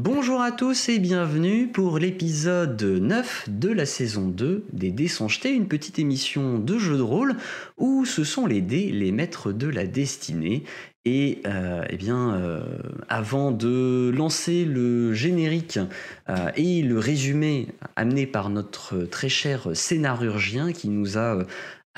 Bonjour 0.00 0.40
à 0.40 0.52
tous 0.52 0.90
et 0.90 1.00
bienvenue 1.00 1.66
pour 1.66 1.98
l'épisode 1.98 2.80
9 2.80 3.48
de 3.48 3.68
la 3.68 3.84
saison 3.84 4.28
2 4.28 4.66
des 4.72 4.92
Dés 4.92 5.10
une 5.46 5.66
petite 5.66 5.98
émission 5.98 6.60
de 6.60 6.78
jeu 6.78 6.96
de 6.96 7.02
rôle 7.02 7.34
où 7.78 8.04
ce 8.04 8.22
sont 8.22 8.46
les 8.46 8.60
dés 8.60 8.92
les 8.92 9.10
maîtres 9.10 9.50
de 9.50 9.66
la 9.66 9.88
destinée. 9.88 10.62
Et 11.04 11.40
euh, 11.46 11.82
eh 11.90 11.96
bien, 11.96 12.34
euh, 12.34 12.60
avant 13.08 13.50
de 13.50 14.12
lancer 14.14 14.64
le 14.64 15.14
générique 15.14 15.80
euh, 16.28 16.50
et 16.54 16.82
le 16.82 16.98
résumé 17.00 17.68
amené 17.96 18.26
par 18.26 18.50
notre 18.50 18.98
très 18.98 19.28
cher 19.28 19.70
scénarurgien 19.74 20.72
qui 20.72 20.90
nous 20.90 21.18
a 21.18 21.44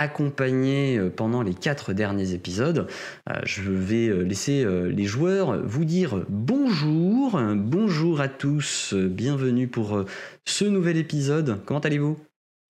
accompagné 0.00 0.96
euh, 0.96 1.10
pendant 1.10 1.42
les 1.42 1.54
quatre 1.54 1.92
derniers 1.92 2.32
épisodes. 2.32 2.88
Euh, 3.28 3.34
je 3.44 3.70
vais 3.70 4.08
euh, 4.08 4.22
laisser 4.22 4.66
les 4.66 5.04
joueurs 5.04 5.60
vous 5.62 5.84
dire 5.84 6.24
bonjour, 6.28 7.38
bonjour 7.54 8.20
à 8.20 8.28
tous, 8.28 8.94
bienvenue 8.94 9.68
pour 9.68 10.04
ce 10.44 10.64
nouvel 10.64 10.96
épisode. 10.96 11.60
Comment 11.66 11.80
allez-vous? 11.80 12.16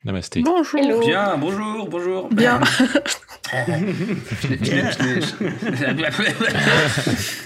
Namasté. 0.05 0.41
Bonjour. 0.41 1.01
Bien, 1.01 1.37
bonjour, 1.37 1.87
bonjour. 1.89 2.29
Bien. 2.31 2.61
je 3.53 3.71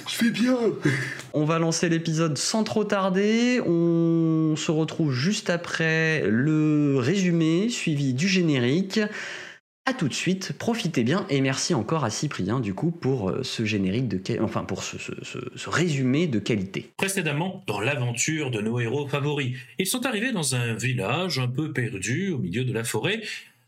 fais 0.06 0.30
bien. 0.30 0.56
On 1.33 1.45
va 1.45 1.59
lancer 1.59 1.89
l'épisode 1.89 2.39
sans 2.39 2.62
trop 2.62 2.84
tarder. 2.84 3.61
On 3.66 4.55
se 4.56 4.70
retrouve 4.70 5.12
juste 5.12 5.51
après 5.51 6.23
le 6.27 6.97
résumé 6.98 7.69
suivi 7.70 8.14
du 8.14 8.28
générique. 8.28 9.01
A 9.87 9.93
tout 9.93 10.09
de 10.09 10.15
suite, 10.15 10.55
profitez 10.55 11.05
bien 11.05 11.27
et 11.29 11.43
merci 11.43 11.74
encore 11.74 12.05
à 12.05 12.11
Cyprien 12.11 12.59
du 12.59 12.73
coup 12.73 12.91
pour 12.91 13.29
euh, 13.29 13.42
ce 13.42 13.66
générique 13.66 14.09
de 14.09 14.19
enfin 14.41 14.65
pour 14.65 14.83
ce, 14.83 14.97
ce, 14.98 15.69
résumé 15.69 16.27
de 16.27 16.38
qualité. 16.38 16.91
Précédemment, 16.97 17.62
dans 17.66 17.80
l'aventure 17.80 18.51
de 18.51 18.62
nos 18.62 18.80
héros 18.80 19.06
favoris, 19.06 19.59
ils 19.78 19.87
sont 19.87 20.06
arrivés 20.06 20.33
dans 20.33 20.55
un 20.55 20.73
village 20.73 21.39
un 21.39 21.48
peu 21.48 21.70
perdu 21.75 22.31
au 22.31 22.39
milieu 22.39 22.64
de 22.64 22.73
la 22.73 22.83
forêt, 22.83 23.20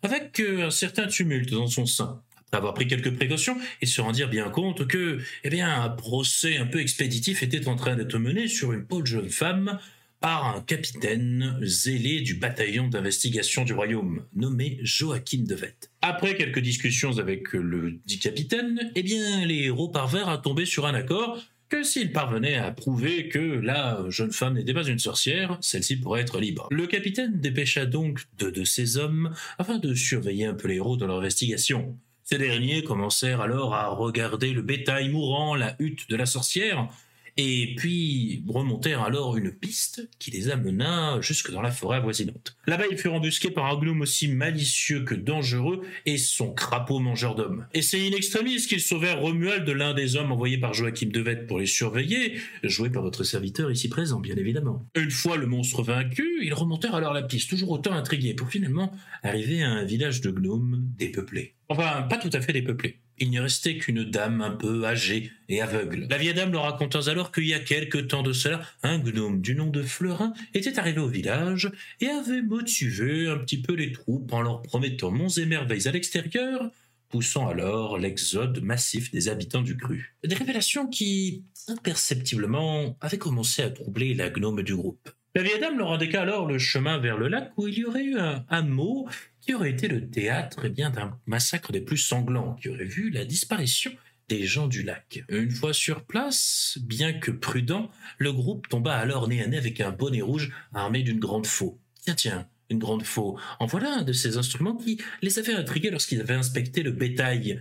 avec 0.03 0.41
euh, 0.41 0.69
un 0.69 0.71
certain 0.71 1.07
tumulte 1.07 1.51
dans 1.51 1.67
son 1.67 1.85
sein. 1.85 2.23
Après 2.47 2.57
avoir 2.57 2.73
pris 2.73 2.87
quelques 2.87 3.15
précautions, 3.15 3.59
ils 3.83 3.89
se 3.89 4.01
rendirent 4.01 4.31
bien 4.31 4.49
compte 4.49 4.87
que, 4.87 5.19
eh 5.45 5.51
bien, 5.51 5.83
un 5.83 5.91
procès 5.91 6.57
un 6.57 6.67
peu 6.67 6.81
expéditif 6.81 7.43
était 7.43 7.69
en 7.69 7.77
train 7.77 7.95
d'être 7.95 8.17
mené 8.17 8.49
sur 8.49 8.73
une 8.73 8.87
pauvre 8.87 9.05
jeune 9.05 9.29
femme 9.29 9.79
par 10.21 10.57
un 10.57 10.61
capitaine 10.61 11.59
zélé 11.63 12.21
du 12.21 12.35
bataillon 12.35 12.89
d'investigation 12.89 13.65
du 13.65 13.73
royaume, 13.73 14.25
nommé 14.35 14.79
Joachim 14.83 15.45
de 15.47 15.55
Vette. 15.55 15.91
Après 16.03 16.37
quelques 16.37 16.61
discussions 16.61 17.19
avec 17.19 17.53
le 17.53 18.01
dit 18.07 18.19
capitaine, 18.19 18.91
eh 18.95 19.03
bien, 19.03 19.45
les 19.45 19.65
héros 19.65 19.89
parvinrent 19.89 20.29
à 20.29 20.39
tomber 20.39 20.67
sur 20.67 20.87
un 20.87 20.95
accord 20.95 21.39
que 21.69 21.83
s'ils 21.83 22.13
parvenaient 22.13 22.57
à 22.57 22.71
prouver 22.71 23.29
que 23.29 23.39
la 23.39 24.05
jeune 24.09 24.33
femme 24.33 24.55
n'était 24.55 24.75
pas 24.75 24.87
une 24.87 24.99
sorcière, 24.99 25.59
celle-ci 25.61 25.97
pourrait 25.97 26.21
être 26.21 26.39
libre. 26.39 26.69
Le 26.71 26.87
capitaine 26.87 27.41
dépêcha 27.41 27.87
donc 27.87 28.23
deux 28.39 28.53
de 28.53 28.65
ses 28.65 28.99
hommes 28.99 29.35
afin 29.59 29.79
de 29.79 29.95
surveiller 29.95 30.47
un 30.47 30.55
peu 30.55 30.69
les 30.69 30.77
héros 30.77 30.97
dans 30.97 31.07
leur 31.07 31.19
investigation. 31.19 31.99
Ces 32.23 32.39
derniers 32.39 32.83
commencèrent 32.83 33.41
alors 33.41 33.75
à 33.75 33.89
regarder 33.89 34.53
le 34.53 34.63
bétail 34.63 35.09
mourant, 35.09 35.55
la 35.55 35.77
hutte 35.79 36.09
de 36.09 36.17
la 36.17 36.27
sorcière, 36.27 36.89
et 37.37 37.75
puis 37.77 38.43
remontèrent 38.49 39.03
alors 39.03 39.37
une 39.37 39.53
piste 39.53 40.09
qui 40.19 40.31
les 40.31 40.51
amena 40.51 41.21
jusque 41.21 41.51
dans 41.51 41.63
la 41.63 41.71
forêt 41.71 41.99
avoisinante. 41.99 42.57
Là-bas, 42.67 42.85
ils 42.91 42.99
furent 42.99 43.15
embusqués 43.15 43.51
par 43.51 43.67
un 43.67 43.79
gnome 43.79 44.01
aussi 44.01 44.29
malicieux 44.29 45.05
que 45.05 45.15
dangereux 45.15 45.83
et 46.07 46.19
son 46.19 46.53
crapaud 46.53 46.99
mangeur 46.99 47.35
d'hommes. 47.35 47.67
Et 47.75 47.83
c'est 47.83 48.01
in 48.01 48.13
extremis 48.13 48.57
qu'ils 48.67 48.81
sauvèrent 48.81 49.21
Romuald 49.21 49.65
de 49.65 49.73
l'un 49.73 49.95
des 49.95 50.17
hommes 50.17 50.33
envoyés 50.33 50.59
par 50.59 50.75
Joachim 50.75 51.09
de 51.09 51.21
Vette 51.21 51.47
pour 51.47 51.59
les 51.59 51.67
surveiller, 51.67 52.39
joué 52.63 52.91
par 52.91 53.03
votre 53.03 53.25
serviteur 53.25 53.71
ici 53.71 53.89
présent, 53.89 54.21
bien 54.21 54.37
évidemment. 54.37 54.87
Une 54.95 55.11
fois 55.11 55.37
le 55.37 55.47
monstre 55.47 55.83
vaincu, 55.83 56.41
ils 56.43 56.55
remontèrent 56.55 56.95
alors 56.95 57.13
la 57.13 57.23
piste, 57.23 57.51
toujours 57.51 57.71
autant 57.71 57.93
intrigués, 57.93 58.35
pour 58.35 58.49
finalement 58.49 58.93
arriver 59.23 59.63
à 59.63 59.71
un 59.71 59.85
village 59.85 60.21
de 60.21 60.31
gnomes 60.31 60.83
dépeuplé. 60.99 61.55
Enfin, 61.69 62.03
pas 62.09 62.17
tout 62.17 62.31
à 62.33 62.41
fait 62.41 62.53
dépeuplé. 62.53 63.01
Il 63.19 63.31
n'y 63.31 63.39
restait 63.39 63.79
qu'une 63.79 64.05
dame 64.05 64.43
un 64.43 64.51
peu 64.51 64.85
âgée 64.85 65.31
et 65.49 65.63
aveugle. 65.63 66.07
La 66.11 66.19
vieille 66.19 66.35
dame 66.35 66.53
leur 66.53 66.65
raconta 66.65 66.99
alors 67.07 67.33
qu'il 67.33 67.47
y 67.47 67.55
a 67.55 67.59
quelque 67.59 67.97
temps 67.97 68.23
de 68.23 68.35
cela, 68.35 68.61
un 68.83 68.99
gnome 68.99 69.41
du 69.41 69.55
nom 69.55 69.69
de 69.69 69.83
Fleurin 69.83 70.35
était 70.53 70.79
arrivé 70.79 71.01
au 71.01 71.09
village 71.09 71.71
et 72.01 72.09
avait 72.09 72.43
motivé 72.43 73.29
un 73.29 73.39
petit 73.39 73.63
peu 73.63 73.73
les 73.73 73.93
troupes 73.93 74.31
en 74.33 74.43
leur 74.43 74.63
promettant 74.63 75.11
monts 75.11 75.29
et 75.29 75.47
merveilles 75.47 75.89
à 75.89 75.93
l'extérieur, 75.93 76.71
poussant 77.09 77.49
alors 77.49 77.97
l'exode 77.97 78.63
massif 78.63 79.11
des 79.13 79.29
habitants 79.31 79.63
du 79.63 79.79
cru. 79.79 80.15
Des 80.23 80.35
révélations 80.35 80.87
qui, 80.87 81.45
imperceptiblement, 81.69 82.99
avaient 83.01 83.17
commencé 83.17 83.63
à 83.63 83.71
troubler 83.71 84.13
la 84.13 84.29
gnome 84.29 84.63
du 84.63 84.77
groupe. 84.77 85.09
La 85.35 85.43
vieille 85.43 85.61
dame 85.61 85.79
leur 85.79 85.93
indiqua 85.93 86.23
alors 86.23 86.47
le 86.47 86.59
chemin 86.59 86.99
vers 86.99 87.19
le 87.19 87.29
lac 87.29 87.53
où 87.57 87.69
il 87.69 87.79
y 87.79 87.85
aurait 87.85 88.05
eu 88.05 88.19
un 88.19 88.45
hameau 88.49 89.07
qui 89.47 89.55
aurait 89.55 89.71
été 89.71 89.87
le 89.87 90.11
théâtre 90.11 90.63
eh 90.65 90.71
bien 90.71 90.91
d'un 90.91 91.17
massacre 91.27 91.71
des 91.71 91.81
plus 91.81 91.99
sanglants, 91.99 92.57
qui 92.61 92.69
aurait 92.69 92.85
vu 92.85 93.11
la 93.11 93.25
disparition 93.25 93.93
des 94.29 94.45
gens 94.45 94.67
du 94.67 94.83
lac? 94.83 95.23
Une 95.29 95.53
fois 95.53 95.73
sur 95.73 96.05
place, 96.05 96.79
bien 96.83 97.13
que 97.13 97.31
prudent, 97.31 97.89
le 98.19 98.33
groupe 98.33 98.69
tomba 98.69 98.97
alors 98.97 99.29
nez 99.29 99.41
à 99.41 99.47
nez 99.47 99.57
avec 99.57 99.81
un 99.81 99.93
bonnet 99.93 100.21
rouge 100.21 100.53
armé 100.75 101.05
d'une 101.05 101.21
grande 101.21 101.47
faux. 101.47 101.79
Tiens, 102.03 102.17
tiens, 102.17 102.49
une 102.71 102.81
grande 102.81 103.05
faux. 103.05 103.39
En 103.61 103.67
voilà 103.67 103.99
un 103.99 104.03
de 104.03 104.13
ces 104.13 104.37
instruments 104.37 104.77
qui 104.77 105.01
les 105.23 105.39
avait 105.39 105.55
intrigués 105.55 105.91
lorsqu'ils 105.91 106.21
avaient 106.21 106.35
inspecté 106.35 106.83
le 106.83 106.91
bétail, 106.91 107.61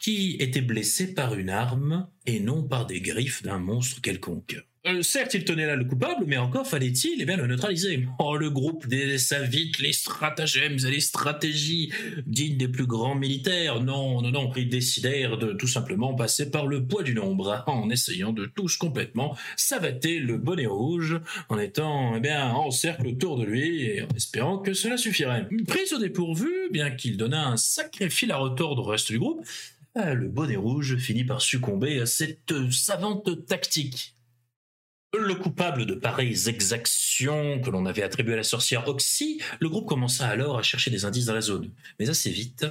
qui 0.00 0.36
était 0.40 0.62
blessé 0.62 1.14
par 1.14 1.34
une 1.34 1.50
arme 1.50 2.08
et 2.26 2.40
non 2.40 2.64
par 2.64 2.86
des 2.86 3.00
griffes 3.00 3.44
d'un 3.44 3.58
monstre 3.58 4.00
quelconque. 4.00 4.60
Euh, 4.86 5.02
certes, 5.02 5.34
il 5.34 5.44
tenait 5.44 5.66
là 5.66 5.76
le 5.76 5.84
coupable, 5.84 6.24
mais 6.26 6.38
encore 6.38 6.66
fallait-il 6.66 7.20
eh 7.20 7.26
bien, 7.26 7.36
le 7.36 7.46
neutraliser. 7.46 8.06
Oh, 8.18 8.38
le 8.38 8.48
groupe 8.48 8.86
délaissa 8.86 9.42
vite 9.42 9.78
les 9.78 9.92
stratagèmes 9.92 10.78
et 10.86 10.90
les 10.90 11.00
stratégies 11.00 11.92
dignes 12.26 12.56
des 12.56 12.66
plus 12.68 12.86
grands 12.86 13.14
militaires. 13.14 13.82
Non, 13.82 14.22
non, 14.22 14.30
non, 14.30 14.50
ils 14.56 14.70
décidèrent 14.70 15.36
de 15.36 15.52
tout 15.52 15.66
simplement 15.66 16.14
passer 16.14 16.50
par 16.50 16.66
le 16.66 16.86
poids 16.86 17.02
du 17.02 17.14
nombre, 17.14 17.62
en 17.66 17.90
essayant 17.90 18.32
de 18.32 18.46
tous 18.46 18.78
complètement 18.78 19.36
savater 19.54 20.18
le 20.18 20.38
bonnet 20.38 20.66
rouge, 20.66 21.20
en 21.50 21.58
étant 21.58 22.16
eh 22.16 22.20
bien, 22.20 22.50
en 22.50 22.70
cercle 22.70 23.06
autour 23.08 23.36
de 23.36 23.44
lui 23.44 23.82
et 23.82 24.02
en 24.02 24.08
espérant 24.16 24.56
que 24.58 24.72
cela 24.72 24.96
suffirait. 24.96 25.46
Pris 25.68 25.92
au 25.94 25.98
dépourvu, 25.98 26.50
bien 26.72 26.90
qu'il 26.90 27.18
donnât 27.18 27.48
un 27.48 27.58
sacré 27.58 28.08
fil 28.08 28.32
à 28.32 28.38
retordre 28.38 28.86
au 28.86 28.86
reste 28.86 29.12
du 29.12 29.18
groupe, 29.18 29.44
euh, 29.98 30.14
le 30.14 30.28
bonnet 30.28 30.56
rouge 30.56 30.96
finit 30.96 31.24
par 31.24 31.42
succomber 31.42 32.00
à 32.00 32.06
cette 32.06 32.54
savante 32.70 33.44
tactique. 33.44 34.14
Le 35.18 35.34
coupable 35.34 35.86
de 35.86 35.94
pareilles 35.94 36.48
exactions 36.48 37.60
que 37.60 37.70
l'on 37.70 37.84
avait 37.84 38.02
attribuées 38.02 38.34
à 38.34 38.36
la 38.36 38.42
sorcière 38.44 38.86
Oxy, 38.86 39.40
le 39.58 39.68
groupe 39.68 39.88
commença 39.88 40.28
alors 40.28 40.56
à 40.56 40.62
chercher 40.62 40.90
des 40.90 41.04
indices 41.04 41.26
dans 41.26 41.34
la 41.34 41.40
zone. 41.40 41.72
Mais 41.98 42.08
assez 42.08 42.30
vite, 42.30 42.64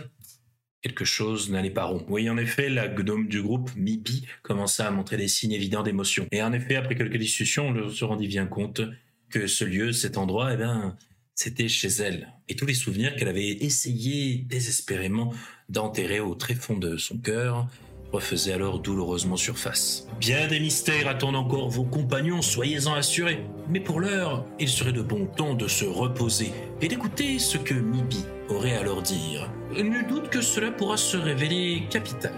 quelque 0.81 1.03
chose 1.03 1.49
n'allait 1.49 1.69
pas 1.69 1.83
rond. 1.83 2.05
Oui, 2.07 2.29
en 2.29 2.37
effet, 2.37 2.69
la 2.69 2.87
gnome 2.87 3.27
du 3.27 3.41
groupe, 3.41 3.71
Mibi, 3.75 4.25
commença 4.41 4.87
à 4.87 4.91
montrer 4.91 5.17
des 5.17 5.27
signes 5.27 5.51
évidents 5.51 5.83
d'émotion. 5.83 6.27
Et 6.31 6.41
en 6.41 6.53
effet, 6.53 6.77
après 6.77 6.95
quelques 6.95 7.17
discussions, 7.17 7.67
on 7.67 7.89
se 7.89 8.05
rendit 8.05 8.27
bien 8.27 8.45
compte 8.45 8.81
que 9.29 9.47
ce 9.47 9.65
lieu, 9.65 9.91
cet 9.91 10.17
endroit, 10.17 10.53
eh 10.53 10.57
bien, 10.57 10.97
c'était 11.35 11.67
chez 11.67 11.89
elle. 11.89 12.33
Et 12.47 12.55
tous 12.55 12.65
les 12.65 12.73
souvenirs 12.73 13.17
qu'elle 13.17 13.27
avait 13.27 13.49
essayé 13.49 14.37
désespérément 14.37 15.33
d'enterrer 15.67 16.21
au 16.21 16.35
tréfonds 16.35 16.77
de 16.77 16.95
son 16.95 17.17
cœur, 17.17 17.67
refaisait 18.11 18.53
alors 18.53 18.79
douloureusement 18.79 19.37
surface. 19.37 20.07
Bien 20.19 20.47
des 20.47 20.59
mystères 20.59 21.07
attendent 21.07 21.35
encore 21.35 21.69
vos 21.69 21.83
compagnons, 21.83 22.41
soyez-en 22.41 22.93
assurés. 22.93 23.45
Mais 23.69 23.79
pour 23.79 23.99
l'heure, 23.99 24.45
il 24.59 24.67
serait 24.67 24.91
de 24.91 25.01
bon 25.01 25.27
ton 25.27 25.53
de 25.53 25.67
se 25.67 25.85
reposer 25.85 26.51
et 26.81 26.87
d'écouter 26.87 27.39
ce 27.39 27.57
que 27.57 27.73
Mibi 27.73 28.25
aurait 28.49 28.75
à 28.75 28.83
leur 28.83 29.01
dire. 29.01 29.49
Nul 29.71 30.07
doute 30.07 30.29
que 30.29 30.41
cela 30.41 30.71
pourra 30.71 30.97
se 30.97 31.17
révéler 31.17 31.83
capital 31.89 32.33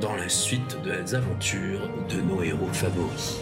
dans 0.00 0.14
la 0.16 0.28
suite 0.28 0.76
des 0.82 1.14
aventures 1.14 1.88
de 2.10 2.20
nos 2.20 2.42
héros 2.42 2.68
favoris. 2.72 3.40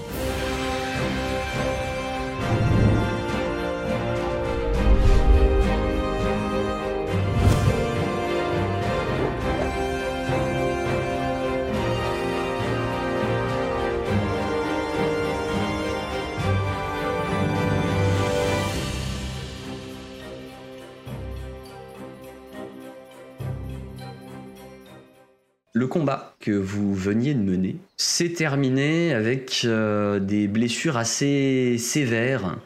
Que 26.42 26.50
vous 26.50 26.92
veniez 26.92 27.32
de 27.34 27.40
mener 27.40 27.76
s'est 27.96 28.30
terminé 28.30 29.14
avec 29.14 29.62
euh, 29.64 30.18
des 30.18 30.48
blessures 30.48 30.98
assez 30.98 31.76
sévères. 31.78 32.58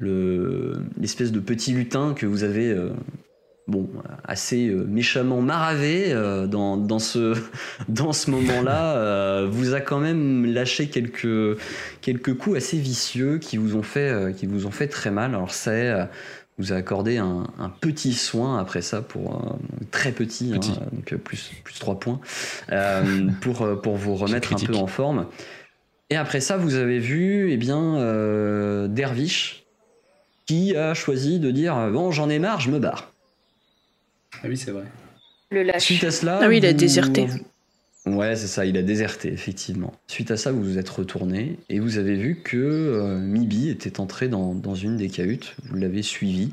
L'espèce 0.00 1.30
de 1.30 1.40
petit 1.40 1.72
lutin 1.72 2.14
que 2.14 2.24
vous 2.24 2.42
avez 2.42 2.70
euh, 2.70 2.88
bon, 3.68 3.90
assez 4.24 4.68
euh, 4.68 4.86
méchamment 4.88 5.42
maravé 5.42 6.14
dans, 6.48 6.78
dans 6.78 6.98
ce, 6.98 7.34
dans 7.88 8.14
ce 8.14 8.30
moment-là, 8.30 9.44
vous 9.44 9.74
a 9.74 9.80
quand 9.80 10.00
même 10.00 10.46
lâché 10.46 10.88
quelques, 10.88 11.58
quelques 12.00 12.34
coups 12.34 12.56
assez 12.56 12.78
vicieux 12.78 13.36
qui 13.36 13.58
vous 13.58 13.76
ont 13.76 13.82
fait, 13.82 14.34
qui 14.34 14.46
vous 14.46 14.64
ont 14.64 14.70
fait 14.70 14.88
très 14.88 15.10
mal. 15.10 15.34
Alors 15.34 15.52
ça 15.52 16.08
vous 16.60 16.72
a 16.72 16.76
accordé 16.76 17.16
un, 17.18 17.46
un 17.58 17.68
petit 17.68 18.12
soin 18.12 18.58
après 18.58 18.82
ça 18.82 19.02
pour 19.02 19.34
euh, 19.36 19.56
très 19.90 20.12
petit, 20.12 20.52
hein, 20.54 20.60
donc 20.92 21.12
euh, 21.12 21.16
plus 21.18 21.50
plus 21.64 21.78
trois 21.78 21.98
points 21.98 22.20
euh, 22.70 23.28
pour 23.40 23.62
euh, 23.62 23.76
pour 23.76 23.96
vous 23.96 24.14
remettre 24.14 24.52
un 24.52 24.56
peu 24.66 24.74
en 24.76 24.86
forme. 24.86 25.26
Et 26.10 26.16
après 26.16 26.40
ça, 26.40 26.56
vous 26.56 26.74
avez 26.74 26.98
vu, 26.98 27.50
eh 27.52 27.56
bien, 27.56 27.96
euh, 27.96 28.88
Dervish 28.88 29.64
qui 30.46 30.74
a 30.76 30.94
choisi 30.94 31.38
de 31.38 31.50
dire 31.50 31.74
bon, 31.92 32.10
j'en 32.10 32.28
ai 32.28 32.38
marre, 32.38 32.60
je 32.60 32.70
me 32.70 32.78
barre. 32.78 33.12
Ah 34.42 34.46
oui, 34.48 34.56
c'est 34.56 34.70
vrai. 34.72 34.84
Le 35.50 35.62
lâche. 35.62 35.82
Suite 35.84 36.04
à 36.04 36.10
cela, 36.10 36.40
Ah 36.42 36.48
oui, 36.48 36.58
il 36.58 36.66
a 36.66 36.70
vous- 36.72 36.76
déserté. 36.76 37.26
Ouais, 38.06 38.34
c'est 38.34 38.46
ça, 38.46 38.64
il 38.64 38.78
a 38.78 38.82
déserté, 38.82 39.30
effectivement. 39.30 39.92
Suite 40.06 40.30
à 40.30 40.38
ça, 40.38 40.52
vous 40.52 40.62
vous 40.62 40.78
êtes 40.78 40.88
retourné 40.88 41.58
et 41.68 41.80
vous 41.80 41.98
avez 41.98 42.14
vu 42.14 42.36
que 42.36 42.56
euh, 42.56 43.18
Mibi 43.18 43.68
était 43.68 44.00
entré 44.00 44.28
dans, 44.28 44.74
une 44.74 44.96
des 44.96 45.10
cahutes. 45.10 45.54
Vous 45.68 45.76
l'avez 45.76 46.02
suivi. 46.02 46.50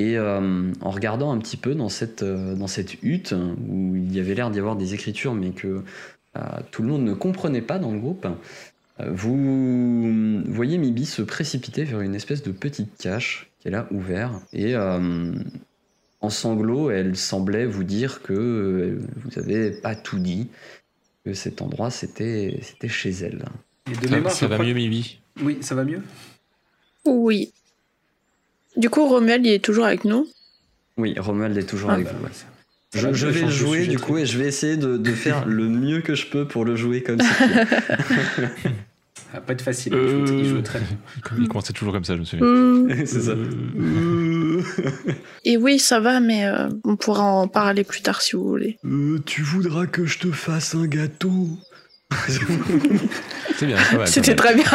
Et 0.00 0.18
euh, 0.18 0.72
en 0.80 0.90
regardant 0.90 1.30
un 1.30 1.38
petit 1.38 1.56
peu 1.56 1.76
dans 1.76 1.88
cette, 1.88 2.24
euh, 2.24 2.56
dans 2.56 2.66
cette 2.66 3.00
hutte, 3.04 3.32
où 3.68 3.94
il 3.94 4.12
y 4.12 4.18
avait 4.18 4.34
l'air 4.34 4.50
d'y 4.50 4.58
avoir 4.58 4.74
des 4.74 4.94
écritures, 4.94 5.34
mais 5.34 5.50
que 5.50 5.82
tout 6.72 6.82
le 6.82 6.88
monde 6.88 7.04
ne 7.04 7.14
comprenait 7.14 7.62
pas 7.62 7.78
dans 7.78 7.92
le 7.92 8.00
groupe, 8.00 8.26
vous 8.98 10.42
voyez 10.48 10.78
Mibi 10.78 11.06
se 11.06 11.22
précipiter 11.22 11.84
vers 11.84 12.00
une 12.00 12.16
espèce 12.16 12.42
de 12.42 12.50
petite 12.50 12.98
cache 12.98 13.48
qu'elle 13.60 13.76
a 13.76 13.86
ouverte. 13.92 14.42
Et 14.52 14.74
en 16.24 16.30
sanglots, 16.30 16.90
elle 16.90 17.16
semblait 17.16 17.66
vous 17.66 17.84
dire 17.84 18.22
que 18.22 18.32
euh, 18.32 18.98
vous 19.24 19.38
avez 19.38 19.70
pas 19.70 19.94
tout 19.94 20.18
dit, 20.18 20.48
que 21.24 21.32
cet 21.34 21.62
endroit 21.62 21.90
c'était 21.90 22.58
c'était 22.62 22.88
chez 22.88 23.10
elle. 23.10 23.44
Et 23.90 23.96
de 23.96 24.08
Ça, 24.08 24.14
mémoire, 24.16 24.32
ça 24.32 24.46
va 24.46 24.56
crois- 24.56 24.66
mieux, 24.66 24.74
Mibi? 24.74 25.18
Oui, 25.42 25.58
ça 25.60 25.74
va 25.74 25.84
mieux? 25.84 26.02
Oui. 27.04 27.52
Du 28.76 28.88
coup, 28.90 29.06
Romuald, 29.06 29.44
il 29.46 29.52
est 29.52 29.64
toujours 29.64 29.84
avec 29.84 30.04
nous? 30.04 30.26
Oui, 30.96 31.14
Romuald 31.18 31.56
est 31.56 31.62
toujours 31.68 31.90
Ah, 31.90 31.94
avec 31.94 32.06
bah, 32.06 32.12
vous. 32.18 32.24
ouais, 32.24 32.30
Je, 33.12 33.26
vais 33.26 33.40
le 33.40 33.46
de 33.46 33.50
jouer 33.50 33.86
du 33.86 33.98
coup 33.98 34.16
et 34.18 34.26
je 34.26 34.38
vais 34.38 34.46
essayer 34.46 34.76
de, 34.76 34.96
de 34.96 35.10
faire 35.12 35.44
le 35.46 35.68
mieux 35.68 36.00
que 36.00 36.14
je 36.14 36.26
peux 36.26 36.46
pour 36.48 36.64
le 36.64 36.74
jouer 36.76 37.02
comme. 37.02 37.20
Ça 37.20 37.36
va 39.34 39.40
pas 39.40 39.52
être 39.52 39.62
facile. 39.62 39.94
Il 39.96 40.08
joue- 40.26 40.38
Il 40.38 40.44
joue 40.46 40.62
très 40.62 40.78
bien. 40.80 40.96
Il 41.38 41.48
commençait 41.48 41.72
toujours 41.72 41.92
comme 41.92 42.04
ça, 42.04 42.14
je 42.14 42.20
me 42.20 42.24
souviens. 42.24 42.46
Euh, 42.46 42.88
c'est 43.06 43.20
ça. 43.22 43.34
Et 45.44 45.56
oui, 45.56 45.78
ça 45.78 46.00
va, 46.00 46.20
mais 46.20 46.46
euh, 46.46 46.68
on 46.84 46.96
pourra 46.96 47.22
en 47.24 47.48
parler 47.48 47.84
plus 47.84 48.02
tard 48.02 48.22
si 48.22 48.36
vous 48.36 48.46
voulez. 48.46 48.78
Euh, 48.84 49.18
tu 49.24 49.42
voudras 49.42 49.86
que 49.86 50.06
je 50.06 50.18
te 50.18 50.30
fasse 50.32 50.74
un 50.74 50.86
gâteau 50.86 51.48
C'est 53.56 53.66
bien, 53.66 53.76
pas 53.76 53.96
mal. 53.98 54.08
C'était 54.08 54.36
très 54.36 54.54
bien. 54.54 54.64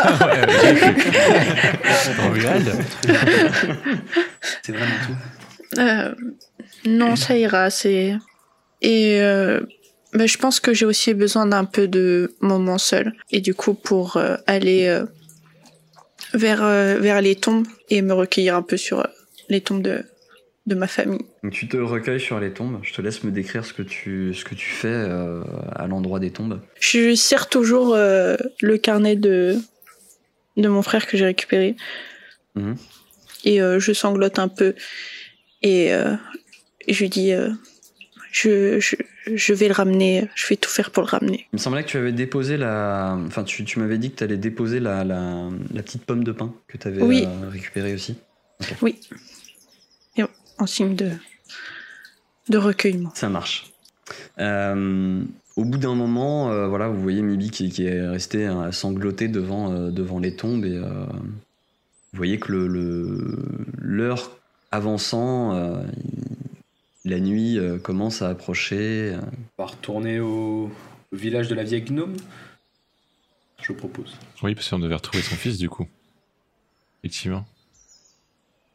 C'est 4.64 4.72
vraiment 4.72 4.92
tout. 5.06 5.80
Euh, 5.80 6.14
non, 6.86 7.16
ça 7.16 7.38
ira. 7.38 7.70
C'est 7.70 8.16
et 8.82 9.22
euh, 9.22 9.60
bah, 10.14 10.26
je 10.26 10.38
pense 10.38 10.60
que 10.60 10.74
j'ai 10.74 10.86
aussi 10.86 11.14
besoin 11.14 11.46
d'un 11.46 11.66
peu 11.66 11.88
de 11.88 12.36
moments 12.42 12.78
seul. 12.78 13.14
Et 13.32 13.42
du 13.42 13.54
coup, 13.54 13.74
pour 13.74 14.18
euh, 14.18 14.36
aller 14.48 14.88
euh, 14.88 15.06
vers 16.34 16.64
euh, 16.64 16.98
vers 17.00 17.22
les 17.22 17.36
tombes 17.36 17.68
et 17.90 18.02
me 18.02 18.14
recueillir 18.14 18.56
un 18.56 18.62
peu 18.62 18.78
sur 18.78 19.00
euh, 19.00 19.08
les 19.50 19.62
tombes 19.62 19.82
de 19.82 20.04
de 20.66 20.76
ma 20.76 20.88
famille. 20.88 21.22
Donc 21.44 21.54
tu 21.54 21.68
te 21.68 21.78
recueilles 21.78 22.20
sur 22.20 22.40
les 22.40 22.52
tombes. 22.52 22.80
Je 22.84 22.94
te 22.94 23.02
laisse 23.02 23.24
me 23.24 23.32
décrire 23.32 23.66
ce 23.66 23.74
que 23.74 23.82
tu, 23.82 24.34
ce 24.36 24.46
que 24.46 24.54
tu 24.54 24.68
fais 24.70 24.88
euh, 24.88 25.42
à 25.76 25.88
l'endroit 25.88 26.20
des 26.20 26.30
tombes. 26.30 26.60
Je 26.80 27.16
serre 27.16 27.50
toujours 27.50 27.96
euh, 27.96 28.36
le 28.62 28.78
carnet 28.78 29.16
de 29.16 29.58
de 30.58 30.68
mon 30.68 30.82
frère 30.84 31.08
que 31.08 31.18
j'ai 31.18 31.26
récupéré. 31.26 31.76
Mhm. 32.56 32.76
Et 33.46 33.62
euh, 33.62 33.80
je 33.80 33.94
sanglote 33.94 34.38
un 34.38 34.48
peu 34.48 34.76
et 35.64 35.92
je 36.88 37.00
lui 37.00 37.10
dis 37.10 37.32
je, 38.32 38.80
je 38.80 38.96
je 39.34 39.54
vais 39.54 39.68
le 39.68 39.74
ramener. 39.74 40.28
Je 40.36 40.48
vais 40.48 40.56
tout 40.56 40.70
faire 40.70 40.92
pour 40.92 41.04
le 41.04 41.08
ramener. 41.10 41.48
Il 41.52 41.56
me 41.56 41.58
semblait 41.60 41.84
que 41.84 41.90
tu 41.90 41.98
avais 41.98 42.12
déposé 42.12 42.58
la. 42.58 43.18
Enfin, 43.28 43.44
tu, 43.44 43.64
tu 43.66 43.80
m'avais 43.80 43.98
dit 43.98 44.12
que 44.12 44.18
tu 44.18 44.24
allais 44.24 44.38
déposer 44.38 44.80
la, 44.80 45.04
la, 45.04 45.50
la 45.74 45.84
petite 45.84 46.04
pomme 46.06 46.24
de 46.24 46.32
pain 46.32 46.54
que 46.68 46.78
tu 46.78 46.88
avais 46.88 47.02
Oui. 47.02 47.28
récupérée 47.52 47.94
aussi. 47.94 48.16
Oui. 48.82 49.00
En 50.60 50.68
signe 50.68 50.96
de, 50.96 51.12
de 52.50 52.58
recueillement. 52.58 53.12
Ça 53.16 53.30
marche. 53.30 53.72
Euh, 54.40 55.24
au 55.56 55.66
bout 55.66 55.78
d'un 55.78 55.96
moment, 55.96 56.52
euh, 56.52 56.68
voilà, 56.68 56.88
vous 56.90 57.02
voyez 57.02 57.22
Mibi 57.22 57.50
qui, 57.52 57.70
qui 57.70 57.86
est 57.86 58.08
resté 58.08 58.48
euh, 58.48 58.72
sangloté 58.72 59.28
devant, 59.28 59.72
euh, 59.72 59.90
devant 59.92 60.20
les 60.20 60.36
tombes 60.36 60.66
et 60.66 60.76
euh, 60.76 61.06
vous 61.12 62.18
voyez 62.18 62.40
que 62.40 62.52
le- 62.52 62.68
le- 62.68 63.46
l'heure 63.78 64.32
avançant, 64.72 65.54
euh, 65.56 65.82
il- 66.04 67.10
la 67.12 67.20
nuit 67.20 67.58
euh, 67.58 67.78
commence 67.80 68.22
à 68.22 68.30
approcher. 68.30 69.16
On 69.58 69.64
va 69.64 69.70
retourner 69.70 70.20
au, 70.20 70.70
au 71.12 71.16
village 71.16 71.48
de 71.48 71.56
la 71.56 71.64
vieille 71.64 71.84
gnome. 71.84 72.16
Je 73.62 73.72
propose. 73.74 74.16
Oui, 74.44 74.56
parce 74.56 74.70
qu'on 74.70 74.80
devait 74.80 74.96
retrouver 74.96 75.24
son 75.24 75.36
fils, 75.36 75.58
du 75.58 75.70
coup. 75.70 75.88
Effectivement. 77.04 77.46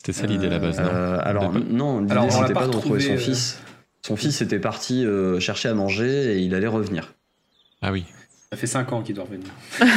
C'était 0.04 0.18
ça 0.18 0.26
l'idée 0.26 0.46
à 0.46 0.50
la 0.50 0.58
base, 0.58 0.78
non 0.80 0.86
Euh, 0.86 1.18
alors 1.22 1.52
non, 1.52 2.00
l'idée 2.00 2.14
c'était 2.30 2.52
pas 2.52 2.60
pas 2.60 2.66
de 2.68 2.76
retrouver 2.76 3.00
son 3.00 3.12
euh. 3.12 3.16
fils. 3.16 3.58
Son 4.06 4.16
fils 4.16 4.42
était 4.42 4.58
parti 4.58 5.04
euh, 5.06 5.40
chercher 5.40 5.70
à 5.70 5.74
manger 5.74 6.34
et 6.36 6.38
il 6.40 6.54
allait 6.54 6.66
revenir. 6.66 7.14
Ah 7.80 7.90
oui. 7.90 8.04
Ça 8.50 8.58
fait 8.58 8.66
5 8.66 8.92
ans 8.92 9.02
qu'il 9.02 9.14
doit 9.14 9.24
revenir. 9.24 9.48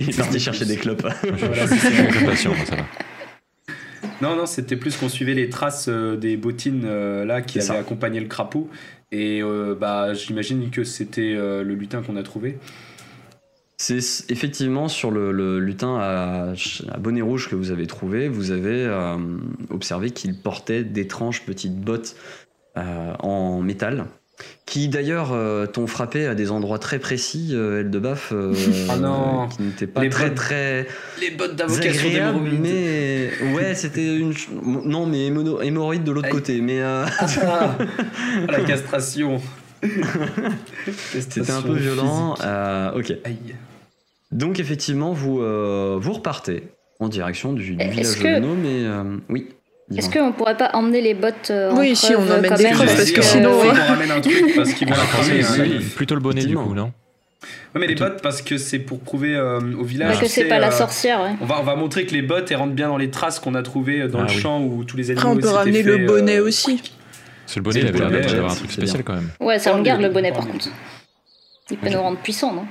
Il 0.00 0.08
est 0.08 0.16
parti 0.16 0.40
chercher 0.40 0.64
des 0.64 0.76
clopes. 0.76 1.06
Voilà, 1.22 1.66
Je 1.66 1.74
c'est 1.74 2.36
suis 2.36 2.66
ça. 2.66 2.76
va. 2.76 2.82
Non, 4.22 4.34
non, 4.34 4.46
c'était 4.46 4.76
plus 4.76 4.96
qu'on 4.96 5.08
suivait 5.08 5.34
les 5.34 5.48
traces 5.48 5.86
euh, 5.88 6.16
des 6.16 6.36
bottines 6.36 6.84
euh, 6.86 7.24
là 7.24 7.42
qui 7.42 7.58
avaient 7.58 7.66
ça. 7.66 7.74
accompagné 7.78 8.18
le 8.20 8.26
crapaud. 8.26 8.68
Et 9.12 9.42
euh, 9.42 9.76
bah, 9.78 10.14
j'imagine 10.14 10.70
que 10.70 10.82
c'était 10.84 11.34
euh, 11.36 11.62
le 11.62 11.74
lutin 11.74 12.02
qu'on 12.02 12.16
a 12.16 12.22
trouvé. 12.22 12.58
C'est 13.78 13.98
effectivement 14.30 14.88
sur 14.88 15.10
le, 15.10 15.32
le 15.32 15.58
lutin 15.60 15.98
à, 16.00 16.52
à 16.90 16.96
bonnet 16.98 17.20
rouge 17.20 17.48
que 17.50 17.54
vous 17.54 17.70
avez 17.70 17.86
trouvé, 17.86 18.26
vous 18.28 18.50
avez 18.50 18.84
euh, 18.86 19.16
observé 19.70 20.10
qu'il 20.12 20.34
portait 20.38 20.82
d'étranges 20.82 21.42
petites 21.42 21.78
bottes 21.78 22.16
euh, 22.78 23.12
en 23.18 23.60
métal, 23.60 24.06
qui 24.64 24.88
d'ailleurs 24.88 25.32
euh, 25.34 25.66
t'ont 25.66 25.86
frappé 25.86 26.26
à 26.26 26.34
des 26.34 26.50
endroits 26.50 26.78
très 26.78 26.98
précis, 26.98 27.50
euh, 27.52 27.80
Eldebaf, 27.80 28.30
euh, 28.32 28.54
Ah 28.88 28.96
non. 28.96 29.48
qui 29.48 29.62
n'étaient 29.62 29.86
pas 29.86 30.00
Les 30.02 30.08
très 30.08 30.28
bottes 30.28 30.34
très 30.36 30.86
Les 31.20 31.30
bottes 31.32 31.60
agréables, 31.60 32.50
mais 32.58 33.30
ouais, 33.54 33.74
c'était 33.74 34.16
une 34.16 34.32
non 34.86 35.04
mais 35.04 35.26
hémono- 35.28 35.60
hémorroïde 35.60 36.02
de 36.04 36.12
l'autre 36.12 36.30
côté, 36.30 36.62
mais 36.62 36.80
euh, 36.80 37.04
Ah, 37.46 37.76
la 38.48 38.60
castration. 38.60 39.38
c'était 41.12 41.50
un 41.50 41.60
peu 41.62 41.74
violent. 41.74 42.34
Euh, 42.42 42.92
ok. 42.98 43.12
Aïe. 43.24 43.36
Donc 44.32 44.58
effectivement, 44.60 45.12
vous, 45.12 45.40
euh, 45.40 45.96
vous 46.00 46.12
repartez 46.14 46.64
en 47.00 47.08
direction 47.08 47.52
du, 47.52 47.62
village 47.76 48.18
que- 48.18 48.34
de 48.34 48.40
Gno, 48.40 48.54
mais 48.54 48.84
euh, 48.84 49.16
oui. 49.28 49.48
Est-ce 49.96 50.10
qu'on 50.10 50.32
pourrait 50.32 50.56
pas 50.56 50.70
emmener 50.72 51.00
les 51.00 51.14
bottes 51.14 51.50
euh, 51.50 51.70
en 51.70 51.78
Oui, 51.78 51.94
si, 51.94 52.12
on 52.16 52.22
emmène 52.22 52.42
des 52.56 52.70
preuves, 52.70 52.86
parce 52.96 53.10
que 53.12 53.22
sinon, 53.22 53.50
euh, 53.50 53.70
on 53.70 53.88
ramène 53.88 54.10
un 54.10 54.20
truc 54.20 54.52
parce 54.56 54.72
qu'ils 54.72 54.88
vont 54.88 54.94
la 54.96 55.02
hein. 55.02 55.44
oui. 55.60 55.78
Plutôt 55.94 56.16
le 56.16 56.20
bonnet, 56.20 56.44
du 56.44 56.56
coup, 56.56 56.74
non 56.74 56.92
Ouais, 57.74 57.80
mais 57.80 57.86
les 57.86 57.94
bottes 57.94 58.20
parce 58.22 58.42
que 58.42 58.56
c'est 58.58 58.78
pour 58.80 58.98
prouver 58.98 59.36
euh, 59.36 59.60
au 59.78 59.84
village. 59.84 60.16
Ouais, 60.16 60.22
que 60.22 60.28
c'est 60.28 60.46
pas 60.46 60.58
la 60.58 60.72
sorcière, 60.72 61.20
ouais. 61.22 61.34
On 61.40 61.44
va, 61.44 61.60
on 61.60 61.62
va 61.62 61.76
montrer 61.76 62.04
que 62.06 62.12
les 62.14 62.22
bottes 62.22 62.50
elles 62.50 62.56
rentrent 62.56 62.72
bien 62.74 62.88
dans 62.88 62.96
les 62.96 63.10
traces 63.10 63.38
qu'on 63.38 63.54
a 63.54 63.62
trouvées 63.62 64.08
dans 64.08 64.20
Ah 64.20 64.22
le 64.22 64.28
oui. 64.28 64.34
champ 64.40 64.60
où 64.62 64.82
tous 64.82 64.96
les 64.96 65.10
animaux 65.10 65.28
Après, 65.28 65.38
on 65.38 65.40
peut 65.40 65.48
ramener 65.56 65.82
fait, 65.84 65.98
le 65.98 66.06
bonnet 66.06 66.38
euh, 66.38 66.44
aussi. 66.46 66.82
Parce 67.44 67.54
que 67.54 67.58
le 67.60 67.62
bonnet, 67.62 67.80
C'est 67.80 67.86
il 67.86 67.88
avait 67.88 67.98
le 67.98 68.04
l'air 68.08 68.10
bonnet, 68.22 68.32
d'avoir 68.32 68.50
un 68.50 68.54
c'est 68.54 68.58
truc 68.60 68.70
bien. 68.70 68.76
spécial 68.78 69.04
quand 69.04 69.14
même. 69.14 69.28
Ouais, 69.38 69.58
ça 69.60 69.76
on 69.76 69.82
garde 69.82 70.00
le 70.00 70.08
bonnet 70.08 70.32
par 70.32 70.48
contre. 70.48 70.68
Il 71.70 71.76
peut 71.76 71.90
nous 71.90 72.00
rendre 72.00 72.18
puissants, 72.18 72.52
non 72.52 72.64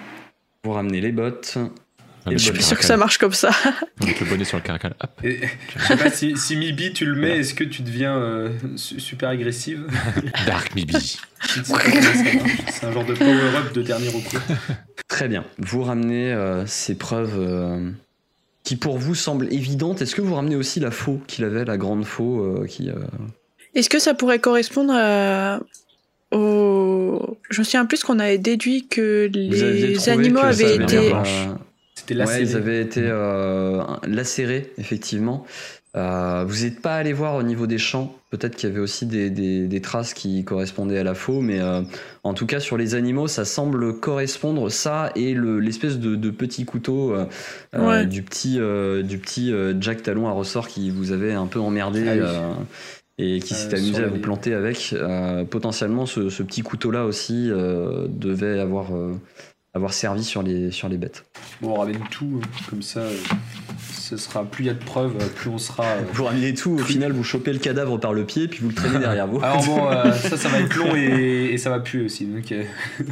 Vous 0.65 0.71
ramenez 0.73 0.99
les 0.99 1.11
bottes. 1.11 1.57
Ah, 2.27 2.31
Je 2.31 2.37
suis 2.37 2.63
sûr 2.63 2.75
que 2.79 2.83
ça 2.83 2.97
marche 2.97 3.19
comme 3.19 3.33
ça. 3.33 3.51
On 4.01 4.05
met 4.07 4.15
le 4.19 4.25
bonnet 4.25 4.45
sur 4.45 4.57
le 4.57 4.63
caracal. 4.63 4.95
Hop. 4.99 5.11
Et- 5.23 5.41
je 5.77 5.83
sais 5.85 5.95
pas 5.95 6.09
si, 6.09 6.35
si 6.37 6.55
Mibi 6.55 6.91
tu 6.91 7.05
le 7.05 7.13
mets, 7.15 7.37
est-ce 7.37 7.53
que 7.53 7.63
tu 7.63 7.83
deviens 7.83 8.17
euh, 8.17 8.49
su- 8.77 8.99
super 8.99 9.29
agressive? 9.29 9.85
Dark 10.47 10.73
Mibi. 10.73 10.93
Marche. 11.69 11.85
C'est 12.71 12.85
un 12.87 12.91
genre 12.91 13.05
de 13.05 13.13
power-up 13.13 13.73
de 13.75 13.81
dernier 13.83 14.07
recours. 14.07 14.41
Très 15.07 15.27
bien. 15.27 15.45
Vous 15.59 15.83
ramenez 15.83 16.33
euh, 16.33 16.65
ces 16.65 16.95
preuves 16.95 17.35
euh, 17.37 17.91
qui 18.63 18.75
pour 18.75 18.97
vous 18.97 19.13
semblent 19.13 19.53
évidentes. 19.53 20.01
Est-ce 20.01 20.15
que 20.15 20.21
vous 20.21 20.33
ramenez 20.33 20.55
aussi 20.55 20.79
la 20.79 20.89
faux 20.89 21.21
qu'il 21.27 21.45
avait, 21.45 21.63
la 21.63 21.77
grande 21.77 22.05
faux 22.05 22.41
euh, 22.41 22.65
qui... 22.65 22.89
euh, 22.89 22.95
Est-ce 23.75 23.87
que 23.89 23.99
ça 23.99 24.15
pourrait 24.15 24.39
correspondre 24.39 24.93
à... 24.95 25.59
au... 26.35 27.37
Je 27.49 27.61
me 27.61 27.63
souviens 27.63 27.85
plus 27.85 28.03
qu'on 28.03 28.19
avait 28.19 28.37
déduit 28.37 28.87
que 28.87 29.29
les 29.33 30.09
animaux 30.09 30.41
que 30.41 30.45
avaient 30.45 30.75
été... 30.75 30.97
euh, 31.13 31.23
C'était 31.95 32.13
Ouais, 32.13 32.19
lacéré. 32.19 32.41
ils 32.43 32.55
avaient 32.55 32.81
été 32.81 33.01
euh, 33.03 33.81
lacérés, 34.07 34.71
effectivement. 34.77 35.45
Euh, 35.95 36.43
vous 36.45 36.63
n'êtes 36.65 36.81
pas 36.81 36.95
allé 36.95 37.13
voir 37.13 37.35
au 37.35 37.43
niveau 37.43 37.67
des 37.67 37.77
champs. 37.77 38.13
Peut-être 38.29 38.57
qu'il 38.57 38.67
y 38.67 38.71
avait 38.73 38.81
aussi 38.81 39.05
des, 39.05 39.29
des- 39.29 39.65
des 39.67 39.79
traces 39.79 40.13
qui 40.13 40.43
correspondaient 40.43 40.97
à 40.97 41.03
la 41.05 41.13
faux, 41.13 41.39
mais 41.39 41.61
euh, 41.61 41.83
en 42.25 42.33
tout 42.33 42.45
cas 42.45 42.59
sur 42.59 42.75
les 42.75 42.95
animaux, 42.95 43.27
ça 43.27 43.45
semble 43.45 43.97
correspondre 44.01 44.69
ça 44.69 45.13
et 45.15 45.33
le- 45.33 45.59
l'espèce 45.61 45.97
de, 45.97 46.17
de 46.17 46.29
petit 46.31 46.65
couteau 46.65 47.13
euh, 47.13 47.25
Ouais. 47.77 48.05
du 48.05 48.23
petit, 48.23 48.57
euh, 48.59 49.03
du 49.03 49.19
petit 49.19 49.53
euh, 49.53 49.73
Jack 49.79 50.03
Talon 50.03 50.27
à 50.27 50.31
ressort 50.31 50.67
qui 50.67 50.89
vous 50.89 51.13
avait 51.13 51.31
un 51.31 51.47
peu 51.47 51.59
emmerdé. 51.61 52.03
Ah 52.09 52.13
oui. 52.13 52.65
Et 53.17 53.39
qui 53.39 53.53
Euh, 53.53 53.57
s'est 53.57 53.75
amusé 53.75 54.03
à 54.03 54.07
vous 54.07 54.19
planter 54.19 54.53
avec. 54.53 54.93
Euh, 54.93 55.43
potentiellement, 55.45 56.05
ce, 56.05 56.29
ce 56.29 56.43
petit 56.43 56.61
couteau-là 56.61 57.05
aussi 57.05 57.49
euh, 57.49 58.07
devait 58.09 58.59
avoir, 58.59 58.95
euh, 58.95 59.13
avoir 59.73 59.93
servi 59.93 60.23
sur 60.23 60.43
les, 60.43 60.71
sur 60.71 60.89
les 60.89 60.97
bêtes. 60.97 61.25
Bon, 61.61 61.71
on 61.71 61.79
ramène 61.79 61.99
tout, 62.11 62.41
hein, 62.43 62.47
comme 62.69 62.81
ça, 62.81 62.99
euh, 63.01 63.15
ce 63.93 64.17
sera, 64.17 64.43
plus 64.43 64.65
il 64.65 64.67
y 64.67 64.69
a 64.69 64.73
de 64.73 64.83
preuves, 64.83 65.13
plus 65.35 65.49
on 65.49 65.57
sera... 65.57 65.83
euh, 65.85 66.01
Vous 66.13 66.25
ramenez 66.25 66.53
tout, 66.53 66.71
au 66.73 66.77
final, 66.77 67.11
vous 67.13 67.23
chopez 67.23 67.53
le 67.53 67.59
cadavre 67.59 67.97
par 67.97 68.13
le 68.13 68.25
pied, 68.25 68.47
puis 68.47 68.59
vous 68.61 68.69
le 68.69 68.75
traînez 68.75 68.99
derrière 68.99 69.27
vous. 69.27 69.39
Alors 69.41 69.63
bon, 69.65 69.89
euh, 69.89 70.11
ça, 70.13 70.35
ça 70.37 70.49
va 70.49 70.59
être 70.59 70.75
long 70.75 70.95
et, 70.95 71.49
et 71.53 71.57
ça 71.57 71.69
va 71.69 71.79
puer 71.79 72.01
aussi. 72.03 72.25
Donc, 72.25 72.51
euh, 72.51 72.63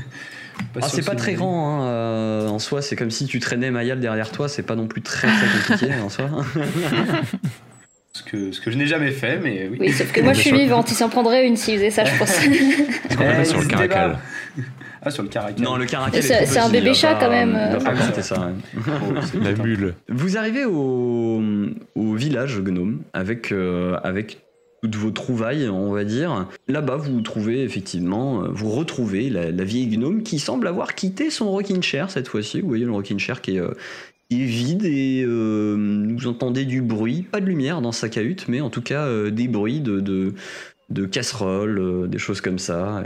pas 0.74 0.82
Ah, 0.84 0.90
c'est 0.90 1.04
pas 1.06 1.16
très 1.16 1.34
grand 1.34 1.82
hein, 1.82 1.88
euh, 1.88 2.48
en 2.50 2.60
soi, 2.60 2.82
c'est 2.82 2.96
comme 2.96 3.10
si 3.12 3.26
tu 3.26 3.40
traînais 3.40 3.72
Mayal 3.72 4.00
derrière 4.00 4.30
toi, 4.32 4.48
c'est 4.50 4.64
pas 4.64 4.76
non 4.76 4.88
plus 4.88 5.02
très 5.02 5.28
très 5.30 5.48
compliqué 5.48 5.94
en 6.04 6.10
soi. 6.10 6.30
Ce 8.16 8.22
que, 8.22 8.52
ce 8.52 8.62
que 8.62 8.70
je 8.70 8.78
n'ai 8.78 8.86
jamais 8.86 9.10
fait, 9.10 9.40
mais 9.40 9.68
oui. 9.72 9.78
Oui, 9.80 9.92
sauf 9.92 10.12
que 10.12 10.22
moi 10.24 10.34
je 10.34 10.40
suis 10.42 10.52
vivante, 10.52 10.92
il 10.92 10.96
s'en 10.96 11.10
prendrait 11.10 11.48
une 11.48 11.58
s'il 11.58 11.76
faisait 11.76 11.90
ça, 11.90 12.06
je 12.06 12.16
pense. 12.20 12.30
Ce 13.10 13.18
qu'on 13.18 13.44
sur 13.44 13.58
le 13.58 13.66
n'hésitez 13.66 13.68
caracal. 13.68 14.20
Ah, 15.02 15.10
sur 15.12 15.24
le 15.24 15.30
caracal. 15.30 15.64
Non, 15.64 15.76
le 15.78 15.86
caracal. 15.86 16.22
C'est- 16.22 16.58
un 16.60 16.70
bébé 16.70 16.94
chat, 16.94 17.16
quand 17.16 17.30
même. 17.30 17.56
Ah, 17.56 17.92
ouais. 17.92 18.22
ça. 18.22 18.52
Oh, 18.78 19.16
c'est 19.24 19.40
La 19.40 19.52
mule. 19.54 19.96
Vous 20.10 20.38
arrivez 20.38 20.64
au, 20.66 21.42
au 21.96 22.14
village 22.14 22.60
gnome 22.62 23.02
avec, 23.14 23.52
euh, 23.52 23.98
avec 24.04 24.44
toutes 24.84 24.96
vos 24.96 25.12
trouvailles, 25.12 25.68
on 25.70 25.92
va 25.92 26.04
dire. 26.04 26.48
Là-bas, 26.68 26.98
vous 26.98 27.20
trouvez 27.22 27.64
effectivement, 27.64 28.44
euh, 28.44 28.48
vous 28.52 28.70
retrouvez 28.70 29.30
la, 29.32 29.50
la 29.50 29.64
vieille 29.64 29.88
gnome 29.88 30.22
qui 30.24 30.38
semble 30.40 30.68
avoir 30.68 30.94
quitté 30.94 31.30
son 31.32 31.50
rocking 31.50 31.82
chair 31.82 32.12
cette 32.12 32.28
fois-ci. 32.28 32.62
Vous 32.62 32.68
voyez 32.68 32.86
le 32.86 32.92
rocking 32.92 33.18
chair 33.18 33.42
qui 33.42 33.56
est, 33.56 33.60
euh, 33.60 33.72
qui 33.72 34.13
est 34.32 34.46
vide 34.46 34.86
et 34.86 35.24
euh, 35.26 36.06
vous 36.18 36.28
entendez 36.28 36.66
du 36.66 36.82
bruit, 36.82 37.24
pas 37.24 37.42
de 37.42 37.46
lumière 37.46 37.82
dans 37.82 37.92
sa 37.92 38.10
cahute, 38.10 38.48
mais 38.48 38.62
en 38.62 38.70
tout 38.70 38.82
cas 38.82 39.06
euh, 39.06 39.32
des 39.32 39.48
bruits 39.48 39.82
de, 39.82 40.00
de, 40.90 41.06
casseroles, 41.06 41.80
euh, 41.80 42.08
des 42.08 42.20
choses 42.20 42.42
comme 42.42 42.60
ça. 42.60 43.04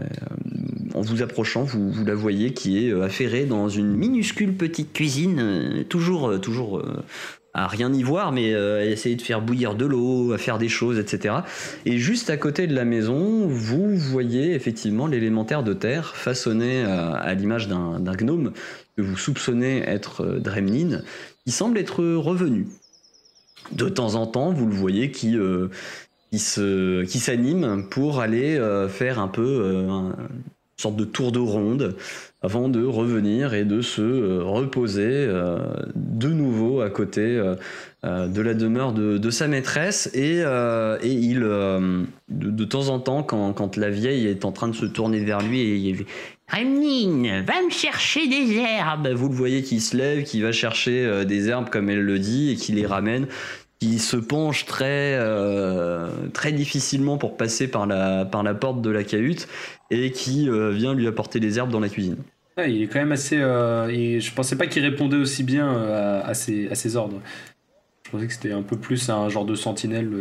En 0.94 1.02
vous 1.02 1.22
approchant, 1.22 1.64
vous, 1.64 2.06
la 2.06 2.16
voyez 2.16 2.54
qui 2.54 2.86
est 2.86 2.94
affairée 3.02 3.46
dans 3.46 3.70
une 3.70 3.96
minuscule 3.96 4.54
petite 4.54 4.94
cuisine, 4.94 5.84
toujours, 5.90 6.40
toujours 6.42 6.82
à 7.54 7.68
rien 7.68 7.92
y 7.92 8.04
voir, 8.04 8.32
mais 8.32 8.54
à 8.56 8.86
essayer 8.86 9.16
de 9.16 9.22
faire 9.22 9.42
bouillir 9.42 9.76
de 9.76 9.86
l'eau, 9.86 10.32
à 10.32 10.38
faire 10.38 10.58
des 10.58 10.70
choses, 10.70 11.00
etc. 11.00 11.36
Et 11.86 11.98
juste 11.98 12.30
à 12.30 12.38
côté 12.38 12.68
de 12.68 12.76
la 12.76 12.86
maison, 12.86 13.48
vous 13.48 13.96
voyez 13.96 14.54
effectivement 14.54 15.08
l'élémentaire 15.08 15.64
de 15.64 15.74
terre 15.74 16.16
façonné 16.16 16.84
euh, 16.84 17.14
à 17.14 17.34
l'image 17.34 17.68
d'un 17.68 18.00
gnome 18.00 18.54
vous 18.98 19.18
soupçonnez 19.18 19.84
être 19.88 20.22
euh, 20.22 20.40
Dremlin, 20.40 21.02
qui 21.46 21.52
semble 21.52 21.78
être 21.78 22.04
revenu. 22.04 22.68
De 23.72 23.90
temps 23.90 24.16
en 24.16 24.28
temps, 24.28 24.52
vous 24.52 24.66
le 24.66 24.76
voyez 24.76 25.12
qui, 25.12 25.38
euh, 25.38 25.70
s'anime 27.06 27.88
pour 27.90 28.20
aller 28.20 28.58
euh, 28.58 28.88
faire 28.88 29.20
un 29.20 29.28
peu 29.28 29.86
sorte 30.80 30.96
de 30.96 31.06
tour 31.06 31.32
de 31.32 31.40
ronde 31.40 31.96
avant 32.44 32.70
de 32.70 32.86
revenir 32.86 33.56
et 33.56 33.66
de 33.66 33.82
se 33.82 34.02
euh, 34.02 34.44
reposer 34.44 35.10
euh, 35.10 35.58
de 35.96 36.30
nouveau 36.30 36.82
à 36.82 36.92
côté 36.92 37.22
euh, 37.24 38.28
de 38.28 38.42
la 38.42 38.54
demeure 38.54 38.94
de, 38.94 39.30
sa 39.32 39.48
maîtresse 39.48 40.10
et, 40.14 40.44
il 41.04 41.40
de, 41.40 42.66
temps 42.66 42.90
en 42.90 43.00
temps 43.00 43.24
quand, 43.24 43.54
quand 43.54 43.76
la 43.76 43.90
vieille 43.90 44.28
est 44.28 44.46
en 44.46 44.52
train 44.52 44.68
de 44.68 44.76
se 44.76 44.86
tourner 44.86 45.20
vers 45.20 45.42
lui 45.42 45.62
et 45.62 45.76
il 45.76 46.06
Remnine, 46.50 47.44
va 47.46 47.62
me 47.62 47.70
chercher 47.70 48.28
des 48.28 48.56
herbes. 48.56 49.10
Vous 49.10 49.28
le 49.28 49.36
voyez 49.36 49.64
qui 49.64 49.82
se 49.82 49.98
lève, 49.98 50.24
qui 50.24 50.40
va 50.40 50.54
chercher 50.54 51.26
des 51.26 51.50
herbes 51.50 51.70
comme 51.70 51.90
elle 51.90 52.04
le 52.04 52.20
dit 52.20 52.52
et 52.52 52.56
qui 52.56 52.72
les 52.72 52.86
ramène, 52.86 53.28
qui 53.80 54.00
se 54.00 54.18
penche 54.18 54.66
très 54.66 55.16
euh, 55.16 56.10
très 56.34 56.52
difficilement 56.52 57.18
pour 57.18 57.38
passer 57.38 57.68
par 57.68 57.86
la 57.86 58.26
par 58.26 58.44
la 58.44 58.54
porte 58.56 58.82
de 58.82 58.90
la 58.90 59.04
cahute 59.04 59.48
et 59.92 60.12
qui 60.12 60.50
euh, 60.50 60.72
vient 60.72 60.94
lui 60.94 61.08
apporter 61.08 61.40
des 61.40 61.58
herbes 61.60 61.72
dans 61.72 61.80
la 61.80 61.90
cuisine. 61.90 62.18
Ah, 62.58 62.68
il 62.68 62.82
est 62.82 62.88
quand 62.88 63.00
même 63.00 63.12
assez. 63.12 63.38
euh, 63.38 64.20
je 64.20 64.34
pensais 64.34 64.56
pas 64.56 64.66
qu'il 64.68 64.84
répondait 64.84 65.18
aussi 65.18 65.44
bien 65.44 65.70
à, 65.70 66.22
à 66.26 66.34
ses, 66.34 66.70
à 66.70 66.76
ses 66.76 66.96
ordres. 66.96 67.22
Je 68.06 68.12
pensais 68.12 68.26
que 68.28 68.34
c'était 68.34 68.52
un 68.52 68.64
peu 68.64 68.78
plus 68.78 69.10
un 69.10 69.30
genre 69.30 69.46
de 69.46 69.54
sentinelle. 69.54 70.12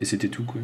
et 0.00 0.04
c'était 0.04 0.28
tout, 0.28 0.44
quoi. 0.44 0.60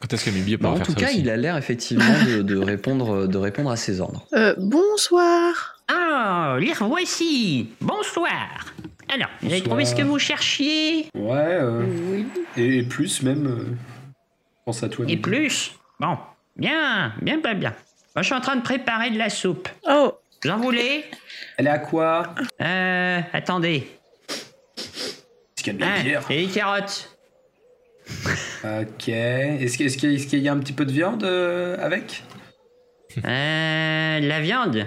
Quand 0.00 0.12
est-ce 0.14 0.24
que 0.24 0.30
Mibi 0.30 0.56
Bah, 0.56 0.70
en 0.70 0.76
faire 0.76 0.86
tout 0.86 0.92
ça 0.92 1.00
cas, 1.00 1.06
aussi 1.08 1.20
il 1.20 1.28
a 1.30 1.36
l'air 1.36 1.56
effectivement 1.56 2.04
de, 2.26 2.40
de 2.42 2.56
répondre 2.56 3.26
de 3.26 3.38
répondre 3.38 3.70
à 3.70 3.76
ses 3.76 4.00
ordres. 4.00 4.26
Euh, 4.32 4.54
bonsoir. 4.58 5.76
Ah, 5.88 6.56
les 6.58 6.72
voici. 6.72 7.68
Bonsoir. 7.80 8.74
Alors, 9.12 9.28
vous 9.40 9.46
avez 9.48 9.56
Bonsoir. 9.60 9.62
trouvé 9.64 9.84
ce 9.84 9.94
que 9.94 10.02
vous 10.02 10.18
cherchiez? 10.18 11.06
Ouais, 11.14 11.36
euh, 11.36 11.82
Oui. 12.10 12.26
et, 12.56 12.78
et 12.78 12.82
plus 12.82 13.22
même. 13.22 13.46
euh, 13.46 13.64
je 13.66 14.64
pense 14.64 14.82
à 14.82 14.88
toi. 14.88 15.04
Et 15.04 15.08
Mibi. 15.08 15.20
plus? 15.22 15.72
Bon, 15.98 16.16
bien, 16.56 17.12
bien, 17.20 17.38
bien, 17.38 17.54
bien. 17.54 17.74
Moi, 18.14 18.22
je 18.22 18.24
suis 18.24 18.34
en 18.34 18.40
train 18.40 18.56
de 18.56 18.62
préparer 18.62 19.10
de 19.10 19.18
la 19.18 19.28
soupe. 19.28 19.68
Oh, 19.88 20.14
Vous 20.44 20.50
en 20.50 20.56
voulez? 20.58 21.04
Elle 21.58 21.66
est 21.66 21.70
à 21.70 21.78
quoi? 21.78 22.34
Euh, 22.62 23.20
attendez. 23.34 23.90
Est-ce 24.78 25.62
qu'il 25.64 25.74
y 25.74 25.76
a 25.76 25.78
de 25.78 25.80
la 25.84 25.92
Ah, 25.98 26.02
bière? 26.02 26.22
et 26.30 26.46
les 26.46 26.46
carottes 26.46 27.14
Ok. 28.64 29.08
Est-ce 29.08 29.76
qu'il 29.78 30.12
y, 30.12 30.36
a- 30.36 30.38
y 30.38 30.48
un 30.48 30.58
petit 30.58 30.72
peu 30.72 30.84
de 30.84 30.92
viande 30.92 31.24
euh, 31.24 31.76
avec? 31.80 32.22
Euh, 33.24 34.20
de 34.20 34.26
la 34.26 34.40
viande 34.40 34.86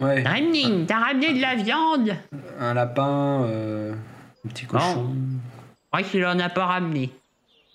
Ouais. 0.00 0.22
Remnine, 0.26 0.86
t'as 0.86 0.98
ramené 0.98 1.34
de 1.34 1.40
la 1.42 1.54
viande 1.56 2.16
Un 2.58 2.72
lapin, 2.72 3.42
euh, 3.44 3.92
un 4.44 4.48
petit 4.48 4.64
cochon, 4.64 5.14
Je 5.14 5.98
crois 5.98 6.02
qu'il 6.08 6.24
en 6.24 6.38
a 6.38 6.48
pas 6.48 6.64
ramené. 6.64 7.10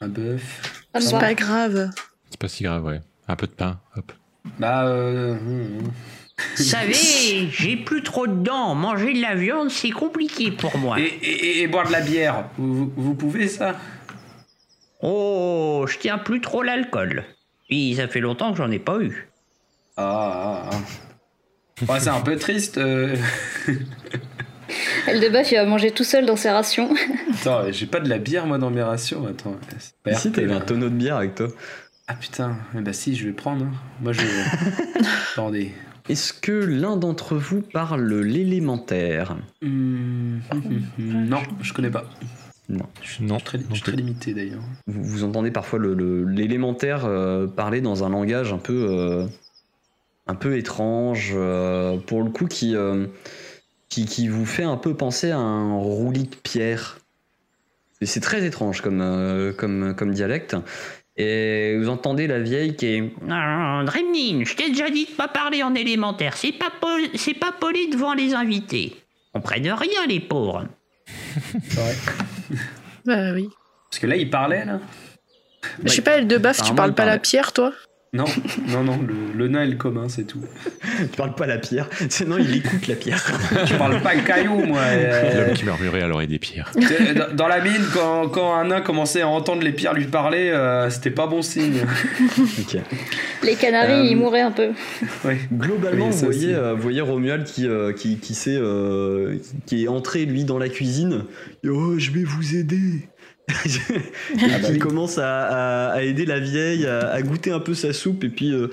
un 0.01 0.07
bœuf. 0.07 0.83
Me 0.95 0.99
c'est 1.01 1.19
pas 1.19 1.35
grave. 1.35 1.91
C'est 2.31 2.39
pas 2.39 2.47
si 2.47 2.63
grave, 2.63 2.83
ouais. 2.83 2.99
Un 3.27 3.35
peu 3.35 3.45
de 3.45 3.51
pain, 3.51 3.79
hop. 3.95 4.11
Bah, 4.59 4.85
euh. 4.87 5.33
hum, 5.33 5.77
hum. 5.79 5.91
Vous 6.57 6.63
savez, 6.63 6.93
j'ai 7.51 7.77
plus 7.77 8.01
trop 8.01 8.25
de 8.27 8.33
dents. 8.43 8.73
Manger 8.73 9.13
de 9.13 9.21
la 9.21 9.35
viande, 9.35 9.69
c'est 9.69 9.91
compliqué 9.91 10.49
pour 10.51 10.75
moi. 10.79 10.97
Et, 10.99 11.61
et- 11.61 11.67
boire 11.67 11.87
de 11.87 11.91
la 11.91 12.01
bière, 12.01 12.45
vous- 12.57 12.91
vous 12.97 13.13
pouvez 13.13 13.47
ça? 13.47 13.75
Oh, 15.01 15.85
je 15.87 15.97
tiens 15.97 16.17
plus 16.17 16.41
trop 16.41 16.63
l'alcool. 16.63 17.23
Puis 17.69 17.95
ça 17.95 18.07
fait 18.07 18.19
longtemps 18.21 18.51
que 18.51 18.57
j'en 18.57 18.71
ai 18.71 18.79
pas 18.79 18.99
eu. 18.99 19.29
Ah, 19.97 20.65
ah, 20.65 20.69
ah. 20.73 21.91
Ouais, 21.91 21.99
c'est 21.99 22.09
un 22.09 22.21
peu 22.21 22.37
triste. 22.37 22.77
euh. 22.77 23.15
Eldebuff, 25.07 25.51
il 25.51 25.55
va 25.55 25.65
manger 25.65 25.91
tout 25.91 26.03
seul 26.03 26.25
dans 26.25 26.35
ses 26.35 26.49
rations. 26.49 26.89
Attends, 27.41 27.71
j'ai 27.71 27.85
pas 27.85 27.99
de 27.99 28.09
la 28.09 28.17
bière 28.17 28.47
moi 28.47 28.57
dans 28.57 28.71
mes 28.71 28.81
rations. 28.81 29.25
Attends. 29.27 29.55
t'avais 30.03 30.47
là. 30.47 30.55
un 30.55 30.59
tonneau 30.61 30.89
de 30.89 30.95
bière 30.95 31.17
avec 31.17 31.35
toi. 31.35 31.47
Ah 32.07 32.13
putain, 32.15 32.57
eh 32.77 32.81
bah 32.81 32.93
si, 32.93 33.15
je 33.15 33.25
vais 33.25 33.33
prendre. 33.33 33.65
hein. 33.65 33.71
Moi 34.01 34.13
je. 34.13 34.21
Attendez. 35.33 35.71
Est-ce 36.09 36.33
que 36.33 36.51
l'un 36.51 36.97
d'entre 36.97 37.35
vous 37.35 37.61
parle 37.61 38.13
l'élémentaire? 38.21 39.35
Hum, 39.63 40.39
hum, 40.51 40.61
hum. 40.99 41.25
Non, 41.27 41.41
je 41.61 41.73
connais 41.73 41.89
pas. 41.89 42.05
Non. 42.69 42.85
Je 43.01 43.11
suis 43.13 43.23
Non, 43.23 43.37
très, 43.39 43.57
non 43.59 43.65
je 43.69 43.73
suis 43.75 43.83
très 43.83 43.91
plus. 43.93 44.01
limité 44.01 44.33
d'ailleurs. 44.33 44.63
Vous, 44.87 45.03
vous 45.03 45.23
entendez 45.23 45.51
parfois 45.51 45.77
le- 45.79 45.93
le- 45.93 46.25
l'élémentaire 46.25 47.05
euh, 47.05 47.45
parler 47.47 47.81
dans 47.81 48.03
un 48.03 48.09
langage 48.09 48.51
un 48.53 48.57
peu, 48.57 48.87
euh, 48.89 49.27
un 50.27 50.35
peu 50.35 50.57
étrange, 50.57 51.33
euh, 51.35 51.97
pour 51.97 52.23
le 52.23 52.31
coup 52.31 52.47
qui, 52.47 52.75
euh, 52.75 53.05
qui, 53.89 54.05
qui 54.05 54.27
vous 54.27 54.45
fait 54.45 54.63
un 54.63 54.77
peu 54.77 54.95
penser 54.95 55.29
à 55.31 55.37
un 55.37 55.75
roulis 55.77 56.23
de 56.27 56.35
pierre. 56.35 56.97
Et 58.01 58.05
c'est 58.07 58.19
très 58.19 58.43
étrange 58.45 58.81
comme, 58.81 59.01
euh, 59.01 59.53
comme, 59.53 59.95
comme 59.95 60.11
dialecte. 60.13 60.55
Et 61.17 61.77
vous 61.77 61.87
entendez 61.87 62.27
la 62.27 62.39
vieille 62.39 62.75
qui 62.75 62.87
est 62.87 63.13
Dremnine, 63.21 64.45
je 64.45 64.55
t'ai 64.55 64.69
déjà 64.69 64.89
dit 64.89 65.05
de 65.05 65.11
pas 65.11 65.27
parler 65.29 65.63
en 65.63 65.73
élémentaire. 65.75 66.35
C'est 66.35 66.51
pas, 66.51 66.71
pol- 66.81 67.07
c'est 67.15 67.33
pas 67.35 67.53
poli 67.57 67.89
devant 67.89 68.13
les 68.13 68.33
invités. 68.33 68.95
On 69.33 69.39
prenne 69.39 69.69
rien, 69.69 70.07
les 70.09 70.19
pauvres. 70.19 70.65
C'est 71.07 71.79
vrai. 71.79 71.95
Bah 73.05 73.33
oui. 73.33 73.49
Parce 73.89 73.99
que 73.99 74.07
là, 74.07 74.15
il 74.15 74.29
parlait 74.29 74.65
là 74.65 74.79
Je 75.83 75.89
sais 75.89 76.01
pas, 76.01 76.17
elle 76.17 76.27
de 76.27 76.37
baffe, 76.37 76.61
tu 76.63 76.73
parles 76.73 76.95
pas 76.95 77.05
la 77.05 77.19
pierre, 77.19 77.53
toi? 77.53 77.71
Non, 78.15 78.25
non, 78.69 78.83
non, 78.83 78.99
le, 79.05 79.13
le 79.37 79.47
nain 79.47 79.63
et 79.63 79.67
le 79.67 79.75
commun, 79.75 80.07
c'est 80.09 80.23
tout. 80.23 80.41
Tu 80.99 81.17
parles 81.17 81.35
pas 81.35 81.45
la 81.45 81.57
pierre, 81.57 81.89
sinon 82.09 82.37
il 82.37 82.55
écoute 82.55 82.87
la 82.87 82.95
pierre. 82.95 83.21
Je 83.65 83.75
parle 83.75 84.01
pas 84.01 84.13
le 84.15 84.21
caillou, 84.21 84.63
moi. 84.65 84.79
euh, 84.81 85.45
L'homme 85.47 85.53
qui 85.55 85.65
murmurait 85.65 86.01
à 86.01 86.07
l'oreille 86.07 86.27
des 86.27 86.39
pierres. 86.39 86.71
dans- 87.15 87.35
Dans 87.35 87.47
la 87.47 87.59
mine, 87.61 87.81
quand, 87.93 88.29
quand 88.29 88.53
un 88.55 88.67
nain 88.67 88.81
commençait 88.81 89.21
à 89.21 89.27
entendre 89.27 89.61
les 89.63 89.71
pierres 89.73 89.93
lui 89.93 90.05
parler, 90.05 90.49
euh, 90.49 90.89
c'était 90.89 91.09
pas 91.11 91.27
bon 91.27 91.41
signe. 91.41 91.81
Les 93.43 93.55
canaris, 93.55 93.91
Euh, 93.93 94.05
ils 94.09 94.15
mouraient 94.17 94.41
un 94.41 94.51
peu. 94.51 94.69
Ouais. 95.23 95.37
Globalement, 95.53 96.05
Oui, 96.07 96.11
vous 96.11 96.17
ça 96.17 96.25
voyez, 96.25 96.53
euh, 96.55 96.73
vous 96.73 96.81
voyez 96.81 97.01
Romuald 97.01 97.43
qui, 97.45 97.67
euh, 97.67 97.91
qui, 97.93 98.17
qui, 98.17 98.33
s'est, 98.33 98.57
euh, 98.57 99.35
qui 99.65 99.83
est 99.83 99.87
entré 99.87 100.25
lui 100.25 100.45
dans 100.45 100.57
la 100.57 100.69
cuisine. 100.69 101.23
Et, 101.63 101.69
oh, 101.69 101.97
je 101.99 102.11
vais 102.11 102.23
vous 102.23 102.55
aider. 102.55 103.07
Et 103.47 104.47
bah 104.47 104.59
qui 104.59 104.71
oui. 104.73 104.79
commence 104.79 105.17
à, 105.17 105.89
à- 105.89 105.91
à 105.93 106.01
aider 106.01 106.25
la 106.25 106.39
vieille 106.39 106.85
à, 106.87 107.09
à 107.09 107.21
goûter 107.21 107.51
un 107.51 107.59
peu 107.59 107.73
sa 107.73 107.93
soupe. 107.93 108.23
Et 108.23 108.29
puis 108.29 108.51
euh, 108.53 108.69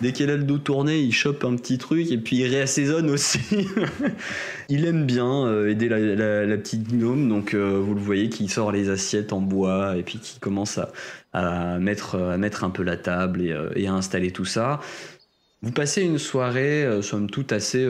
dès 0.00 0.12
qu'elle 0.12 0.30
a 0.30 0.36
le 0.36 0.44
dos 0.44 0.58
tourné 0.58 0.98
il 1.00 1.12
chope 1.12 1.44
un 1.44 1.56
petit 1.56 1.78
truc 1.78 2.10
et 2.10 2.16
puis 2.18 2.36
il 2.36 2.46
réassaisonne 2.46 3.10
aussi. 3.10 3.40
Il 4.70 4.86
aime 4.86 5.04
bien 5.04 5.46
euh, 5.46 5.68
aider 5.70 5.88
la, 5.90 5.98
la- 5.98 6.46
la 6.46 6.56
petite 6.56 6.88
gnome. 6.90 7.28
Donc 7.28 7.52
euh, 7.54 7.78
vous 7.78 7.94
le 7.94 8.00
voyez 8.00 8.28
qui 8.30 8.48
sort 8.48 8.72
les 8.72 8.88
assiettes 8.88 9.32
en 9.34 9.40
bois 9.40 9.96
et 9.96 10.02
puis 10.02 10.18
qui 10.18 10.38
commence 10.40 10.78
à, 11.34 11.78
mettre, 11.78 12.16
à 12.18 12.38
mettre 12.38 12.64
un 12.64 12.70
peu 12.70 12.82
la 12.82 12.96
table 12.96 13.42
et, 13.42 13.54
et 13.76 13.86
à 13.88 13.92
installer 13.92 14.30
tout 14.30 14.46
ça. 14.46 14.80
Vous 15.62 15.72
passez 15.72 16.02
une 16.02 16.18
soirée 16.18 16.86
somme 17.02 17.28
toute 17.30 17.52
assez, 17.52 17.86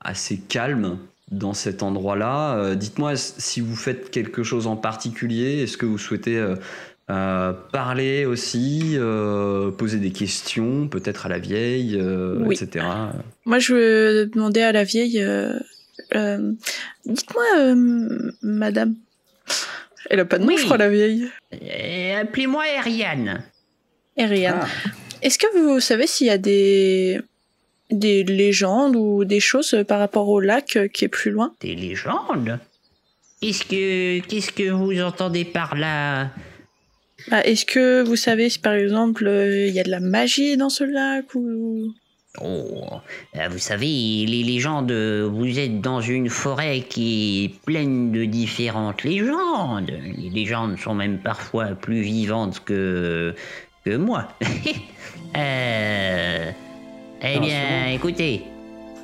assez 0.00 0.38
calme 0.38 0.98
dans 1.38 1.54
cet 1.54 1.82
endroit-là. 1.82 2.56
Euh, 2.56 2.74
Dites-moi 2.74 3.16
si 3.16 3.60
vous 3.60 3.76
faites 3.76 4.10
quelque 4.10 4.42
chose 4.42 4.66
en 4.66 4.76
particulier. 4.76 5.62
Est-ce 5.62 5.76
que 5.76 5.86
vous 5.86 5.98
souhaitez 5.98 6.36
euh, 6.38 6.56
euh, 7.10 7.52
parler 7.72 8.24
aussi, 8.24 8.94
euh, 8.96 9.70
poser 9.70 9.98
des 9.98 10.10
questions, 10.12 10.88
peut-être 10.88 11.26
à 11.26 11.28
la 11.28 11.38
vieille, 11.38 11.96
euh, 12.00 12.38
Oui. 12.46 12.56
etc. 12.60 12.84
Moi, 13.44 13.58
je 13.58 13.74
veux 13.74 14.26
demander 14.26 14.62
à 14.62 14.72
la 14.72 14.84
vieille. 14.84 15.20
euh, 15.20 15.58
euh, 16.14 16.52
Dites-moi, 17.06 17.44
euh, 17.58 18.32
madame. 18.42 18.94
Elle 20.10 20.20
a 20.20 20.24
pas 20.24 20.38
de 20.38 20.42
nom, 20.44 20.48
Oui. 20.48 20.56
je 20.58 20.64
crois, 20.64 20.76
la 20.76 20.88
vieille. 20.90 21.28
Appelez-moi 22.20 22.64
Ariane. 22.78 23.42
Ariane. 24.18 24.60
Ah, 24.62 24.68
Est-ce 25.22 25.38
que 25.38 25.46
vous 25.58 25.80
savez 25.80 26.06
s'il 26.06 26.26
y 26.26 26.30
a 26.30 26.38
des 26.38 27.20
des 27.90 28.24
légendes 28.24 28.96
ou 28.96 29.24
des 29.24 29.40
choses 29.40 29.84
par 29.86 29.98
rapport 29.98 30.28
au 30.28 30.40
lac 30.40 30.78
qui 30.92 31.04
est 31.04 31.08
plus 31.08 31.30
loin 31.30 31.52
Des 31.60 31.74
légendes? 31.74 32.58
Qu'est-ce 33.40 33.64
que 33.64 34.20
qu'est-ce 34.20 34.52
que 34.52 34.70
vous 34.70 35.00
entendez 35.02 35.44
par 35.44 35.74
là? 35.76 36.30
Ah, 37.30 37.44
Est-ce 37.46 37.64
que 37.64 38.02
vous 38.02 38.16
savez 38.16 38.48
si 38.48 38.58
par 38.58 38.74
exemple 38.74 39.26
euh, 39.26 39.66
il 39.66 39.74
y 39.74 39.80
a 39.80 39.84
de 39.84 39.90
la 39.90 40.00
magie 40.00 40.56
dans 40.56 40.70
ce 40.70 40.84
lac 40.84 41.34
ou 41.34 41.92
Oh, 42.42 43.00
euh, 43.36 43.48
vous 43.48 43.58
savez, 43.58 43.86
les 44.26 44.42
légendes, 44.42 44.90
vous 44.90 45.58
êtes 45.60 45.80
dans 45.80 46.00
une 46.00 46.28
forêt 46.28 46.80
qui 46.80 47.44
est 47.44 47.64
pleine 47.64 48.10
de 48.10 48.24
différentes 48.24 49.04
légendes. 49.04 49.92
Les 50.18 50.30
légendes 50.30 50.76
sont 50.76 50.94
même 50.94 51.18
parfois 51.18 51.66
plus 51.76 52.00
vivantes 52.00 52.60
que, 52.64 53.34
que 53.84 53.96
moi. 53.96 54.28
Euh, 55.36 56.52
eh 57.26 57.40
bien, 57.40 57.86
écoutez, 57.86 58.44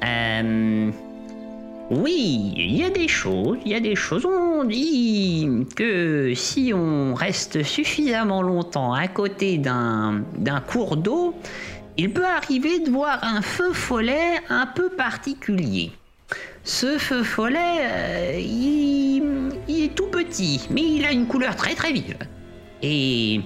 euh, 0.04 0.90
oui, 1.90 2.52
il 2.54 2.76
y 2.76 2.84
a 2.84 2.90
des 2.90 3.08
choses, 3.08 3.58
il 3.64 3.72
y 3.72 3.74
a 3.74 3.80
des 3.80 3.96
choses. 3.96 4.26
On 4.26 4.64
dit 4.64 5.48
que 5.74 6.34
si 6.34 6.72
on 6.74 7.14
reste 7.14 7.62
suffisamment 7.62 8.42
longtemps 8.42 8.92
à 8.92 9.08
côté 9.08 9.56
d'un 9.58 10.22
d'un 10.36 10.60
cours 10.60 10.96
d'eau, 10.96 11.34
il 11.96 12.12
peut 12.12 12.26
arriver 12.26 12.80
de 12.80 12.90
voir 12.90 13.18
un 13.22 13.40
feu 13.40 13.72
follet 13.72 14.40
un 14.50 14.66
peu 14.66 14.90
particulier. 14.90 15.90
Ce 16.62 16.98
feu 16.98 17.22
follet, 17.22 17.78
euh, 17.80 18.38
il, 18.38 19.48
il 19.66 19.84
est 19.84 19.94
tout 19.94 20.08
petit, 20.08 20.68
mais 20.70 20.82
il 20.82 21.04
a 21.06 21.10
une 21.10 21.26
couleur 21.26 21.56
très 21.56 21.74
très 21.74 21.92
vive. 21.92 22.18
Et 22.82 23.40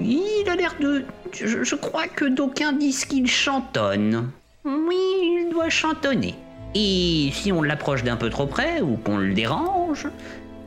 il 0.00 0.48
a 0.48 0.56
l'air 0.56 0.74
de... 0.80 1.04
Je, 1.32 1.62
je 1.62 1.74
crois 1.74 2.08
que 2.08 2.24
d'aucuns 2.24 2.72
disent 2.72 3.04
qu'il 3.04 3.26
chantonne. 3.26 4.30
Oui, 4.64 4.96
il 5.22 5.48
doit 5.50 5.70
chantonner. 5.70 6.34
Et 6.74 7.30
si 7.32 7.52
on 7.52 7.62
l'approche 7.62 8.04
d'un 8.04 8.16
peu 8.16 8.30
trop 8.30 8.46
près 8.46 8.80
ou 8.80 8.96
qu'on 8.96 9.16
le 9.16 9.34
dérange, 9.34 10.06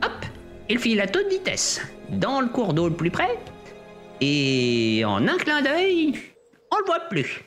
hop, 0.02 0.26
il 0.68 0.78
file 0.78 1.00
à 1.00 1.06
toute 1.06 1.28
vitesse, 1.28 1.80
dans 2.10 2.40
le 2.40 2.48
cours 2.48 2.74
d'eau 2.74 2.88
le 2.88 2.94
plus 2.94 3.10
près, 3.10 3.38
et 4.20 5.02
en 5.06 5.26
un 5.26 5.36
clin 5.36 5.62
d'œil, 5.62 6.14
on 6.70 6.78
le 6.78 6.84
voit 6.86 7.00
plus. 7.08 7.44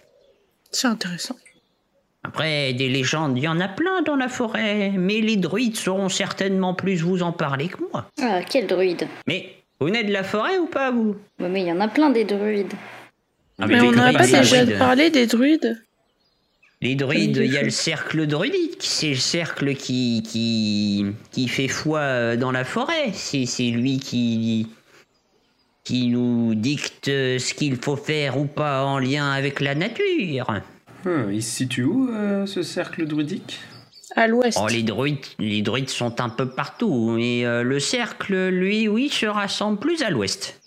C'est 0.72 0.88
intéressant. 0.88 1.36
Après, 2.24 2.74
des 2.74 2.89
légendes, 2.89 3.38
il 3.38 3.44
y 3.44 3.48
en 3.48 3.60
a 3.60 3.67
plein 3.67 4.01
dans 4.01 4.15
la 4.15 4.27
forêt, 4.27 4.91
mais 4.98 5.22
les 5.22 5.38
druides 5.38 5.77
sauront 5.77 6.10
certainement 6.10 6.74
plus 6.74 7.01
vous 7.01 7.24
en 7.24 7.32
parler 7.32 7.70
que 7.70 7.77
moi. 7.91 8.10
Ah, 8.22 8.41
quel 8.41 8.67
druide. 8.67 9.08
Mais 9.27 9.57
vous 9.79 9.88
venez 9.88 10.03
de 10.03 10.12
la 10.12 10.24
forêt 10.24 10.57
ou 10.57 10.65
pas, 10.67 10.91
vous? 10.91 11.15
Ouais, 11.39 11.49
mais 11.49 11.62
il 11.62 11.67
y 11.67 11.71
en 11.71 11.80
a 11.80 11.88
plein 11.88 12.10
des 12.10 12.23
druides. 12.25 12.73
Ah, 13.60 13.67
Mais 13.67 13.75
les 13.75 13.82
on 13.88 13.91
n'a 13.91 14.12
druides, 14.13 14.32
pas 14.32 14.39
déjà 14.41 14.65
parlé 14.78 15.10
des 15.10 15.25
druides 15.28 15.82
Les 16.82 16.95
druides, 16.95 17.38
il 17.38 17.52
y 17.52 17.58
a 17.58 17.63
le 17.63 17.69
cercle 17.71 18.28
druidique, 18.28 18.78
c'est 18.82 19.10
le 19.10 19.15
cercle 19.15 19.73
qui, 19.75 20.23
qui, 20.23 21.06
qui 21.32 21.47
fait 21.47 21.67
foi 21.67 21.99
euh, 21.99 22.36
dans 22.38 22.52
la 22.52 22.63
forêt. 22.63 23.12
C'est 23.13 23.45
c'est 23.47 23.69
lui 23.71 23.99
qui, 23.99 24.67
qui 25.84 26.08
nous 26.10 26.54
dicte 26.54 27.06
ce 27.08 27.54
qu'il 27.54 27.78
faut 27.78 27.95
faire 27.95 28.38
ou 28.38 28.45
pas 28.45 28.84
en 28.86 28.99
lien 28.99 29.32
avec 29.32 29.60
la 29.60 29.73
nature. 29.75 30.47
hum, 31.06 31.32
il 31.32 31.41
se 31.43 31.49
situe 31.58 31.84
où 31.84 32.10
euh, 32.12 32.45
ce 32.45 32.62
cercle 32.62 33.06
druidique? 33.08 33.60
À 34.15 34.28
l'ouest. 34.28 34.58
Oh, 34.62 34.67
les 34.67 34.84
druides, 34.84 35.26
les 35.38 35.62
druides 35.62 35.89
sont 35.89 36.22
un 36.22 36.30
peu 36.30 36.50
partout, 36.50 37.12
mais 37.12 37.46
euh, 37.46 37.63
le 37.63 37.80
cercle, 37.80 38.50
lui, 38.50 38.88
oui, 38.88 39.10
se 39.10 39.26
rassemble 39.26 39.80
plus 39.80 40.02
à 40.02 40.10
l'ouest. 40.10 40.60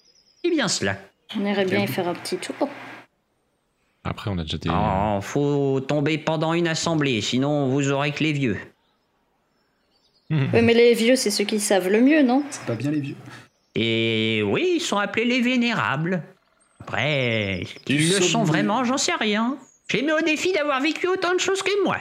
C'est 0.44 0.50
bien 0.50 0.68
cela. 0.68 0.98
On 1.36 1.44
irait 1.44 1.64
bien 1.64 1.82
y 1.82 1.86
faire 1.86 2.08
un 2.08 2.14
petit 2.14 2.36
tour. 2.36 2.68
Après, 4.04 4.30
on 4.30 4.38
a 4.38 4.42
déjà 4.42 4.58
des. 4.58 4.70
Oh, 4.70 5.20
faut 5.20 5.80
tomber 5.80 6.18
pendant 6.18 6.52
une 6.54 6.68
assemblée, 6.68 7.20
sinon 7.20 7.68
vous 7.68 7.90
aurez 7.90 8.12
que 8.12 8.22
les 8.24 8.32
vieux. 8.32 8.58
Ouais, 10.30 10.62
mais 10.62 10.74
les 10.74 10.94
vieux, 10.94 11.16
c'est 11.16 11.32
ceux 11.32 11.42
qui 11.42 11.58
savent 11.58 11.88
le 11.88 12.00
mieux, 12.00 12.22
non? 12.22 12.44
C'est 12.50 12.64
pas 12.64 12.76
bien 12.76 12.92
les 12.92 13.00
vieux. 13.00 13.16
Et 13.74 14.44
oui, 14.46 14.74
ils 14.76 14.80
sont 14.80 14.98
appelés 14.98 15.24
les 15.24 15.40
vénérables. 15.40 16.22
Après, 16.78 17.64
qu'ils 17.84 18.12
le 18.12 18.20
sont 18.20 18.44
vraiment, 18.44 18.84
j'en 18.84 18.96
sais 18.96 19.14
rien. 19.14 19.58
J'ai 19.88 20.02
mis 20.02 20.12
au 20.12 20.20
défi 20.20 20.52
d'avoir 20.52 20.80
vécu 20.80 21.08
autant 21.08 21.34
de 21.34 21.40
choses 21.40 21.62
que 21.62 21.84
moi. 21.84 21.98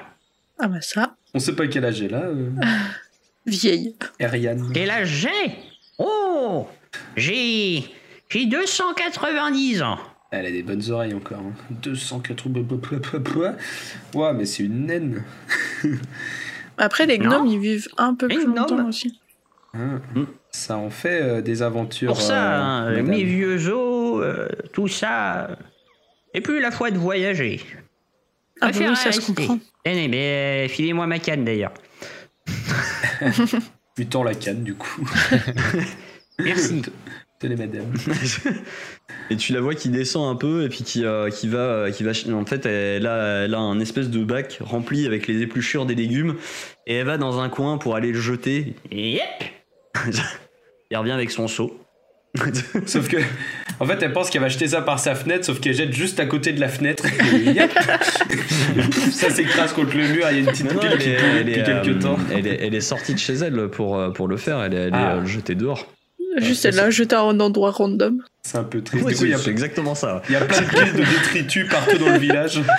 Ah 0.60 0.68
bah 0.68 0.82
ça, 0.82 1.16
On 1.34 1.40
sait 1.40 1.56
pas 1.56 1.68
quel 1.68 1.86
âge 1.86 2.02
elle 2.02 2.16
a, 2.16 2.24
euh, 2.24 2.50
vieille. 3.46 3.96
Ariane. 4.20 4.72
Quel 4.74 4.90
âge 4.90 5.08
j'ai? 5.10 5.52
Oh 5.98 6.68
J'ai. 7.16 7.84
J'ai 8.30 8.46
290 8.46 9.82
ans. 9.82 9.98
Elle 10.32 10.46
a 10.46 10.52
des 10.52 10.62
bonnes 10.64 10.88
oreilles 10.92 11.14
encore. 11.14 11.40
Hein. 11.40 11.54
280. 11.82 13.56
Ouais, 14.14 14.34
mais 14.34 14.46
c'est 14.46 14.64
une 14.64 14.86
naine. 14.86 15.24
Après, 16.78 17.06
les 17.06 17.18
Non. 17.18 17.30
gnomes, 17.30 17.48
ils 17.48 17.60
vivent 17.60 17.88
un 17.98 18.14
peu 18.14 18.28
Les 18.28 18.36
plus 18.36 18.46
longtemps 18.46 18.88
aussi. 18.88 19.20
Hein. 19.74 20.02
Mm. 20.16 20.24
Ça 20.52 20.78
en 20.78 20.90
fait 20.90 21.22
euh, 21.22 21.42
des 21.42 21.62
aventures. 21.62 22.12
Pour 22.14 22.22
ça, 22.22 22.86
euh, 22.88 23.00
hein, 23.00 23.02
mes 23.04 23.24
vieux 23.24 23.70
os, 23.72 24.22
euh, 24.24 24.48
tout 24.74 24.88
ça. 24.88 25.58
Et 26.34 26.42
plus 26.42 26.60
la 26.60 26.72
foi 26.72 26.92
de 26.92 26.98
voyager. 26.98 27.62
Ah 28.62 28.72
bah 28.72 28.78
oui, 28.80 28.96
ça 28.96 29.12
se 29.12 29.20
rester. 29.20 29.34
comprend. 29.34 29.60
Eh, 29.86 29.94
mais, 29.94 30.08
mais 30.08 30.68
filez-moi 30.68 31.08
ma 31.08 31.20
canne 31.20 31.46
d'ailleurs. 31.46 31.74
Lui 33.98 34.08
tend 34.08 34.24
la 34.24 34.34
canne, 34.34 34.64
du 34.64 34.76
coup. 34.76 35.10
Merci. 36.40 36.82
Tenez, 37.40 37.56
madame. 37.56 37.94
Et 39.30 39.38
tu 39.38 39.54
la 39.54 39.62
vois 39.62 39.74
qui 39.74 39.88
descend 39.88 40.30
un 40.30 40.36
peu 40.36 40.66
et 40.66 40.70
puis 40.70 40.84
qui, 40.84 41.06
euh, 41.06 41.30
qui 41.30 41.48
va, 41.48 41.90
qui 41.90 42.04
va. 42.04 42.12
En 42.34 42.46
fait, 42.46 42.66
elle 42.66 43.08
a, 43.08 43.46
elle 43.46 43.54
a 43.54 43.60
un 43.60 43.80
espèce 43.80 44.10
de 44.10 44.24
bac 44.26 44.60
rempli 44.62 45.06
avec 45.06 45.26
les 45.28 45.42
épluchures 45.42 45.86
des 45.86 45.96
légumes 45.96 46.36
et 46.86 46.96
elle 46.96 47.06
va 47.06 47.18
dans 47.18 47.40
un 47.40 47.48
coin 47.48 47.78
pour 47.78 47.96
aller 47.96 48.12
le 48.12 48.20
jeter. 48.20 48.76
Yep. 48.92 49.22
Il 50.92 50.98
revient 50.98 51.12
avec 51.12 51.32
son 51.32 51.48
seau. 51.48 51.80
Sauf 52.86 53.08
que, 53.08 53.18
en 53.80 53.86
fait, 53.86 54.02
elle 54.02 54.14
pense 54.14 54.30
qu'elle 54.30 54.42
va 54.42 54.50
jeter 54.50 54.68
ça 54.68 54.82
par 54.82 55.00
sa 55.00 55.16
fenêtre, 55.16 55.46
sauf 55.46 55.60
qu'elle 55.60 55.74
jette 55.74 55.94
juste 55.94 56.20
à 56.20 56.26
côté 56.26 56.54
de 56.54 56.60
la 56.60 56.70
fenêtre. 56.70 57.06
Et 57.06 57.60
ça 59.12 59.30
s'écrase 59.30 59.74
contre 59.74 59.96
le 59.98 60.08
mur. 60.08 60.28
Il 60.30 60.36
y 60.36 60.38
a 60.38 60.40
une 60.40 60.46
petite 60.46 60.66
Non, 60.66 60.74
non, 60.74 60.80
pile 60.80 60.90
elle 60.94 60.98
qui 61.00 61.10
est, 61.10 61.16
pourrit 61.16 61.30
elle, 61.40 61.46
depuis 61.46 61.60
est, 61.60 61.64
quelques 61.64 61.88
euh, 61.88 62.00
temps. 62.02 62.18
elle 62.32 62.48
est- 62.48 62.60
elle 62.66 62.76
est 62.76 62.82
sortie 62.82 63.14
de 63.14 63.20
chez 63.20 63.34
elle 63.34 63.68
pour, 63.70 63.98
euh, 63.98 64.10
pour 64.10 64.28
le 64.28 64.38
faire. 64.38 64.62
Elle 64.64 64.74
est 64.74 64.82
allée 64.84 64.92
Ah. 64.94 65.14
euh, 65.16 65.22
le 65.22 65.28
jeter 65.28 65.56
dehors. 65.56 65.86
Juste, 66.38 66.66
elle 66.66 66.76
l'a 66.76 66.90
jeté 66.90 67.16
à 67.16 67.22
un 67.22 67.40
endroit 67.40 67.72
random. 67.72 68.22
C'est 68.42 68.58
un 68.58 68.64
peu 68.64 68.82
triste. 68.82 69.06
Ouais, 69.06 69.12
du 69.12 69.18
coup, 69.18 69.26
il 69.26 69.36
y, 69.36 69.38
c'est 69.38 69.52
exactement 69.52 69.94
ça. 69.96 70.24
il 70.30 70.34
y 70.34 70.36
a 70.36 70.42
plein 70.42 70.62
de 70.62 70.66
piles 70.70 70.94
de 70.94 71.00
détritus 71.06 71.68
partout 71.70 71.98
dans 71.98 72.10
le 72.10 72.18
village. 72.18 72.62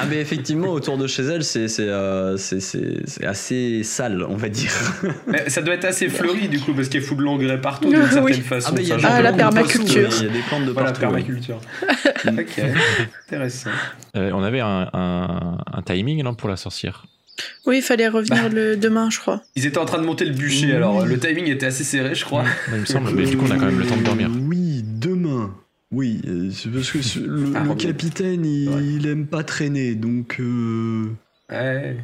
Ah 0.00 0.04
mais 0.08 0.18
effectivement 0.20 0.68
autour 0.68 0.96
de 0.98 1.08
chez 1.08 1.22
elle 1.24 1.42
c'est 1.42 1.66
c'est 1.66 1.88
euh, 1.88 2.36
c'est- 2.36 2.60
c'est- 2.60 3.00
c'est 3.06 3.24
assez 3.26 3.82
sale 3.82 4.24
on 4.28 4.36
va 4.36 4.48
dire. 4.48 4.70
Mais 5.26 5.48
ça 5.50 5.62
doit 5.62 5.74
être 5.74 5.84
assez 5.84 6.08
fleuri, 6.08 6.48
du 6.48 6.60
coup, 6.60 6.72
parce 6.74 6.88
qu'elle 6.88 7.02
fout 7.02 7.18
de 7.18 7.22
l'engrais 7.24 7.60
partout, 7.60 7.88
d'une 7.90 7.98
Oui. 8.00 8.08
certaine 8.34 8.42
façon. 8.42 8.68
Ah 8.70 8.74
mais 8.76 8.82
il 8.82 8.88
y 8.88 8.92
a 8.92 8.96
C'est 8.96 9.00
des 9.00 9.06
un 9.06 9.08
genre 9.10 9.18
Ah, 9.18 9.22
la 9.22 9.32
permaculture. 9.32 10.10
Il 10.20 10.26
y 10.26 10.28
a 10.28 10.32
des 10.32 10.38
plantes 10.48 10.64
de 10.66 10.70
Voilà, 10.70 10.92
partout. 10.92 11.06
oui. 11.12 11.22
permaculture. 11.24 11.60
ok, 12.26 12.64
intéressant. 13.26 13.70
Euh, 14.16 14.30
on 14.32 14.42
avait 14.44 14.60
un, 14.60 14.88
un- 14.92 15.58
un 15.72 15.82
timing 15.82 16.22
non, 16.22 16.34
pour 16.34 16.48
la 16.48 16.56
sorcière? 16.56 17.04
Oui, 17.66 17.78
il 17.78 17.82
fallait 17.82 18.06
revenir 18.06 18.44
Bah. 18.44 18.48
le 18.54 18.76
demain, 18.76 19.10
je 19.10 19.18
crois. 19.18 19.42
Ils 19.56 19.66
étaient 19.66 19.78
en 19.78 19.86
train 19.86 19.98
de 19.98 20.04
monter 20.06 20.24
le 20.24 20.34
bûcher, 20.34 20.72
alors 20.76 21.04
le 21.04 21.18
timing 21.18 21.48
était 21.48 21.66
assez 21.66 21.82
serré, 21.82 22.14
je 22.14 22.24
crois. 22.24 22.44
Il 22.72 22.80
me 22.80 22.84
semble, 22.84 23.10
mais 23.12 23.24
du 23.24 23.36
coup, 23.36 23.44
on 23.48 23.50
a 23.50 23.56
quand 23.56 23.66
même 23.66 23.78
le 23.80 23.86
temps 23.86 23.96
de 23.96 24.04
dormir. 24.04 24.28
Oui 25.94 26.20
euh, 26.26 26.50
c'est 26.50 26.68
parce 26.70 26.90
que 26.90 27.02
ce- 27.02 27.20
le, 27.20 27.52
Ah, 27.54 27.62
le 27.64 27.74
capitaine 27.74 28.44
il, 28.44 28.68
Ouais. 28.68 28.84
il 28.84 29.06
aime 29.06 29.26
pas 29.26 29.44
traîner 29.44 29.94
donc. 29.94 30.36
euh, 30.40 31.06
Ouais. 31.50 31.98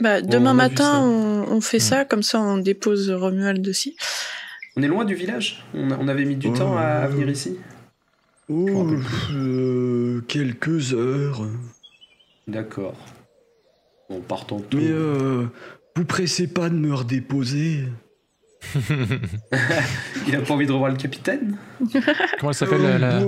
Bah, 0.00 0.20
demain 0.22 0.52
on 0.52 0.54
matin, 0.54 1.00
on, 1.00 1.44
on 1.52 1.60
fait 1.60 1.78
ça, 1.78 2.04
comme 2.04 2.22
ça 2.22 2.40
on 2.40 2.56
dépose 2.58 3.10
Romuald 3.10 3.66
aussi. 3.68 3.94
On 4.76 4.82
est 4.82 4.88
loin 4.88 5.04
du 5.04 5.14
village? 5.14 5.64
On, 5.74 6.08
avait 6.08 6.24
mis 6.24 6.36
du 6.36 6.48
Oh. 6.48 6.56
temps 6.56 6.76
à, 6.76 6.82
à 6.82 7.06
venir 7.06 7.28
ici? 7.28 7.56
Oh, 8.48 8.88
euh, 9.32 10.20
quelques 10.28 10.92
heures. 10.94 11.46
D'accord. 12.48 12.96
Bon, 14.08 14.20
partons 14.20 14.60
tout. 14.60 14.76
Mais 14.78 14.88
euh, 14.88 15.44
vous 15.94 16.04
pressez 16.04 16.46
pas 16.46 16.68
de 16.70 16.74
me 16.76 16.94
redéposer 16.94 17.84
Il 20.28 20.34
a 20.36 20.40
pas 20.40 20.54
envie 20.54 20.66
de 20.66 20.72
revoir 20.72 20.90
le 20.90 20.96
capitaine? 20.96 21.56
Comment 22.40 22.50
elle 22.50 22.54
s'appelle 22.54 22.98
la- 23.00 23.20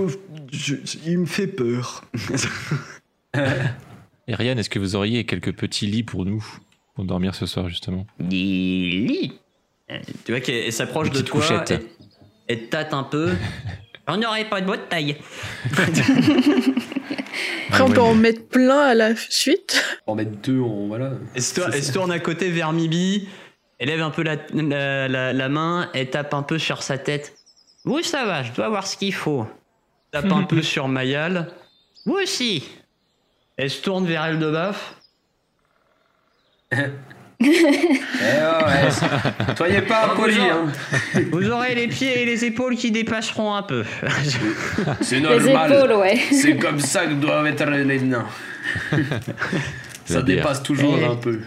je- 0.52 0.74
il 1.06 1.18
me 1.18 1.26
fait 1.26 1.46
peur. 1.46 2.04
Et 4.26 4.34
Ryan, 4.34 4.56
est-ce 4.58 4.70
que 4.70 4.78
vous 4.78 4.94
auriez 4.96 5.24
quelques 5.24 5.52
petits 5.54 5.86
lits 5.86 6.02
pour 6.02 6.24
nous 6.24 6.44
Pour 6.94 7.04
dormir 7.04 7.34
ce 7.34 7.46
soir, 7.46 7.68
justement? 7.68 8.06
Des 8.18 8.36
lits? 8.36 9.32
tu 10.24 10.32
vois 10.32 10.40
qu'elle 10.40 10.64
elle 10.66 10.72
s'approche 10.72 11.10
de 11.10 11.20
toi, 11.22 11.40
couchette. 11.40 11.82
te 12.48 12.54
tâte 12.54 12.92
un 12.92 13.04
peu. 13.04 13.30
On 14.06 14.16
n'aurait 14.18 14.48
pas 14.48 14.60
de 14.60 14.66
votre 14.66 14.86
taille. 14.88 15.16
Après, 17.68 17.82
on 17.82 17.90
peut 17.90 18.00
en 18.00 18.14
mettre 18.14 18.46
plein 18.48 18.80
à 18.80 18.94
la 18.94 19.14
suite. 19.16 19.82
En 20.06 20.14
mettre 20.14 20.32
deux, 20.42 20.58
on, 20.60 20.88
voilà. 20.88 21.12
Elle 21.34 21.42
se 21.42 21.54
ça. 21.54 21.92
tourne 21.92 22.10
à 22.10 22.18
côté 22.18 22.50
vers 22.50 22.72
Mibi, 22.72 23.28
elle 23.78 23.88
lève 23.88 24.02
un 24.02 24.10
peu 24.10 24.22
la, 24.22 24.36
la, 24.54 25.08
la- 25.08 25.32
la 25.32 25.48
main, 25.48 25.88
elle 25.94 26.10
tape 26.10 26.34
un 26.34 26.42
peu 26.42 26.58
sur 26.58 26.82
sa 26.82 26.98
tête. 26.98 27.34
Vous, 27.84 28.02
ça 28.02 28.24
va, 28.26 28.42
je 28.42 28.52
dois 28.52 28.68
voir 28.68 28.86
ce 28.86 28.96
qu'il 28.96 29.14
faut. 29.14 29.46
Tape 30.10 30.30
un 30.32 30.42
peu 30.42 30.62
sur 30.62 30.88
Mayal. 30.88 31.52
Vous 32.06 32.14
aussi. 32.14 32.68
Elle 33.56 33.70
se 33.70 33.82
tourne 33.82 34.06
vers 34.06 34.24
elle 34.24 34.38
de 34.38 34.50
baf. 34.50 34.94
Eh 37.40 38.90
Soyez 39.56 39.82
pas 39.82 40.06
impoli, 40.06 40.38
hein. 40.40 40.66
Vous 41.30 41.48
aurez 41.50 41.76
les 41.76 41.86
pieds 41.86 42.22
et 42.22 42.24
les 42.24 42.44
épaules 42.44 42.74
qui 42.74 42.90
dépasseront 42.90 43.54
un 43.54 43.62
peu. 43.62 43.84
C'est 45.00 45.16
Les 45.16 45.20
normal. 45.20 45.72
épaules, 45.72 45.92
ouais. 45.98 46.16
C'est 46.32 46.56
comme 46.56 46.80
ça 46.80 47.06
que 47.06 47.12
doivent 47.14 47.46
être 47.46 47.64
les 47.64 48.00
nains. 48.00 48.26
ça 50.04 50.20
dépasse 50.22 50.64
toujours 50.64 50.96
un 50.96 51.14
peu. 51.14 51.40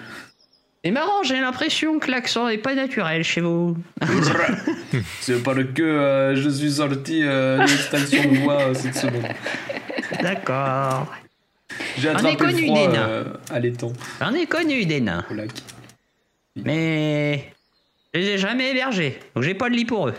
C'est 0.84 0.91
marrant, 0.91 1.22
j'ai 1.24 1.39
l'impression 1.39 2.00
que 2.00 2.10
l'accent 2.10 2.48
n'est 2.48 2.58
pas 2.58 2.74
naturel 2.74 3.24
chez 3.24 3.41
vous. 3.41 3.78
C'est 5.20 5.44
parce 5.44 5.60
que 5.76 5.82
euh, 5.84 6.36
je 6.36 6.50
suis 6.50 6.72
sorti 6.72 7.22
euh, 7.24 7.58
de 7.58 7.62
l'extinction 7.70 8.32
de 8.32 8.38
voix 8.39 8.62
euh, 8.62 8.74
cette 8.74 8.96
semaine. 8.96 9.32
D'accord. 10.22 11.08
J'ai 11.98 12.10
On 12.10 12.13
est 12.13 12.15
attrapé 12.15 12.32
le 12.32 12.38
connu 12.38 12.65
froid 12.65 12.80
des 12.88 12.88
nains. 12.94 13.08
euh, 13.10 13.24
à 13.52 13.60
l'étang, 13.60 13.94
J'en 14.20 14.34
ai 14.34 14.46
connu 14.48 14.86
des 14.86 15.02
nains, 15.02 15.24
au 15.30 15.34
lac. 15.36 15.50
mais 16.56 17.46
je 18.13 18.20
les 18.20 18.28
ai 18.30 18.38
jamais 18.38 18.72
hébergés, 18.72 19.20
donc 19.36 19.44
j'ai 19.44 19.54
pas 19.54 19.70
de 19.70 19.76
lit 19.76 19.86
pour 19.86 20.08
eux. 20.10 20.13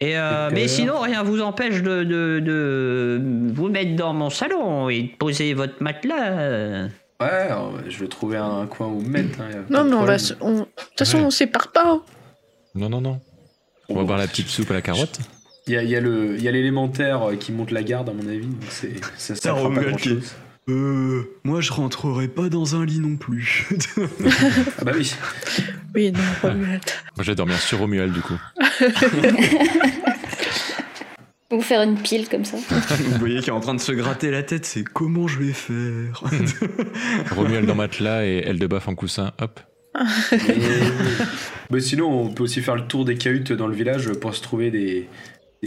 Et 0.00 0.16
euh, 0.16 0.50
mais 0.52 0.68
sinon, 0.68 0.98
rien 1.00 1.22
vous 1.22 1.40
empêche 1.40 1.82
de, 1.82 2.04
de, 2.04 2.38
de 2.40 3.20
vous 3.54 3.68
mettre 3.68 3.96
dans 3.96 4.12
mon 4.12 4.30
salon 4.30 4.88
et 4.90 5.02
de 5.02 5.16
poser 5.16 5.54
votre 5.54 5.82
matelas. 5.82 6.88
Ouais, 7.20 7.26
alors, 7.28 7.72
je 7.88 7.98
vais 7.98 8.08
trouver 8.08 8.36
un 8.36 8.66
coin 8.66 8.88
où 8.88 9.00
me 9.00 9.08
mettre. 9.08 9.40
hein, 9.40 9.64
Non, 9.70 9.84
de 9.84 9.90
mais 9.90 9.96
on 9.96 10.04
va. 10.04 10.18
se- 10.18 10.34
on- 10.40 10.52
De 10.60 10.64
toute 10.64 10.98
façon, 10.98 11.18
Ouais. 11.18 11.24
on 11.24 11.30
sépare 11.30 11.72
pas. 11.72 11.84
hein. 11.92 12.02
Non, 12.74 12.88
non, 12.90 13.00
non. 13.00 13.20
On 13.88 13.94
va 13.96 14.02
boire 14.04 14.18
la 14.18 14.26
petite 14.26 14.48
soupe 14.48 14.70
à 14.70 14.74
la 14.74 14.82
carotte. 14.82 15.18
Il 15.66 15.72
y 15.72 15.76
a, 15.76 15.82
il 15.82 15.88
y 15.90 15.96
a 15.96 16.00
le- 16.00 16.36
il 16.36 16.42
y 16.42 16.48
a 16.48 16.50
l'élémentaire 16.52 17.22
euh, 17.30 17.36
qui 17.36 17.52
monte 17.52 17.70
la 17.70 17.82
garde, 17.82 18.08
à 18.08 18.12
mon 18.12 18.28
avis. 18.28 18.46
donc 18.46 18.62
c'est- 18.68 19.02
Ça, 19.16 19.34
ça 19.34 19.54
pas 19.54 19.60
est- 19.60 19.84
grand-chose. 19.88 20.34
Euh, 20.68 21.22
moi 21.44 21.60
je 21.60 21.70
rentrerai 21.72 22.26
pas 22.26 22.48
dans 22.48 22.74
un 22.74 22.84
lit 22.84 22.98
non 22.98 23.16
plus. 23.16 23.68
Ah 24.80 24.84
bah 24.84 24.92
oui. 24.96 25.14
Oui, 25.94 26.10
non, 26.12 26.18
Romuald. 26.42 26.82
Moi, 27.16 27.22
je 27.24 27.30
vais 27.30 27.34
dormir 27.36 27.58
sur 27.60 27.78
Romuald, 27.78 28.12
du 28.12 28.20
coup. 28.20 28.38
Vous 31.50 31.60
faire 31.62 31.82
une 31.82 31.96
pile 31.96 32.28
comme 32.28 32.44
ça. 32.44 32.56
Vous 32.90 33.18
voyez 33.18 33.38
qu'il 33.38 33.48
est 33.48 33.52
en 33.52 33.60
train 33.60 33.74
de 33.74 33.80
se 33.80 33.92
gratter 33.92 34.30
la 34.30 34.42
tête, 34.42 34.64
c'est 34.66 34.82
comment 34.82 35.28
je 35.28 35.38
vais 35.38 35.52
faire 35.52 36.22
Romuald 37.36 37.70
en 37.70 37.74
matelas 37.76 38.24
et 38.26 38.42
Eldebaf 38.46 38.88
en 38.88 38.94
coussin, 38.94 39.32
hop. 39.40 39.60
Et- 40.32 40.36
Mais 41.70 41.80
sinon, 41.80 42.08
on 42.22 42.28
peut 42.32 42.42
aussi 42.44 42.60
faire 42.62 42.76
le 42.76 42.86
tour 42.86 43.04
des 43.04 43.16
cahutes 43.16 43.52
dans 43.52 43.66
le 43.68 43.74
village 43.74 44.12
pour 44.14 44.34
se 44.34 44.42
trouver 44.42 44.70
des. 44.70 45.08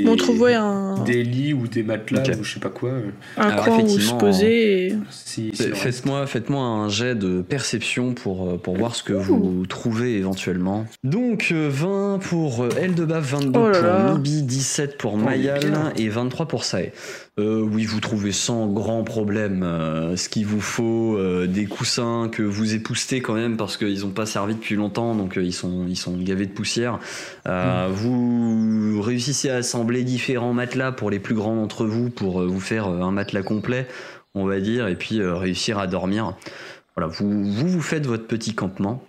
Des 0.04 0.10
On 0.10 0.16
trouvait 0.16 0.54
un, 0.56 1.04
Des 1.04 1.24
lits 1.24 1.54
ou 1.54 1.68
des 1.68 1.84
matelas 1.84 2.24
ou 2.40 2.44
je 2.44 2.54
sais 2.54 2.60
pas 2.60 2.70
quoi. 2.70 2.90
euh, 2.90 3.10
un 3.38 3.50
Alors, 3.50 3.66
coin 3.66 3.80
où 3.84 4.00
se 4.00 4.14
poser. 4.14 4.88
et- 4.88 4.96
Si. 5.10 5.52
Faites-moi 5.54 6.26
faites-moi 6.28 6.62
un 6.64 6.90
jet 6.90 7.16
de 7.16 7.42
perception 7.42 8.14
pour, 8.14 8.50
euh, 8.50 8.58
pour 8.58 8.76
voir 8.78 8.96
ce 8.96 9.04
que 9.04 9.14
vous 9.14 9.66
trouvez 9.68 10.18
éventuellement. 10.18 10.86
Donc 11.04 11.50
euh, 11.52 11.70
20 11.72 12.20
pour 12.22 12.64
euh, 12.64 12.70
Eldebaf, 12.80 13.24
22 13.34 13.60
Oh 13.60 13.70
là 13.70 13.80
pour 13.80 13.88
là. 13.88 14.14
Mibi, 14.16 14.42
17 14.44 14.98
pour 14.98 15.18
mais 15.18 15.26
Mayal 15.26 15.94
et 15.98 16.10
23 16.10 16.48
pour 16.48 16.64
Sae. 16.64 16.92
Euh, 17.40 17.62
oui, 17.62 17.86
vous 17.86 18.02
trouvez 18.02 18.34
sans 18.34 18.68
grand 18.68 19.04
problème 19.04 19.64
euh, 19.64 20.18
ce 20.18 20.28
qu'il 20.28 20.46
vous 20.46 20.60
faut, 20.60 21.16
euh, 21.18 21.48
des 21.48 21.66
coussins 21.68 22.30
que 22.30 22.44
vous 22.44 22.74
époustez 22.76 23.22
quand 23.22 23.34
même 23.36 23.56
parce 23.56 23.78
qu'ils 23.78 24.02
n'ont 24.02 24.10
pas 24.10 24.26
servi 24.26 24.56
depuis 24.56 24.76
longtemps, 24.76 25.16
donc 25.16 25.38
euh, 25.38 25.44
ils, 25.44 25.54
sont, 25.54 25.86
ils 25.88 25.96
sont 25.96 26.18
gavés 26.18 26.48
de 26.48 26.52
poussière. 26.52 27.00
Euh, 27.48 27.88
Vous 27.92 29.02
réussissez 29.02 29.50
à 29.50 29.56
assembler 29.58 30.04
différents 30.04 30.54
matelas 30.54 30.92
pour 30.92 31.10
les 31.10 31.20
plus 31.20 31.36
grands 31.36 31.56
d'entre 31.56 31.86
vous 31.86 32.10
pour 32.10 32.42
euh, 32.42 32.46
vous 32.46 32.60
faire 32.60 32.88
un 32.88 33.12
matelas 33.12 33.44
complet, 33.44 33.88
on 34.36 34.46
va 34.46 34.60
dire, 34.60 34.88
et 34.90 34.96
puis 34.96 35.22
euh, 35.22 35.36
réussir 35.36 35.80
à 35.80 35.88
dormir. 35.88 36.36
Voilà, 36.96 37.08
vous, 37.08 37.46
vous 37.46 37.70
vous 37.70 37.82
faites 37.82 38.06
votre 38.06 38.28
petit 38.28 38.54
campement. 38.54 39.02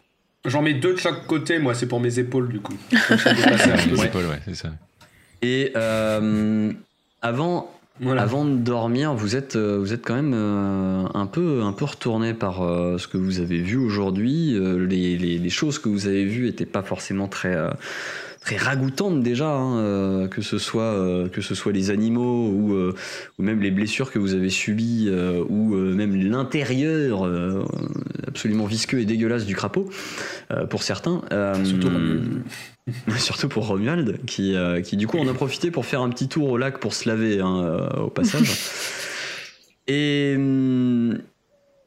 J'en 0.45 0.63
mets 0.63 0.75
deux 0.75 0.95
de 0.95 0.99
chaque 0.99 1.27
côté, 1.27 1.59
moi, 1.59 1.75
c'est 1.75 1.87
pour 1.87 2.01
mes 2.01 2.19
épaules 2.21 2.49
du 2.49 2.61
coup. 2.61 2.77
Les 2.93 4.05
épaules, 4.05 4.27
ouais, 4.27 4.41
c'est 4.47 4.55
ça. 4.55 4.69
Et 5.43 5.73
euh, 5.77 6.73
avant, 7.23 7.71
Voilà. 8.01 8.23
Avant 8.23 8.45
de 8.45 8.57
dormir, 8.57 9.15
vous 9.15 9.37
êtes, 9.37 9.57
euh, 9.57 9.79
vous 9.79 9.93
êtes 9.93 10.03
quand 10.05 10.15
même 10.15 10.33
euh, 10.35 11.05
un 11.13 11.27
peu, 11.27 11.63
un 11.63 11.73
peu 11.73 11.85
retourné 11.85 12.33
par 12.35 12.63
euh, 12.63 12.97
ce 12.99 13.07
que 13.07 13.19
vous 13.19 13.41
avez 13.41 13.59
vu 13.59 13.77
aujourd'hui. 13.77 14.55
Euh, 14.57 14.87
les, 14.87 15.19
les- 15.19 15.39
les 15.39 15.51
choses 15.51 15.79
que 15.79 15.89
vous 15.89 16.07
avez 16.07 16.25
vues 16.25 16.47
n'étaient 16.47 16.65
pas 16.67 16.83
forcément 16.83 17.29
très, 17.29 17.55
euh, 17.55 17.69
très 18.41 18.57
ragoûtantes 18.57 19.23
déjà, 19.23 19.51
hein, 19.51 19.77
euh, 19.81 20.29
que 20.29 20.41
ce 20.41 20.57
soit, 20.57 20.83
euh, 20.83 21.29
que 21.29 21.43
ce 21.43 21.55
soit 21.55 21.73
les 21.73 21.91
animaux 21.91 22.49
ou, 22.49 22.73
euh, 22.73 22.95
ou 23.39 23.43
même 23.43 23.61
les 23.61 23.71
blessures 23.71 24.11
que 24.11 24.19
vous 24.19 24.33
avez 24.35 24.49
subies 24.49 25.07
euh, 25.09 25.45
ou 25.51 25.75
euh, 25.75 25.95
même 25.95 26.17
l'intérieur 26.17 27.27
euh, 27.27 27.65
absolument 28.27 28.65
visqueux 28.65 29.01
et 29.01 29.05
dégueulasse 29.05 29.45
du 29.45 29.55
crapaud 29.55 29.91
euh, 30.53 30.65
pour 30.67 30.83
certains. 30.85 31.21
Euh, 31.33 31.63
Surtout. 31.67 31.91
Surtout 33.19 33.49
pour 33.49 33.67
Romuald, 33.67 34.25
qui, 34.27 34.55
euh, 34.55 34.81
qui 34.81 34.97
du 34.97 35.07
coup 35.07 35.19
en 35.19 35.29
a 35.29 35.35
profité 35.35 35.71
pour 35.71 35.87
faire 35.87 36.01
un 36.03 36.11
petit 36.11 36.29
tour 36.29 36.51
au 36.51 36.57
lac 36.57 36.79
pour 36.79 36.95
se 36.95 37.09
laver 37.09 37.41
hein, 37.41 37.63
euh, 37.63 38.03
au 38.03 38.11
passage. 38.11 38.51
Et 39.87 40.35
hum, 40.37 41.19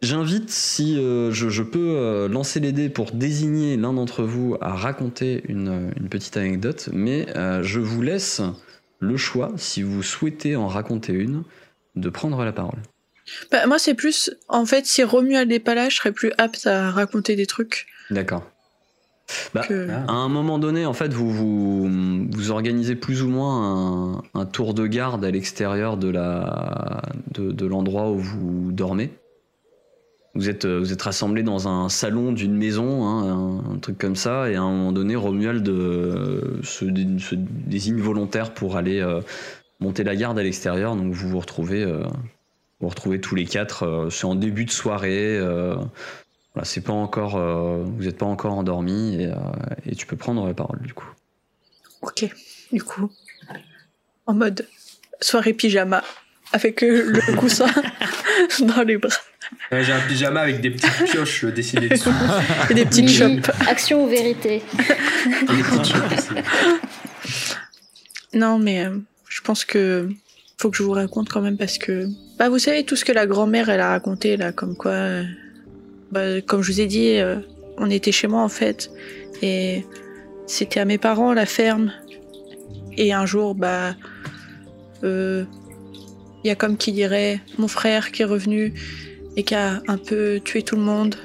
j'invite, 0.01 0.49
si 0.49 0.97
euh, 0.97 1.31
je, 1.31 1.49
je 1.49 1.63
peux 1.63 1.95
euh, 1.95 2.27
lancer 2.27 2.59
les 2.59 2.71
dés 2.71 2.89
pour 2.89 3.11
désigner 3.11 3.77
l'un 3.77 3.93
d'entre 3.93 4.23
vous 4.23 4.57
à 4.61 4.73
raconter 4.73 5.43
une, 5.47 5.91
une 5.97 6.09
petite 6.09 6.37
anecdote, 6.37 6.89
mais 6.91 7.25
euh, 7.35 7.63
je 7.63 7.79
vous 7.79 8.01
laisse 8.01 8.41
le 8.99 9.17
choix, 9.17 9.51
si 9.57 9.81
vous 9.81 10.03
souhaitez 10.03 10.55
en 10.55 10.67
raconter 10.67 11.13
une, 11.13 11.43
de 11.95 12.09
prendre 12.09 12.43
la 12.43 12.51
parole. 12.51 12.79
Bah, 13.51 13.65
moi, 13.67 13.79
c'est 13.79 13.93
plus. 13.93 14.31
En 14.49 14.65
fait, 14.65 14.85
si 14.85 15.03
Romuald 15.03 15.49
n'est 15.49 15.59
pas 15.59 15.75
là, 15.75 15.89
je 15.89 15.95
serais 15.95 16.11
plus 16.11 16.31
apte 16.37 16.67
à 16.67 16.91
raconter 16.91 17.35
des 17.35 17.45
trucs 17.45 17.87
D'accord. 18.09 18.49
Bah, 19.53 19.61
que. 19.67 19.87
Ah. 19.89 20.05
À 20.07 20.13
un 20.13 20.29
moment 20.29 20.59
donné, 20.59 20.85
en 20.85 20.93
fait, 20.93 21.13
vous 21.13 21.29
vous, 21.31 22.27
vous 22.31 22.51
organisez 22.51 22.95
plus 22.95 23.23
ou 23.23 23.29
moins 23.29 24.15
un, 24.15 24.23
un 24.33 24.45
tour 24.45 24.73
de 24.73 24.85
garde 24.87 25.23
à 25.25 25.31
l'extérieur 25.31 25.97
de 25.97 26.09
la 26.09 27.01
de, 27.33 27.51
de 27.51 27.65
l'endroit 27.65 28.11
où 28.11 28.17
vous 28.17 28.71
dormez. 28.71 29.11
Vous 30.35 30.49
êtes 30.49 30.65
vous 30.65 30.91
êtes 30.91 31.01
rassemblés 31.03 31.43
dans 31.43 31.67
un 31.67 31.89
salon 31.89 32.31
d'une 32.31 32.55
maison, 32.55 33.05
hein, 33.05 33.61
un, 33.69 33.73
un 33.75 33.77
truc 33.77 33.97
comme 33.99 34.15
ça, 34.15 34.49
et 34.49 34.55
à 34.55 34.61
un 34.63 34.71
moment 34.71 34.91
donné, 34.91 35.15
Romuald 35.15 35.67
euh, 35.69 36.59
se, 36.63 36.85
dé- 36.85 37.19
se 37.19 37.35
désigne 37.35 37.99
volontaire 38.01 38.51
pour 38.53 38.75
aller 38.75 38.99
euh, 38.99 39.21
monter 39.79 40.03
la 40.03 40.15
garde 40.15 40.39
à 40.39 40.43
l'extérieur. 40.43 40.95
Donc 40.95 41.13
vous 41.13 41.29
vous 41.29 41.39
retrouvez 41.39 41.83
euh, 41.83 42.01
vous 42.81 42.87
retrouvez 42.89 43.21
tous 43.21 43.35
les 43.35 43.45
quatre. 43.45 43.83
euh, 43.83 44.09
C'est 44.09 44.25
en 44.25 44.33
début 44.35 44.65
de 44.65 44.71
soirée. 44.71 45.39
Voilà, 46.53 46.65
c'est 46.65 46.81
pas 46.81 46.93
encore, 46.93 47.35
euh, 47.35 47.83
vous 47.85 48.03
n'êtes 48.03 48.17
pas 48.17 48.25
encore 48.25 48.53
endormi 48.53 49.15
et, 49.21 49.27
euh, 49.27 49.35
et 49.85 49.95
tu 49.95 50.05
peux 50.05 50.15
prendre 50.15 50.45
la 50.45 50.53
parole 50.53 50.81
du 50.81 50.93
coup. 50.93 51.09
Ok, 52.01 52.25
du 52.71 52.83
coup. 52.83 53.09
En 54.25 54.33
mode 54.33 54.67
soirée 55.19 55.53
pyjama, 55.53 56.03
avec 56.51 56.83
euh, 56.83 57.05
le 57.07 57.35
coussin 57.37 57.67
dans 58.59 58.83
les 58.83 58.97
bras 58.97 59.17
Ouais, 59.71 59.83
J'ai 59.83 59.91
un 59.91 59.99
pyjama 60.01 60.41
avec 60.41 60.61
des 60.61 60.71
petites 60.71 61.05
pioches 61.11 61.45
dessinées 61.45 61.89
dessus. 61.89 62.09
et 62.69 62.73
des 62.73 62.85
petites 62.85 63.09
chopes. 63.09 63.51
Action 63.67 64.03
ou 64.05 64.07
vérité 64.07 64.61
Des 65.25 65.63
petites 65.63 65.85
chopes 65.85 66.11
aussi. 66.11 66.29
Non, 68.33 68.57
mais 68.59 68.85
euh, 68.85 68.97
je 69.27 69.41
pense 69.41 69.63
que 69.65 70.09
faut 70.57 70.69
que 70.71 70.77
je 70.77 70.83
vous 70.83 70.91
raconte 70.91 71.29
quand 71.29 71.41
même 71.41 71.57
parce 71.57 71.77
que. 71.77 72.07
Bah, 72.39 72.49
vous 72.49 72.57
savez 72.59 72.83
tout 72.85 72.95
ce 72.95 73.05
que 73.05 73.11
la 73.11 73.27
grand-mère 73.27 73.69
elle 73.69 73.81
a 73.81 73.89
raconté 73.89 74.37
là, 74.37 74.51
comme 74.51 74.75
quoi. 74.75 75.21
Bah, 76.13 76.41
comme 76.41 76.61
je 76.61 76.71
vous 76.71 76.79
ai 76.79 76.85
dit, 76.85 77.17
euh, 77.17 77.37
on 77.77 77.89
était 77.89 78.11
chez 78.11 78.27
moi 78.27 78.43
en 78.43 78.49
fait. 78.49 78.91
Et 79.41 79.83
c'était 80.45 80.79
à 80.79 80.85
mes 80.85 80.99
parents 80.99 81.33
la 81.33 81.47
ferme. 81.47 81.91
Et 82.97 83.11
un 83.13 83.25
jour, 83.25 83.55
bah, 83.55 83.95
euh, 85.03 85.43
il 86.43 86.47
y 86.49 86.51
a 86.51 86.55
comme 86.55 86.77
qui 86.77 86.91
dirait 86.91 87.41
mon 87.57 87.67
frère 87.67 88.11
qui 88.11 88.21
est 88.21 88.25
revenu 88.25 88.75
et 89.35 89.41
qui 89.43 89.55
a 89.55 89.81
un 89.87 89.97
peu 89.97 90.39
tué 90.43 90.61
tout 90.61 90.75
le 90.75 90.83
monde. 90.83 91.15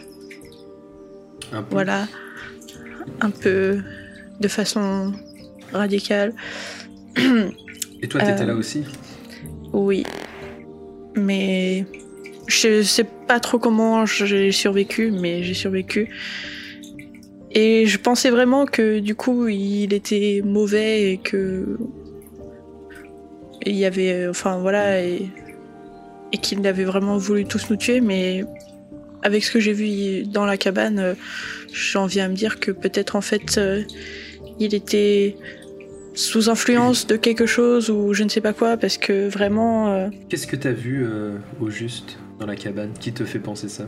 Voilà, 1.70 2.09
un 3.20 3.31
peu 3.31 3.81
de 4.40 4.48
façon 4.48 5.12
radicale. 5.72 6.33
Et 8.03 8.09
toi, 8.09 8.20
t'étais 8.20 8.42
Euh, 8.42 8.46
là 8.46 8.55
aussi? 8.55 8.85
Oui, 9.72 10.05
mais 11.14 11.85
je 12.49 12.83
sais 12.83 13.05
pas 13.05 13.39
trop 13.39 13.59
comment 13.59 14.07
j'ai 14.07 14.51
survécu, 14.51 15.13
mais 15.13 15.43
j'ai 15.43 15.55
survécu. 15.55 16.09
Et 17.53 17.87
je 17.87 17.99
pensais 17.99 18.31
vraiment 18.31 18.67
que 18.67 18.99
du 18.99 19.15
coup 19.15 19.49
il 19.49 19.93
était 19.95 20.43
mauvais 20.45 21.13
et 21.13 21.19
que 21.19 21.79
il 23.65 23.75
y 23.77 23.85
avait, 23.85 24.27
enfin 24.29 24.59
voilà, 24.59 25.03
et, 25.03 25.29
et 26.33 26.39
qu'il 26.39 26.67
avait 26.67 26.85
vraiment 26.85 27.17
voulu 27.19 27.45
tous 27.45 27.71
nous 27.71 27.77
tuer, 27.77 28.01
mais 28.01 28.45
avec 29.23 29.45
ce 29.45 29.51
que 29.51 29.61
j'ai 29.61 29.73
vu 29.73 30.25
dans 30.25 30.47
la 30.47 30.57
cabane, 30.57 31.17
j'en 31.73 32.07
viens 32.07 32.27
à 32.27 32.29
me 32.29 32.35
dire 32.35 32.61
que 32.61 32.71
peut-être 32.71 33.17
en 33.17 33.21
fait 33.21 33.59
euh, 33.59 33.83
il 34.59 34.75
était 34.75 35.37
sous 36.15 36.49
influence 36.51 37.07
de 37.07 37.17
quelque 37.17 37.47
chose 37.47 37.91
ou 37.91 38.13
je 38.15 38.25
ne 38.25 38.29
sais 38.29 38.41
pas 38.41 38.53
quoi, 38.53 38.77
parce 38.77 38.97
que 38.99 39.29
vraiment. 39.29 39.93
euh, 39.93 40.09
Qu'est-ce 40.29 40.47
que 40.47 40.57
t'as 40.57 40.73
vu 40.73 41.05
euh, 41.05 41.37
au 41.61 41.71
juste? 41.71 42.19
Dans 42.38 42.46
la 42.46 42.57
cabane 42.57 42.92
Qui 43.01 43.12
te 43.12 43.24
fait 43.24 43.38
penser 43.38 43.68
ça? 43.68 43.85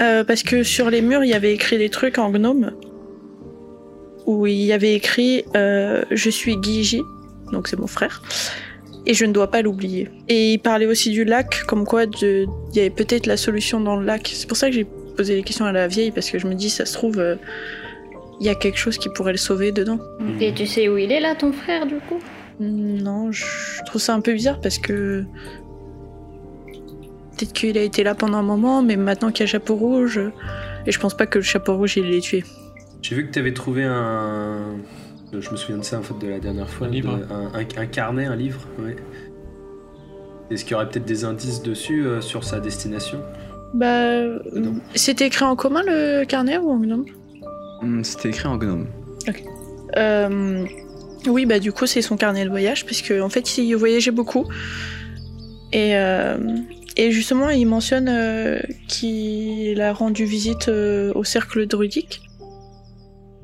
Euh, 0.00 0.24
parce 0.24 0.42
que 0.42 0.62
sur 0.62 0.88
les 0.90 1.02
murs, 1.02 1.24
il 1.24 1.30
y 1.30 1.34
avait 1.34 1.52
écrit 1.52 1.76
des 1.78 1.90
trucs 1.90 2.18
en 2.18 2.30
gnome. 2.30 2.72
Où 4.26 4.46
il 4.46 4.62
y 4.62 4.72
avait 4.72 4.94
écrit 4.94 5.44
euh, 5.56 6.02
Je 6.10 6.30
suis 6.30 6.56
Guiji, 6.56 7.02
donc 7.52 7.68
c'est 7.68 7.78
mon 7.78 7.86
frère, 7.86 8.22
et 9.06 9.14
je 9.14 9.24
ne 9.24 9.32
dois 9.32 9.50
pas 9.50 9.60
l'oublier. 9.62 10.08
Et 10.28 10.52
il 10.54 10.58
parlait 10.58 10.86
aussi 10.86 11.10
du 11.10 11.24
lac, 11.24 11.64
comme 11.66 11.84
quoi 11.84 12.06
de- 12.06 12.46
il 12.70 12.76
y 12.76 12.80
avait 12.80 12.90
peut-être 12.90 13.26
la 13.26 13.36
solution 13.36 13.80
dans 13.80 13.96
le 13.96 14.04
lac. 14.06 14.30
C'est 14.32 14.46
pour 14.46 14.56
ça 14.56 14.68
que 14.68 14.74
j'ai 14.74 14.86
posé 15.16 15.34
les 15.36 15.42
questions 15.42 15.64
à 15.64 15.72
la 15.72 15.88
vieille, 15.88 16.10
parce 16.12 16.30
que 16.30 16.38
je 16.38 16.46
me 16.46 16.54
dis, 16.54 16.70
ça 16.70 16.84
se 16.86 16.92
trouve, 16.94 17.18
euh, 17.18 17.36
il 18.40 18.46
y 18.46 18.50
a 18.50 18.54
quelque 18.54 18.78
chose 18.78 18.98
qui 18.98 19.08
pourrait 19.08 19.32
le 19.32 19.38
sauver 19.38 19.72
dedans. 19.72 19.98
Et 20.40 20.52
tu 20.54 20.66
sais 20.66 20.88
où 20.88 20.96
il 20.96 21.10
est 21.12 21.20
là, 21.20 21.34
ton 21.34 21.52
frère, 21.52 21.86
du 21.86 21.96
coup? 21.96 22.18
Non, 22.60 23.32
je 23.32 23.44
trouve 23.86 24.00
ça 24.00 24.14
un 24.14 24.20
peu 24.20 24.32
bizarre 24.34 24.60
parce 24.60 24.78
que. 24.78 25.24
Peut-être 27.40 27.52
qu'il 27.54 27.78
a 27.78 27.82
été 27.82 28.02
là 28.04 28.14
pendant 28.14 28.36
un 28.36 28.42
moment, 28.42 28.82
mais 28.82 28.96
maintenant 28.96 29.30
qu'il 29.30 29.44
y 29.44 29.48
a 29.48 29.50
Chapeau 29.50 29.74
Rouge. 29.76 30.20
Et 30.86 30.92
je 30.92 31.00
pense 31.00 31.16
pas 31.16 31.24
que 31.26 31.38
le 31.38 31.42
Chapeau 31.44 31.74
Rouge 31.76 31.96
il 31.96 32.04
l'ait 32.10 32.20
tué. 32.20 32.44
J'ai 33.00 33.14
vu 33.14 33.26
que 33.26 33.32
t'avais 33.32 33.54
trouvé 33.54 33.82
un. 33.84 34.76
Je 35.32 35.50
me 35.50 35.56
souviens 35.56 35.78
de 35.78 35.82
ça 35.84 35.98
en 35.98 36.02
fait 36.02 36.18
de 36.18 36.28
la 36.28 36.38
dernière 36.38 36.68
fois. 36.68 36.86
Un 36.88 36.90
livre. 36.90 37.16
de- 37.16 37.32
un, 37.32 37.46
un- 37.58 37.82
un 37.82 37.86
carnet, 37.86 38.26
un 38.26 38.36
livre, 38.36 38.60
ouais. 38.78 38.96
Est-ce 40.50 40.64
qu'il 40.64 40.72
y 40.72 40.74
aurait 40.74 40.88
peut-être 40.90 41.06
des 41.06 41.24
indices 41.24 41.62
dessus 41.62 42.04
euh, 42.04 42.20
sur 42.20 42.44
sa 42.44 42.60
destination? 42.60 43.20
Bah. 43.72 44.20
Non. 44.52 44.74
C'était 44.94 45.28
écrit 45.28 45.44
en 45.46 45.56
commun 45.56 45.82
le 45.86 46.24
carnet 46.24 46.58
ou 46.58 46.68
en 46.70 46.78
gnome? 46.78 47.06
Hum, 47.82 48.04
C'était 48.04 48.28
écrit 48.28 48.48
en 48.48 48.56
gnome. 48.58 48.86
Euh, 49.96 50.64
Oui, 51.26 51.46
bah 51.46 51.58
du 51.58 51.72
coup 51.72 51.86
c'est 51.86 52.02
son 52.02 52.16
carnet 52.16 52.44
de 52.44 52.50
voyage, 52.50 52.84
parce 52.84 53.00
qu'en 53.02 53.28
fait 53.30 53.56
il 53.58 53.74
voyageait 53.76 54.10
beaucoup. 54.10 54.46
Et, 55.72 55.96
euh, 55.96 56.36
et 56.96 57.10
justement 57.12 57.48
il 57.50 57.66
mentionne 57.66 58.08
euh, 58.08 58.60
qu'il 58.88 59.80
a 59.80 59.92
rendu 59.92 60.24
visite 60.24 60.68
euh, 60.68 61.12
au 61.14 61.24
cercle 61.24 61.66
druidique. 61.66 62.22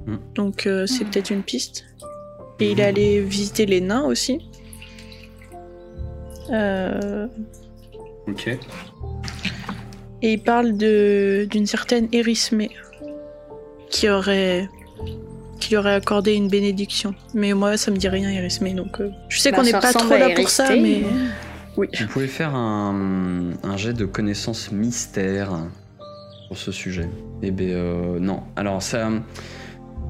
Hmm. 0.07 0.17
Donc 0.35 0.67
euh, 0.67 0.87
c'est 0.87 1.05
peut-être 1.05 1.31
une 1.31 1.43
piste. 1.43 1.85
Et 2.61 2.71
il 2.73 2.81
est 2.81 2.85
allé 2.85 3.21
visiter 3.21 3.67
les 3.67 3.81
nains 3.81 4.05
aussi. 4.05 4.41
Euh, 6.51 7.27
Ok. 8.29 8.47
et 10.23 10.33
il 10.33 10.41
parle 10.41 10.77
de 10.77 11.47
d'une 11.51 11.67
certaine 11.67 12.09
Erismé 12.13 12.71
qui 13.91 14.09
aurait 14.09 14.69
qui 15.61 15.71
lui 15.71 15.77
aurait 15.77 15.95
accordé 15.95 16.35
une 16.35 16.49
bénédiction. 16.49 17.15
Mais 17.35 17.53
moi 17.53 17.77
ça 17.77 17.91
me 17.91 17.97
dit 17.97 18.09
rien 18.09 18.31
Erismé 18.31 18.75
donc 18.75 19.01
euh, 19.01 19.11
je 19.29 19.39
sais 19.41 19.51
Bah, 19.51 19.59
qu'on 19.59 19.63
n'est 19.65 19.73
pas 19.73 19.93
trop 19.93 20.09
là 20.17 20.31
pour 20.31 20.49
ça 20.49 20.75
mais 20.77 21.03
oui. 21.77 21.89
Vous 22.01 22.07
pouvez 22.07 22.27
faire 22.27 22.55
un, 22.55 23.53
un 23.63 23.77
jet 23.77 23.93
de 23.93 24.05
connaissances 24.05 24.73
mystère 24.73 25.51
pour 26.49 26.57
ce 26.57 26.73
sujet. 26.73 27.09
Eh 27.43 27.51
ben 27.51 27.71
euh, 27.71 28.19
non. 28.19 28.43
Alors 28.57 28.83
ça, 28.83 29.11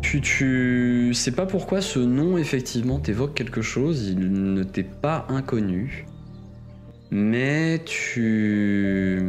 tu, 0.02 0.20
tu 0.20 1.12
sais 1.14 1.32
pas 1.32 1.46
pourquoi 1.46 1.80
ce 1.80 1.98
nom 1.98 2.38
effectivement 2.38 2.98
t'évoque 2.98 3.34
quelque 3.34 3.62
chose. 3.62 4.08
Il 4.08 4.30
ne 4.32 4.62
t'est 4.62 4.82
pas 4.82 5.26
inconnu, 5.28 6.06
mais 7.10 7.80
tu 7.84 9.22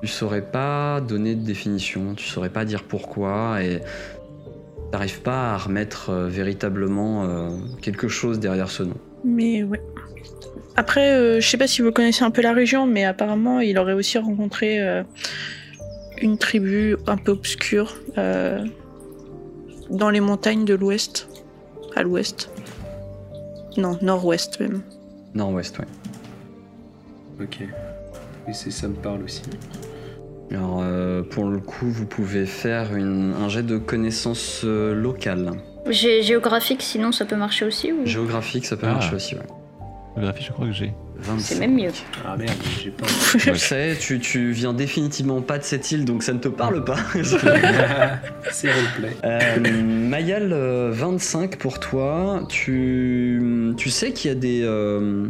tu 0.00 0.06
saurais 0.06 0.42
pas 0.42 1.00
donner 1.00 1.34
de 1.34 1.42
définition. 1.42 2.14
Tu 2.14 2.26
saurais 2.26 2.50
pas 2.50 2.64
dire 2.64 2.82
pourquoi 2.82 3.62
et 3.62 3.80
t'arrives 4.92 5.22
pas 5.22 5.54
à 5.54 5.58
remettre 5.58 6.10
euh, 6.10 6.28
véritablement 6.28 7.24
euh, 7.24 7.50
quelque 7.80 8.08
chose 8.08 8.38
derrière 8.38 8.70
ce 8.70 8.82
nom. 8.82 8.96
Mais 9.24 9.62
ouais. 9.62 9.80
Après, 10.76 11.12
euh, 11.12 11.40
je 11.40 11.48
sais 11.48 11.56
pas 11.56 11.66
si 11.68 11.82
vous 11.82 11.92
connaissez 11.92 12.24
un 12.24 12.30
peu 12.30 12.42
la 12.42 12.52
région, 12.52 12.86
mais 12.86 13.04
apparemment, 13.04 13.60
il 13.60 13.78
aurait 13.78 13.92
aussi 13.92 14.18
rencontré 14.18 14.80
euh, 14.80 15.02
une 16.20 16.36
tribu 16.36 16.96
un 17.06 17.16
peu 17.16 17.32
obscure 17.32 17.94
euh, 18.18 18.64
dans 19.90 20.10
les 20.10 20.20
montagnes 20.20 20.64
de 20.64 20.74
l'ouest. 20.74 21.28
À 21.94 22.02
l'ouest. 22.02 22.50
Non, 23.76 23.98
nord-ouest 24.02 24.58
même. 24.60 24.82
Nord-ouest, 25.34 25.78
ouais. 25.78 25.84
Ok. 27.40 27.58
Oui, 28.46 28.54
c'est 28.54 28.70
ça 28.70 28.88
me 28.88 28.94
parle 28.94 29.22
aussi. 29.22 29.42
Alors, 30.50 30.80
euh, 30.82 31.22
pour 31.22 31.46
le 31.46 31.58
coup, 31.58 31.86
vous 31.86 32.06
pouvez 32.06 32.46
faire 32.46 32.94
une- 32.96 33.32
un 33.40 33.48
jet 33.48 33.62
de 33.62 33.78
connaissances 33.78 34.62
euh, 34.64 34.94
locales. 34.94 35.50
Gé- 35.86 36.22
Géographique, 36.22 36.82
sinon 36.82 37.10
ça 37.12 37.24
peut 37.24 37.36
marcher 37.36 37.64
aussi 37.64 37.92
ou... 37.92 38.04
Géographique, 38.06 38.64
ça 38.66 38.76
peut 38.76 38.86
Ah. 38.88 38.92
marcher 38.94 39.14
aussi, 39.16 39.34
ouais. 39.34 39.42
Géographie, 40.16 40.44
je 40.44 40.52
crois 40.52 40.66
que 40.66 40.72
j'ai. 40.72 40.92
25. 41.16 41.40
C'est 41.40 41.58
même 41.60 41.74
mieux. 41.74 41.90
Ah 42.24 42.36
merde, 42.36 42.52
j'ai 42.82 42.90
pas. 42.90 43.06
Je 43.38 43.54
sais, 43.54 43.96
tu, 43.98 44.18
tu 44.18 44.50
viens 44.50 44.72
définitivement 44.72 45.40
pas 45.40 45.58
de 45.58 45.64
cette 45.64 45.90
île, 45.90 46.04
donc 46.04 46.22
ça 46.22 46.32
ne 46.32 46.38
te 46.38 46.48
parle 46.48 46.84
pas. 46.84 46.96
c'est 48.50 48.72
roleplay. 48.72 49.16
Euh, 49.24 49.82
Mayal, 49.82 50.52
euh, 50.52 50.90
25 50.92 51.56
pour 51.56 51.80
toi. 51.80 52.42
Tu, 52.48 53.74
tu 53.76 53.90
sais 53.90 54.12
qu'il 54.12 54.28
y 54.28 54.32
a 54.32 54.36
des, 54.36 54.62
euh, 54.64 55.26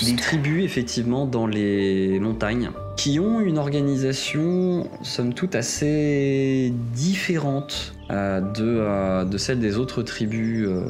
des 0.00 0.16
tribus, 0.16 0.64
effectivement, 0.64 1.26
dans 1.26 1.46
les 1.46 2.18
montagnes 2.20 2.70
qui 2.96 3.18
ont 3.18 3.40
une 3.40 3.58
organisation, 3.58 4.88
somme 5.02 5.32
toute, 5.34 5.54
assez 5.54 6.72
différente 6.94 7.94
euh, 8.10 8.40
de, 8.40 8.62
euh, 8.62 9.24
de 9.24 9.38
celle 9.38 9.60
des 9.60 9.78
autres 9.78 10.02
tribus 10.02 10.66
euh, 10.68 10.84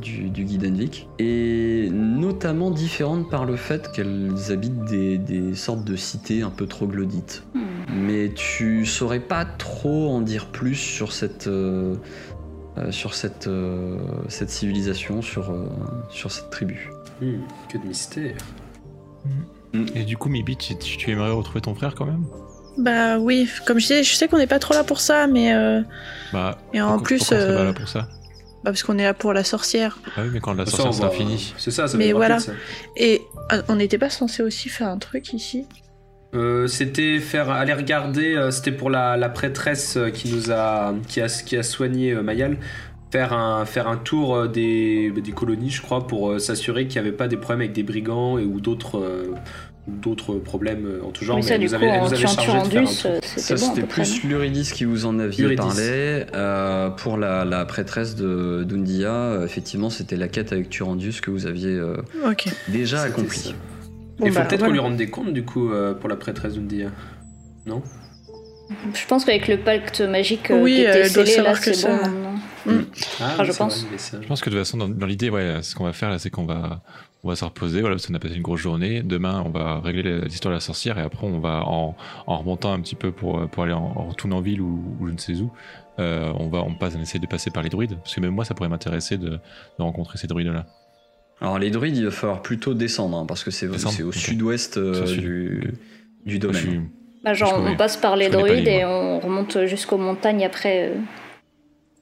du, 0.00 0.30
du 0.30 0.44
Guidenvik. 0.44 1.08
Et 1.18 1.88
notamment 1.90 2.70
différente 2.70 3.28
par 3.28 3.44
le 3.44 3.56
fait 3.56 3.90
qu'elles 3.92 4.32
habitent 4.50 4.84
des, 4.84 5.18
des 5.18 5.54
sortes 5.54 5.84
de 5.84 5.96
cités 5.96 6.42
un 6.42 6.50
peu 6.50 6.66
troglodytes 6.66 7.44
Hmm. 7.90 8.06
mais 8.06 8.32
tu 8.34 8.86
saurais 8.86 9.20
pas 9.20 9.44
trop 9.44 10.10
en 10.10 10.20
dire 10.20 10.46
plus 10.46 10.76
sur 10.76 11.12
cette 11.12 11.48
euh, 11.48 11.96
sur 12.90 13.14
cette 13.14 13.48
euh, 13.48 13.98
cette 14.28 14.50
civilisation 14.50 15.22
sur 15.22 15.50
euh, 15.50 15.66
sur 16.08 16.30
cette 16.30 16.50
tribu. 16.50 16.90
Hmm, 17.20 17.40
que 17.68 17.78
de 17.78 17.84
mystère. 17.86 18.36
Et 19.94 20.04
du 20.04 20.16
coup, 20.16 20.28
Mibi, 20.28 20.56
tu, 20.56 21.10
aimerais 21.10 21.30
retrouver 21.30 21.60
ton 21.60 21.74
frère 21.74 21.94
quand 21.94 22.06
même? 22.06 22.24
Bah 22.78 23.18
oui, 23.18 23.48
comme 23.66 23.78
je 23.78 23.86
disais, 23.86 24.02
je 24.02 24.14
sais 24.14 24.26
qu'on 24.26 24.38
n'est 24.38 24.46
pas 24.46 24.58
trop 24.58 24.74
là 24.74 24.84
pour 24.84 25.00
ça, 25.00 25.26
mais 25.26 25.52
euh, 25.54 25.82
Bah. 26.32 26.58
Et 26.72 26.80
en 26.80 26.88
pourquoi- 26.92 27.04
plus, 27.06 27.18
pourquoi 27.18 27.36
on 27.36 27.40
serait 27.40 27.52
euh, 27.52 27.56
pas 27.58 27.64
là 27.64 27.72
pour 27.72 27.88
ça? 27.88 28.00
bah, 28.64 28.70
parce 28.72 28.82
qu'on 28.82 28.98
est 28.98 29.04
là 29.04 29.14
pour 29.14 29.32
la 29.32 29.44
sorcière. 29.44 29.98
Ah 30.16 30.20
oui, 30.24 30.30
mais 30.32 30.40
quand 30.40 30.54
la 30.54 30.64
Ça, 30.66 30.72
sorcière 30.72 30.94
sera 30.94 31.08
va- 31.08 31.14
finie. 31.14 31.54
C'est 31.58 31.70
ça, 31.70 31.86
ça 31.88 31.96
Mais 31.98 32.12
voilà. 32.12 32.36
rapide, 32.36 32.50
ça. 32.50 32.52
Et 32.96 33.22
euh, 33.52 33.62
on 33.68 33.76
n'était 33.76 33.98
pas 33.98 34.10
censé 34.10 34.42
aussi 34.42 34.68
faire 34.68 34.88
un 34.88 34.98
truc 34.98 35.32
ici? 35.32 35.66
Euh, 36.32 36.68
c'était 36.68 37.18
faire 37.18 37.50
aller 37.50 37.72
regarder 37.72 38.36
euh, 38.36 38.52
c'était 38.52 38.70
pour 38.70 38.88
la, 38.88 39.16
la 39.16 39.28
prêtresse 39.28 39.96
euh, 39.96 40.10
qui 40.10 40.32
nous 40.32 40.52
a 40.52 40.94
qui 41.08 41.20
a, 41.20 41.26
qui 41.26 41.56
a 41.56 41.64
soigné 41.64 42.14
Mayal 42.14 42.56
faire 43.10 43.32
un 43.32 43.64
faire 43.64 43.88
un 43.88 43.96
tour 43.96 44.34
euh, 44.34 44.46
des, 44.48 45.10
des 45.10 45.32
colonies 45.32 45.70
je 45.70 45.82
crois 45.82 46.06
pour 46.06 46.30
euh, 46.30 46.38
s'assurer 46.38 46.86
qu'il 46.86 47.00
n'y 47.00 47.08
avait 47.08 47.16
pas 47.16 47.28
des 47.28 47.36
problèmes 47.36 47.60
avec 47.62 47.72
des 47.72 47.82
brigands 47.82 48.38
et, 48.38 48.44
ou 48.44 48.60
d'autres 48.60 48.98
euh, 48.98 49.34
d'autres 49.88 50.34
problèmes 50.34 51.00
en 51.04 51.10
tout 51.10 51.24
genre 51.24 51.36
Mais 51.36 51.42
ça, 51.42 51.54
elle 51.54 51.60
du 51.62 51.66
nous 51.66 51.70
coup, 51.78 51.84
avait 51.84 51.88
chargé 51.88 52.10
de 52.10 52.16
faire 52.16 52.30
un 52.30 52.62
Turandus, 52.64 52.86
Ça 53.36 53.56
c'était 53.56 53.80
bon 53.80 53.86
plus 53.88 54.22
l'Uridis 54.22 54.70
qui 54.72 54.84
vous 54.84 55.06
en 55.06 55.18
aviez 55.18 55.44
Eurydice. 55.46 55.64
parlé. 55.64 56.26
Euh, 56.34 56.90
pour 56.90 57.16
la, 57.16 57.44
la 57.44 57.64
prêtresse 57.64 58.14
de 58.14 58.62
d'Undia, 58.62 59.40
effectivement 59.44 59.90
c'était 59.90 60.16
la 60.16 60.28
quête 60.28 60.52
avec 60.52 60.68
Turandius 60.68 61.20
que 61.20 61.30
vous 61.30 61.46
aviez 61.46 61.74
euh, 61.74 61.96
déjà 62.68 63.00
accomplie. 63.02 63.54
Bon, 64.18 64.26
il 64.26 64.32
faut 64.32 64.38
bah, 64.38 64.44
peut-être 64.44 64.60
qu'on 64.60 64.66
voilà. 64.66 64.72
lui 64.74 64.80
rende 64.80 64.96
des 64.96 65.08
comptes 65.08 65.32
du 65.32 65.44
coup 65.44 65.72
euh, 65.72 65.94
pour 65.94 66.08
la 66.08 66.16
prêtresse 66.16 66.54
d'Undia 66.54 66.90
non? 67.66 67.82
Je 68.94 69.06
pense 69.06 69.24
qu'avec 69.24 69.48
le 69.48 69.56
pacte 69.56 70.00
magique 70.02 70.50
euh, 70.50 70.62
Oui, 70.62 70.74
qui 70.74 70.80
était 70.82 70.90
elle 71.00 71.12
doit 71.12 71.24
scellé, 71.26 71.36
là, 71.38 71.54
savoir 71.56 71.60
que 71.60 71.72
c'est 71.72 71.88
bon 71.88 71.98
ça- 72.70 72.74
maintenant. 72.76 72.90
Ah, 73.20 73.34
Ah, 73.38 73.44
je 73.44 73.52
pense. 73.52 73.84
vrai. 73.84 74.22
Je 74.22 74.26
pense 74.28 74.40
que 74.40 74.50
de 74.50 74.54
toute 74.56 74.64
façon, 74.64 74.76
dans, 74.78 74.88
dans 74.88 75.06
l'idée, 75.06 75.30
ouais, 75.30 75.58
ce 75.62 75.74
qu'on 75.74 75.84
va 75.84 75.92
faire 75.92 76.10
là, 76.10 76.18
c'est 76.18 76.30
qu'on 76.30 76.44
va, 76.46 76.82
on 77.24 77.28
va 77.28 77.36
se 77.36 77.44
reposer. 77.44 77.80
Voilà, 77.80 77.96
parce 77.96 78.06
qu'on 78.06 78.14
a 78.14 78.18
passé 78.18 78.34
une 78.34 78.42
grosse 78.42 78.60
journée. 78.60 79.02
Demain, 79.02 79.42
on 79.44 79.50
va 79.50 79.80
régler 79.80 80.20
l'histoire 80.22 80.50
de 80.52 80.56
la 80.56 80.60
sorcière 80.60 80.98
et 80.98 81.02
après, 81.02 81.26
on 81.26 81.38
va 81.40 81.62
en, 81.66 81.96
en 82.26 82.36
remontant 82.38 82.72
un 82.72 82.80
petit 82.80 82.94
peu 82.94 83.12
pour, 83.12 83.48
pour 83.48 83.64
aller 83.64 83.72
en, 83.72 83.92
en 83.96 84.06
retourner 84.08 84.34
en 84.36 84.40
ville 84.40 84.60
ou, 84.60 84.96
ou 85.00 85.06
je 85.08 85.12
ne 85.12 85.18
sais 85.18 85.34
où. 85.36 85.50
euh, 85.98 86.32
on 86.38 86.48
va, 86.48 86.58
on 86.62 86.74
passe, 86.74 86.94
on 86.96 87.00
essaie 87.02 87.18
de 87.18 87.26
passer 87.26 87.50
par 87.50 87.62
les 87.62 87.68
druides 87.68 87.96
parce 87.96 88.14
que 88.14 88.20
même 88.20 88.30
moi, 88.34 88.44
ça 88.44 88.54
pourrait 88.54 88.68
m'intéresser 88.70 89.18
de, 89.18 89.30
de 89.30 89.38
rencontrer 89.78 90.16
ces 90.18 90.26
druides 90.26 90.46
là. 90.48 90.66
Alors 91.42 91.58
les 91.58 91.70
druides, 91.70 91.96
il 91.96 92.04
va 92.04 92.10
falloir 92.10 92.42
plutôt 92.42 92.74
descendre 92.74 93.16
hein, 93.18 93.24
parce 93.26 93.44
que 93.44 93.50
c'est 93.50 93.66
au 94.02 94.12
sud-ouest 94.12 94.76
euh, 94.76 95.04
du, 95.16 95.74
Je 96.26 96.36
domaine. 96.38 96.60
suis- 96.60 96.80
Bah, 97.24 97.32
genre, 97.34 97.54
on 97.66 97.76
passe 97.76 97.96
par 97.98 98.16
les 98.16 98.28
pas 98.30 98.36
druides 98.38 98.66
et 98.68 98.84
on 98.84 99.20
remonte 99.20 99.64
jusqu'aux 99.66 99.96
montagnes 99.98 100.44
après, 100.44 100.88
euh, 100.90 100.94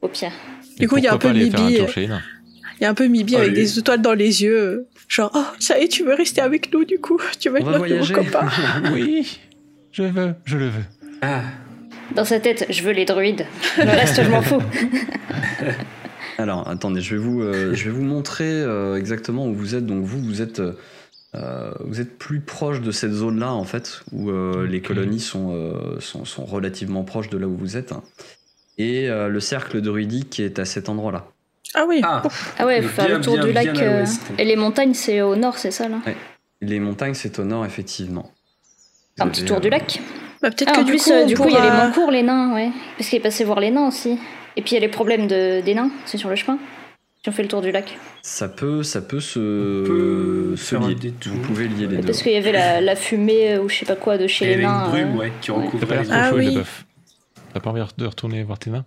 au 0.03 0.09
pire. 0.09 0.33
Du 0.79 0.89
coup, 0.89 0.97
il 0.99 1.05
y 1.05 1.09
a 1.09 1.15
un 1.15 1.19
peu 1.19 1.33
Mibi, 1.33 1.79
Il 1.97 2.83
y 2.83 2.85
a 2.85 2.91
un 2.91 2.95
peu 2.95 3.07
Mibi 3.07 3.37
avec 3.37 3.49
Allez. 3.51 3.63
des 3.63 3.79
étoiles 3.79 4.03
dans 4.03 4.15
les 4.15 4.43
yeux. 4.43 4.87
Genre, 5.09 5.31
oh, 5.35 5.45
ça 5.59 5.79
y 5.79 5.85
est, 5.85 5.89
tu 5.89 6.05
veux 6.05 6.15
rester 6.15 6.41
avec 6.41 6.73
nous 6.73 6.85
du 6.85 6.99
coup? 6.99 7.19
Tu 7.41 7.49
veux 7.49 7.59
être 7.59 7.71
notre 7.71 7.87
nouveau 7.87 8.15
copain? 8.15 8.47
Oui, 8.93 9.41
je 9.93 10.03
veux, 10.05 10.35
je 10.45 10.57
le 10.59 10.67
veux. 10.67 10.85
Ah, 11.23 11.43
Dans 12.15 12.25
sa 12.25 12.39
tête, 12.41 12.67
je 12.71 12.83
veux 12.83 12.93
les 12.93 13.05
druides. 13.05 13.47
Le 13.79 13.85
reste, 13.85 14.23
je 14.23 14.29
m'en 14.31 14.43
fous. 14.43 14.63
Alors, 16.39 16.69
attendez, 16.69 17.01
je 17.01 17.17
vais 17.17 17.21
vous, 17.21 17.43
euh, 17.43 17.75
je 17.75 17.85
vais 17.87 17.91
vous 17.91 18.05
montrer 18.05 18.45
euh, 18.49 18.97
exactement 18.97 19.47
où 19.47 19.55
vous 19.55 19.75
êtes. 19.75 19.85
Donc, 19.87 20.05
vous, 20.05 20.21
vous 20.21 20.41
êtes, 20.41 20.61
euh, 20.61 20.73
euh, 21.35 21.73
vous 21.81 22.01
êtes 22.01 22.17
plus 22.17 22.41
proche 22.41 22.81
de 22.81 22.93
cette 22.93 23.13
zone-là, 23.13 23.53
en 23.53 23.65
fait, 23.65 24.03
où 24.13 24.31
euh, 24.31 24.67
les 24.67 24.81
colonies 24.81 25.19
sont, 25.21 25.53
euh, 25.53 25.99
sont, 25.99 26.25
sont 26.25 26.45
relativement 26.45 27.03
proches 27.03 27.29
de 27.29 27.39
là 27.39 27.49
où 27.49 27.57
vous 27.57 27.77
êtes. 27.77 27.93
Et 28.79 29.09
euh, 29.09 29.29
le 29.29 29.41
cercle 29.41 29.81
druidique 29.81 30.39
est 30.41 30.59
à 30.59 30.65
cet 30.65 30.89
endroit-là. 30.89 31.27
Ah 31.75 31.85
oui. 31.89 32.01
ah. 32.05 32.23
Ah 32.59 32.67
ouais, 32.67 32.81
faut 32.81 32.89
Bien, 32.89 32.91
faire 33.07 33.19
le 33.19 33.21
tour 33.25 33.35
bien, 33.35 33.45
du 33.45 33.53
lac. 33.53 33.67
euh. 33.79 34.05
Et 34.39 34.45
les 34.45 34.57
montagnes, 34.57 34.95
c'est 34.95 35.21
au 35.21 35.37
nord, 35.37 35.59
c'est 35.59 35.71
ça 35.71 35.89
là 35.89 35.97
Les 36.61 36.81
montagnes, 36.81 37.15
c'est 37.15 37.39
au 37.39 37.45
nord, 37.45 37.67
effectivement. 37.67 38.31
Vous 39.19 39.25
Un 39.25 39.29
petit 39.29 39.45
tour 39.45 39.57
euh, 39.59 39.61
du 39.61 39.69
lac. 39.69 40.01
Bah, 40.41 40.51
peut-être 40.51 40.69
Ah, 40.73 40.77
que 40.77 40.81
en 40.81 40.85
du 40.85 40.93
plus, 40.93 41.05
coup, 41.05 41.11
euh, 41.13 41.25
du 41.27 41.37
coup, 41.37 41.49
il 41.49 41.55
y 41.55 41.57
a 41.57 41.65
les 41.65 41.71
Moncourt, 41.87 42.11
les 42.13 42.23
nains, 42.23 42.55
ouais. 42.55 42.71
Parce 42.97 43.11
qu'il 43.11 43.19
est 43.19 43.23
passé 43.23 43.45
voir 43.45 43.59
les 43.61 43.71
nains 43.71 43.89
aussi. 43.89 44.19
Et 44.57 44.63
puis 44.63 44.73
il 44.73 44.75
y 44.75 44.77
a 44.77 44.81
les 44.81 44.89
problèmes 44.89 45.27
de, 45.27 45.61
des 45.61 45.75
nains, 45.75 45.91
c'est 46.05 46.17
sur 46.19 46.29
le 46.31 46.37
chemin. 46.37 46.59
Si 47.23 47.29
on 47.29 47.33
fait 47.33 47.43
le 47.43 47.49
tour 47.49 47.61
du 47.61 47.73
lac. 47.73 47.99
Ça 48.23 48.49
peut, 48.49 48.85
ça 48.85 49.01
peut 49.03 49.19
se, 49.21 49.85
peut 49.85 50.55
se 50.57 50.77
lier. 50.77 51.13
Vous 51.27 51.39
pouvez 51.41 51.67
lier 51.69 51.87
les 51.89 51.97
deux. 51.97 52.03
Parce 52.07 52.23
qu'il 52.23 52.33
y 52.33 52.37
avait 52.37 52.53
la, 52.53 52.81
la 52.81 52.95
fumée 52.97 53.59
ou 53.59 53.69
je 53.69 53.75
sais 53.77 53.87
pas 53.87 53.97
quoi 53.97 54.17
de 54.19 54.27
chez 54.29 54.45
Il 54.45 54.51
y 54.53 54.57
les 54.57 54.65
avait 54.65 54.73
nains. 54.73 54.85
une 54.85 54.91
brume, 54.91 55.17
euh, 55.17 55.19
ouais, 55.19 55.33
qui 55.41 55.51
recouvrait 55.51 56.03
les 56.05 56.09
Ah 56.13 56.31
oui. 56.35 56.55
bœuf. 56.55 56.85
T'as 57.59 57.65
pas 57.65 57.71
envie 57.71 57.83
de 57.99 58.07
retourner 58.07 58.45
voir 58.45 58.57
tes 58.61 58.71
nains? 58.71 58.85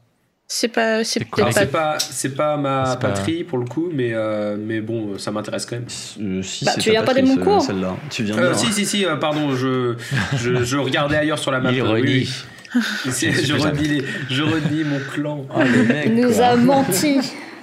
C'est 0.48 0.70
pas, 0.70 1.04
c'est 1.04 1.26
pas. 1.26 1.52
c'est 1.52 1.66
pas, 1.72 2.00
c'est 2.00 2.36
pas 2.36 2.56
ma 2.56 2.84
pas- 2.96 3.10
patrie 3.10 3.44
pour 3.44 3.58
le 3.58 3.66
coup, 3.66 3.90
mais, 3.94 4.12
euh, 4.14 4.56
mais 4.58 4.80
bon, 4.80 5.18
ça 5.18 5.30
m'intéresse 5.32 5.66
quand 5.66 5.76
même. 5.76 5.88
Euh, 6.22 6.42
si, 6.42 6.64
Bah, 6.64 6.72
c'est 6.76 6.82
tu 6.82 6.90
viens 6.92 7.04
pas 7.04 7.14
des 7.14 7.22
patrie, 7.22 7.38
Moncourt 7.38 7.62
ce- 7.62 7.68
Celle-là. 7.68 7.96
Tu 8.10 8.24
viens 8.24 8.38
Euh, 8.38 8.54
si, 8.54 8.72
si, 8.72 8.86
si, 8.86 9.06
euh, 9.06 9.18
pardon, 9.18 9.54
je, 9.56 9.96
je, 10.38 10.64
je 10.64 10.78
regardais 10.78 11.18
ailleurs 11.18 11.40
sur 11.40 11.52
la 11.52 11.60
map. 11.60 11.72
Il 11.74 11.82
euh, 11.82 12.00
oui, 12.02 12.30
je, 12.76 13.54
redis 13.54 13.88
les- 13.90 14.06
je 14.30 14.44
redis 14.44 14.84
mon 14.86 15.00
clan. 15.14 15.46
Ah, 15.54 15.66
le 15.66 15.84
mec, 15.84 16.04
Il 16.06 16.16
nous 16.16 16.32
quoi. 16.34 16.46
a 16.46 16.56
menti 16.56 17.18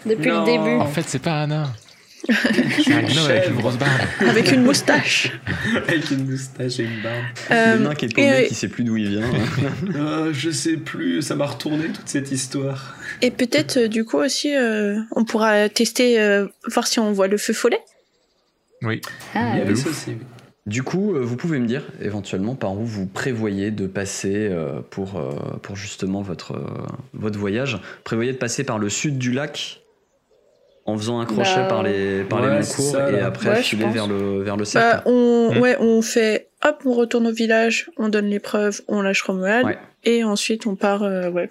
depuis 0.05 0.29
Non. 0.31 0.41
le 0.41 0.45
début. 0.45 0.77
En 0.81 0.87
fait, 0.87 1.05
c'est 1.07 1.23
pas 1.23 1.43
un 1.43 1.51
nain. 2.29 2.35
C'est 2.85 2.93
un 2.93 3.03
gnome 3.03 3.27
avec 3.31 3.49
une 3.49 3.57
grosse 3.57 3.77
barbe. 3.77 4.01
Avec 4.21 4.53
une 4.53 4.63
moustache. 4.63 5.33
Avec 5.87 6.11
une 6.11 6.31
moustache 6.31 6.81
et 6.81 6.85
une 6.85 7.03
barbe. 7.03 7.25
Euh, 7.51 7.77
Le 7.77 7.85
nain 7.85 7.95
qui 7.95 8.05
est 8.07 8.09
et, 8.09 8.15
paumé, 8.15 8.33
euh, 8.33 8.47
qui 8.47 8.55
sait 8.55 8.69
plus 8.69 8.85
d'où 8.85 8.97
il 8.97 9.09
vient. 9.09 9.23
Euh, 9.95 10.33
je 10.33 10.51
sais 10.51 10.77
plus, 10.77 11.23
ça 11.23 11.35
m'a 11.37 11.47
retourné 11.47 11.89
toute 11.89 12.09
cette 12.09 12.31
histoire. 12.33 12.97
et 13.23 13.31
peut-être, 13.31 13.79
euh, 13.79 13.89
du 13.89 14.05
coup, 14.05 14.19
aussi, 14.19 14.55
euh, 14.55 14.99
on 15.15 15.25
pourra 15.25 15.69
tester, 15.69 16.21
euh, 16.21 16.47
voir 16.67 16.87
si 16.87 16.99
on 17.01 17.13
voit 17.13 17.29
le 17.29 17.37
feu 17.39 17.53
follet. 17.53 17.81
Oui. 18.83 19.01
Ah, 19.35 19.53
Il 19.55 19.59
y 19.59 19.63
avait 19.63 19.75
ça 19.75 19.91
aussi. 19.91 20.13
Du 20.67 20.83
coup, 20.83 21.15
vous 21.19 21.37
pouvez 21.37 21.59
me 21.61 21.67
dire 21.67 21.83
éventuellement 22.03 22.55
par 22.55 22.75
où 22.75 22.85
vous 22.85 23.07
prévoyez 23.07 23.71
de 23.71 23.87
passer 23.87 24.49
euh, 24.51 24.81
pour, 24.91 25.17
euh, 25.17 25.31
pour 25.63 25.77
justement 25.77 26.21
votre, 26.21 26.53
euh, 26.53 26.87
votre 27.15 27.39
voyage. 27.39 27.79
Prévoyez 28.05 28.33
de 28.33 28.37
passer 28.37 28.65
par 28.65 28.79
le 28.79 28.91
sud 28.91 29.17
du 29.17 29.33
lac 29.33 29.81
en 30.89 30.97
faisant 30.97 31.21
un 31.21 31.27
crochet 31.27 31.51
Bah, 31.57 31.67
par 31.69 31.83
les, 31.83 32.25
par 32.25 32.41
ouais, 32.41 32.61
les 32.61 33.15
et 33.15 33.21
après 33.21 33.51
Ouais, 33.51 33.63
filer 33.63 33.87
vers 33.91 34.07
le, 34.07 34.43
vers 34.43 34.57
le 34.57 34.63
Bah, 34.63 34.71
cercle. 34.71 35.03
on, 35.07 35.53
Hmm. 35.55 35.59
ouais, 35.61 35.77
on 35.81 36.01
fait, 36.01 36.49
hop, 36.65 36.81
on 36.87 36.93
retourne 36.93 37.27
au 37.27 37.33
village, 37.33 37.91
on 37.99 38.09
donne 38.09 38.27
l'épreuve, 38.27 38.81
on 38.89 39.03
lâche 39.03 39.21
Romuald, 39.23 39.67
Ouais. 39.67 39.79
et 40.05 40.25
ensuite 40.25 40.67
on 40.67 40.77
part, 40.77 41.03
euh, 41.03 41.29
ouais. 41.31 41.51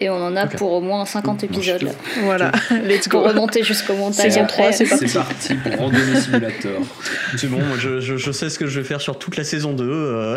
Et 0.00 0.10
on 0.10 0.16
en 0.16 0.34
a 0.34 0.48
pour 0.48 0.72
au 0.72 0.80
moins 0.80 1.04
50 1.06 1.38
Bon, 1.42 1.46
épisodes 1.46 1.88
Voilà, 2.24 2.50
let's 2.84 3.08
go. 3.08 3.20
pour 3.20 3.28
remonter 3.28 3.62
jusqu'aux 3.62 3.94
montagnes 3.94 4.28
Saison 4.30 4.42
après. 4.42 4.70
3, 4.70 4.72
c'est 4.72 4.86
C'est 4.86 5.12
parti. 5.14 5.54
parti 5.54 5.70
pour 5.70 5.76
Randonnée 5.86 6.20
Simulator. 6.20 6.72
C'est 7.36 7.46
bon, 7.48 7.58
moi, 7.58 7.76
je, 7.78 8.00
je, 8.00 8.16
je 8.16 8.32
sais 8.32 8.48
ce 8.50 8.58
que 8.58 8.66
je 8.66 8.80
vais 8.80 8.86
faire 8.86 9.00
sur 9.00 9.18
toute 9.18 9.36
la 9.36 9.44
saison 9.44 9.72
2. 9.72 9.84
euh, 9.88 10.36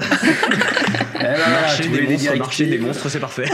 Eh 1.20 1.24
ben 1.24 1.38
marcher 1.62 1.88
des 1.88 2.02
monstres, 2.02 2.36
marcher 2.38 2.66
des 2.68 2.78
monstres, 2.78 3.10
c'est 3.10 3.20
parfait. 3.20 3.46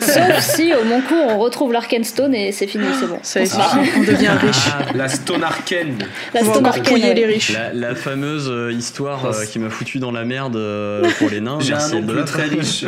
Sauf 0.00 0.40
si 0.40 0.72
au 0.74 0.84
Moncourt 0.84 1.26
on 1.28 1.38
retrouve 1.38 1.72
l'Arkenstone 1.72 2.34
et 2.34 2.52
c'est 2.52 2.66
fini, 2.66 2.86
c'est 2.98 3.06
bon. 3.06 3.18
Ça 3.22 3.40
On 3.40 4.00
on 4.00 4.02
devient 4.04 4.28
riche. 4.40 4.56
Ah, 4.72 4.86
La 4.94 5.08
Stone 5.08 5.44
Arcane. 5.44 5.98
La 6.34 6.40
Stone 6.44 6.70
couiller 6.86 7.08
ouais. 7.08 7.14
les 7.14 7.26
riches. 7.26 7.52
La, 7.52 7.72
la 7.74 7.94
fameuse 7.94 8.48
euh, 8.50 8.72
histoire 8.72 9.26
euh, 9.26 9.44
qui 9.44 9.58
m'a 9.58 9.68
foutu 9.70 9.98
dans 9.98 10.12
la 10.12 10.24
merde 10.24 10.56
euh, 10.56 11.02
pour 11.18 11.28
les 11.28 11.40
nains. 11.40 11.58
J'ai 11.60 11.72
merci 11.72 11.94
un 11.94 11.98
oncle 11.98 12.10
Eldof. 12.10 12.30
très 12.32 12.44
riche. 12.44 12.84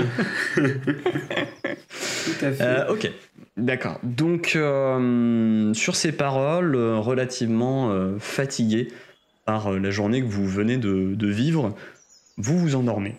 Tout 0.54 2.44
à 2.46 2.50
fait. 2.52 2.53
Euh, 2.60 2.92
ok, 2.92 3.10
d'accord. 3.56 3.98
Donc, 4.02 4.52
euh, 4.56 5.72
sur 5.74 5.96
ces 5.96 6.12
paroles, 6.12 6.74
euh, 6.74 6.98
relativement 6.98 7.90
euh, 7.90 8.18
fatigué 8.18 8.88
par 9.44 9.72
euh, 9.72 9.78
la 9.78 9.90
journée 9.90 10.20
que 10.20 10.26
vous 10.26 10.46
venez 10.46 10.76
de, 10.76 11.14
de 11.14 11.26
vivre, 11.28 11.74
vous 12.36 12.58
vous 12.58 12.74
endormez. 12.74 13.16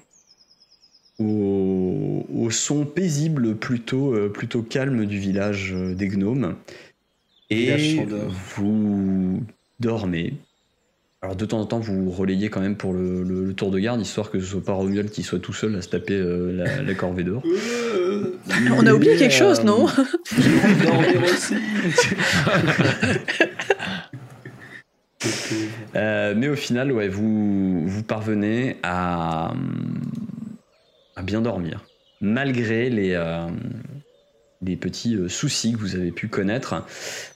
Au, 1.19 2.25
au 2.33 2.49
son 2.51 2.85
paisible, 2.85 3.55
plutôt, 3.55 4.13
euh, 4.13 4.29
plutôt 4.29 4.61
calme 4.61 5.05
du 5.05 5.17
village 5.17 5.73
euh, 5.73 5.93
des 5.93 6.09
gnomes. 6.09 6.55
Et 7.49 8.05
vous 8.55 9.43
dormez. 9.79 10.33
Alors 11.25 11.35
de 11.35 11.45
temps 11.45 11.59
en 11.59 11.65
temps, 11.65 11.79
vous 11.79 12.11
relayez 12.11 12.49
quand 12.51 12.61
même 12.61 12.75
pour 12.75 12.93
le, 12.93 13.23
le- 13.23 13.45
le 13.45 13.53
tour 13.55 13.71
de 13.71 13.79
garde, 13.79 13.99
histoire 13.99 14.29
que 14.29 14.39
ce 14.39 14.45
soit 14.45 14.63
pas 14.63 14.73
Romuald 14.73 15.09
qui 15.09 15.23
soit 15.23 15.39
tout 15.39 15.53
seul 15.53 15.75
à 15.75 15.81
se 15.81 15.89
taper 15.89 16.13
euh, 16.13 16.51
la, 16.55 16.83
la 16.83 16.93
corvée 16.93 17.23
dehors. 17.23 17.41
Euh, 18.07 18.37
On 18.77 18.85
a 18.85 18.93
oublié 18.93 19.17
quelque 19.17 19.33
chose, 19.33 19.61
euh, 19.61 19.63
non? 19.63 19.87
Euh, 25.95 26.33
mais 26.35 26.47
au 26.49 26.55
final, 26.55 26.91
ouais, 26.91 27.07
vous, 27.07 27.87
vous 27.87 28.03
parvenez 28.03 28.77
à, 28.83 29.53
à 31.15 31.21
bien 31.23 31.41
dormir, 31.41 31.83
malgré 32.21 32.89
les, 32.89 33.13
euh, 33.13 33.47
les 34.61 34.75
petits 34.75 35.15
euh, 35.15 35.29
soucis 35.29 35.73
que 35.73 35.77
vous 35.77 35.95
avez 35.95 36.11
pu 36.11 36.27
connaître. 36.27 36.83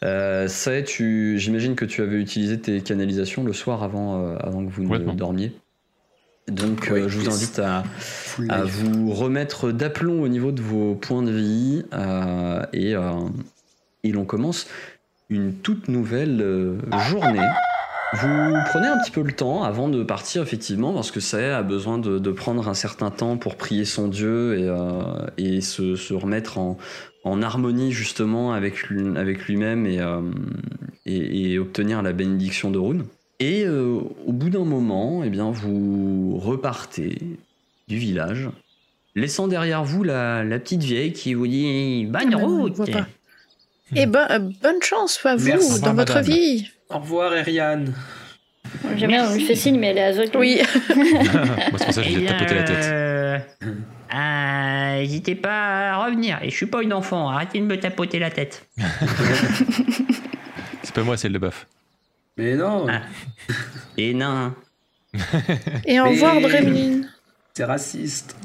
Euh, 0.03 0.47
ça, 0.47 0.81
tu, 0.81 1.37
j'imagine 1.37 1.75
que 1.75 1.85
tu 1.85 2.01
avais 2.01 2.17
utilisé 2.17 2.59
tes 2.59 2.81
canalisations 2.81 3.43
le 3.43 3.53
soir 3.53 3.83
avant, 3.83 4.23
euh, 4.23 4.37
avant 4.39 4.65
que 4.65 4.71
vous 4.71 4.83
ne 4.83 5.13
dormiez. 5.13 5.51
Donc, 6.47 6.89
Oui, 6.91 7.01
euh, 7.01 7.09
je 7.09 7.19
vous 7.19 7.29
invite 7.29 7.59
à, 7.59 7.83
à 8.49 8.63
vous 8.63 9.11
remettre 9.11 9.71
d'aplomb 9.71 10.21
au 10.21 10.27
niveau 10.27 10.51
de 10.51 10.61
vos 10.61 10.95
points 10.95 11.21
de 11.21 11.31
vie 11.31 11.83
euh, 11.93 12.65
et, 12.73 12.95
euh, 12.95 13.11
et 14.03 14.11
l'on 14.11 14.25
commence 14.25 14.67
une 15.29 15.53
toute 15.53 15.89
nouvelle 15.89 16.41
euh, 16.41 16.77
journée. 17.09 17.47
Vous 18.13 18.53
prenez 18.65 18.87
un 18.87 18.97
petit 18.97 19.11
peu 19.11 19.21
le 19.21 19.31
temps 19.33 19.63
avant 19.63 19.87
de 19.87 20.03
partir 20.03 20.41
effectivement 20.41 20.93
parce 20.93 21.11
que 21.11 21.19
ça 21.19 21.57
a 21.59 21.61
besoin 21.63 21.99
de, 21.99 22.17
de 22.17 22.31
prendre 22.31 22.67
un 22.67 22.73
certain 22.73 23.11
temps 23.11 23.37
pour 23.37 23.55
prier 23.55 23.85
son 23.85 24.07
Dieu 24.07 24.57
et, 24.57 24.63
euh, 24.67 25.01
et 25.37 25.61
se, 25.61 25.95
se 25.95 26.13
remettre 26.15 26.57
en, 26.57 26.77
en 27.23 27.41
harmonie 27.43 27.91
justement 27.91 28.51
avec, 28.53 28.83
lui- 28.87 29.15
avec 29.15 29.45
lui-même 29.45 29.85
et, 29.85 29.99
euh, 29.99 30.21
et, 31.05 31.51
et 31.51 31.59
obtenir 31.59 32.01
la 32.01 32.11
bénédiction 32.11 32.71
de 32.71 32.79
Rune. 32.79 33.05
Et 33.39 33.63
euh, 33.65 33.99
au 34.25 34.33
bout 34.33 34.49
d'un 34.49 34.65
moment, 34.65 35.21
eh 35.23 35.29
bien, 35.29 35.51
vous 35.51 36.37
repartez 36.39 37.15
du 37.87 37.97
village, 37.97 38.49
laissant 39.15 39.47
derrière 39.47 39.83
vous 39.83 40.03
la, 40.03 40.43
la 40.43 40.57
petite 40.59 40.81
vieille 40.83 41.13
qui 41.13 41.35
vous 41.35 41.47
dit 41.47 42.05
Bonne 42.09 42.33
Ah, 42.33 42.37
route. 42.37 42.91
pas. 42.91 43.05
Eh 43.95 44.05
ben, 44.07 44.27
euh, 44.31 44.39
bonne 44.61 44.81
chance 44.81 45.19
à 45.25 45.35
vous 45.35 45.45
Merci. 45.47 45.81
dans 45.81 45.93
votre 45.93 46.15
madame. 46.15 46.23
vie. 46.33 46.69
Au 46.89 46.97
revoir, 46.99 47.31
Ariane. 47.33 47.93
J'aime 48.97 49.09
bien, 49.09 49.29
on 49.29 49.33
lui 49.35 49.45
fait 49.45 49.55
signe, 49.55 49.79
mais 49.79 49.87
elle 49.87 49.97
est 49.97 50.03
aveugle. 50.03 50.37
Oui. 50.37 50.61
Moi, 50.95 51.05
c'est 51.77 51.85
pour 51.85 51.93
ça 51.93 52.01
que 52.01 52.09
je 52.09 52.15
lui 52.17 52.23
ai 52.23 52.27
tapoté 52.27 52.55
la 52.55 52.63
tête. 52.63 52.85
euh, 52.85 53.39
euh, 54.13 54.95
N'hésitez 54.99 55.35
pas 55.35 55.91
à 55.93 56.05
revenir. 56.05 56.39
Et 56.41 56.49
je 56.49 56.55
suis 56.55 56.65
pas 56.65 56.81
une 56.83 56.93
enfant, 56.93 57.29
arrêtez 57.29 57.59
de 57.59 57.65
me 57.65 57.79
tapoter 57.79 58.19
la 58.19 58.31
tête. 58.31 58.65
C'est 60.83 60.93
pas 60.95 61.03
moi, 61.03 61.17
c'est 61.17 61.29
le 61.29 61.37
buff. 61.37 61.67
Mais 62.37 62.55
non, 62.55 62.87
Ah. 62.89 63.01
Et 63.97 64.13
nain. 64.13 64.55
Et 65.85 65.99
au 65.99 66.05
revoir, 66.05 66.39
Dremeline. 66.41 67.07
C'est 67.55 67.63
raciste. 67.65 68.35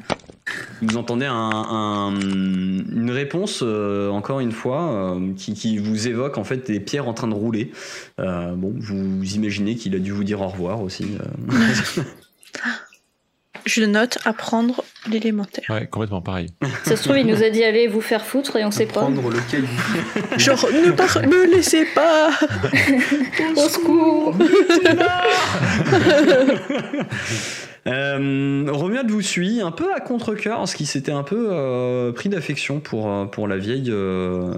Vous 0.83 0.97
entendez 0.99 1.25
un- 1.27 1.33
un- 1.35 2.15
une 2.21 3.11
réponse, 3.11 3.61
euh, 3.63 4.11
encore 4.11 4.41
une 4.41 4.53
fois, 4.53 5.15
euh, 5.17 5.33
qui, 5.37 5.55
qui 5.55 5.79
vous 5.79 6.07
évoque 6.09 6.37
en 6.37 6.45
fait 6.45 6.67
des 6.71 6.81
pierres 6.81 7.09
en 7.09 7.15
train 7.15 7.29
de 7.29 7.35
rouler. 7.35 7.73
Euh, 8.21 8.53
bon, 8.55 8.75
vous 8.77 9.35
imaginez 9.35 9.77
qu'il 9.77 9.95
a 9.95 9.99
dû 9.99 10.11
vous 10.13 10.25
dire 10.25 10.41
au 10.43 10.49
revoir 10.49 10.83
aussi. 10.83 11.07
euh. 11.19 12.03
Je 13.67 13.83
note 13.85 14.19
apprendre 14.27 14.85
l'élémentaire. 15.11 15.65
Ouais, 15.71 15.87
complètement 15.87 16.21
pareil. 16.21 16.51
Ça 16.85 16.97
se 16.97 17.05
trouve, 17.05 17.17
il 17.17 17.27
nous 17.27 17.43
a 17.43 17.49
dit 17.49 17.65
allez 17.65 17.89
vous 17.89 18.03
faire 18.03 18.23
foutre 18.27 18.57
et 18.57 18.65
on 18.67 18.71
sait 18.71 18.85
pas. 18.85 19.01
Prendre 19.01 19.31
le 19.31 19.39
caillou. 19.51 19.67
Genre, 20.37 20.67
ne 20.71 20.91
par- 20.91 21.23
me 21.23 21.51
laissez 21.51 21.87
pas 21.95 22.29
Au 23.57 23.69
secours 23.71 24.37
Euh, 27.87 28.65
Romuald 28.71 29.11
vous 29.11 29.21
suit 29.23 29.61
un 29.61 29.71
peu 29.71 29.93
à 29.95 30.01
contre-cœur, 30.01 30.59
parce 30.59 30.75
qu'il 30.75 30.87
s'était 30.87 31.13
un 31.13 31.23
peu 31.23 31.49
euh, 31.51 32.13
pris 32.13 32.29
d'affection 32.29 32.81
pour, 32.81 33.11
euh, 33.13 33.25
pour 33.27 33.47
la 33.49 33.59
vieille, 33.59 33.91
euh, 33.91 34.55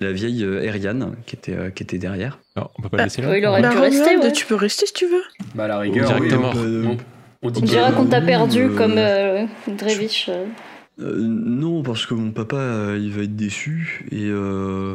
la 0.00 0.12
vieille 0.12 0.42
euh, 0.44 0.62
Eriane 0.62 1.16
qui 1.26 1.36
était, 1.36 1.52
euh, 1.56 1.70
qui 1.70 1.82
était 1.82 1.98
derrière. 1.98 2.38
Non, 2.56 2.68
on 2.78 2.82
peut 2.82 2.88
pas 2.88 2.96
Bah, 2.98 3.02
le 3.04 3.06
laisser 3.08 3.22
là 3.22 3.30
oui, 3.30 3.38
il 3.40 3.46
aurait 3.46 3.62
Bah, 3.62 3.70
pu 3.70 3.78
rester, 3.78 4.00
Romuald, 4.04 4.24
ouais. 4.24 4.32
tu 4.32 4.46
peux 4.46 4.54
rester 4.54 4.86
si 4.86 4.92
tu 4.94 5.06
veux. 5.06 5.22
Bah, 5.54 5.64
à 5.64 5.68
la 5.68 5.78
rigueur, 5.80 6.10
oui. 6.20 6.28
directement. 6.28 6.52
On, 6.54 6.96
on 7.42 7.50
dit 7.50 7.58
On 7.58 7.62
que- 7.62 7.66
dira 7.66 7.92
qu'on 7.92 8.06
t'a 8.06 8.20
perdu 8.22 8.62
euh, 8.62 8.74
comme 8.76 8.94
euh, 8.96 9.44
Drevich. 9.68 10.28
euh. 10.30 10.46
Euh, 10.98 11.14
non, 11.20 11.82
parce 11.82 12.06
que 12.06 12.14
mon 12.14 12.30
papa, 12.30 12.56
euh, 12.56 12.98
il 12.98 13.12
va 13.12 13.24
être 13.24 13.36
déçu. 13.36 14.06
Et, 14.10 14.24
euh, 14.30 14.94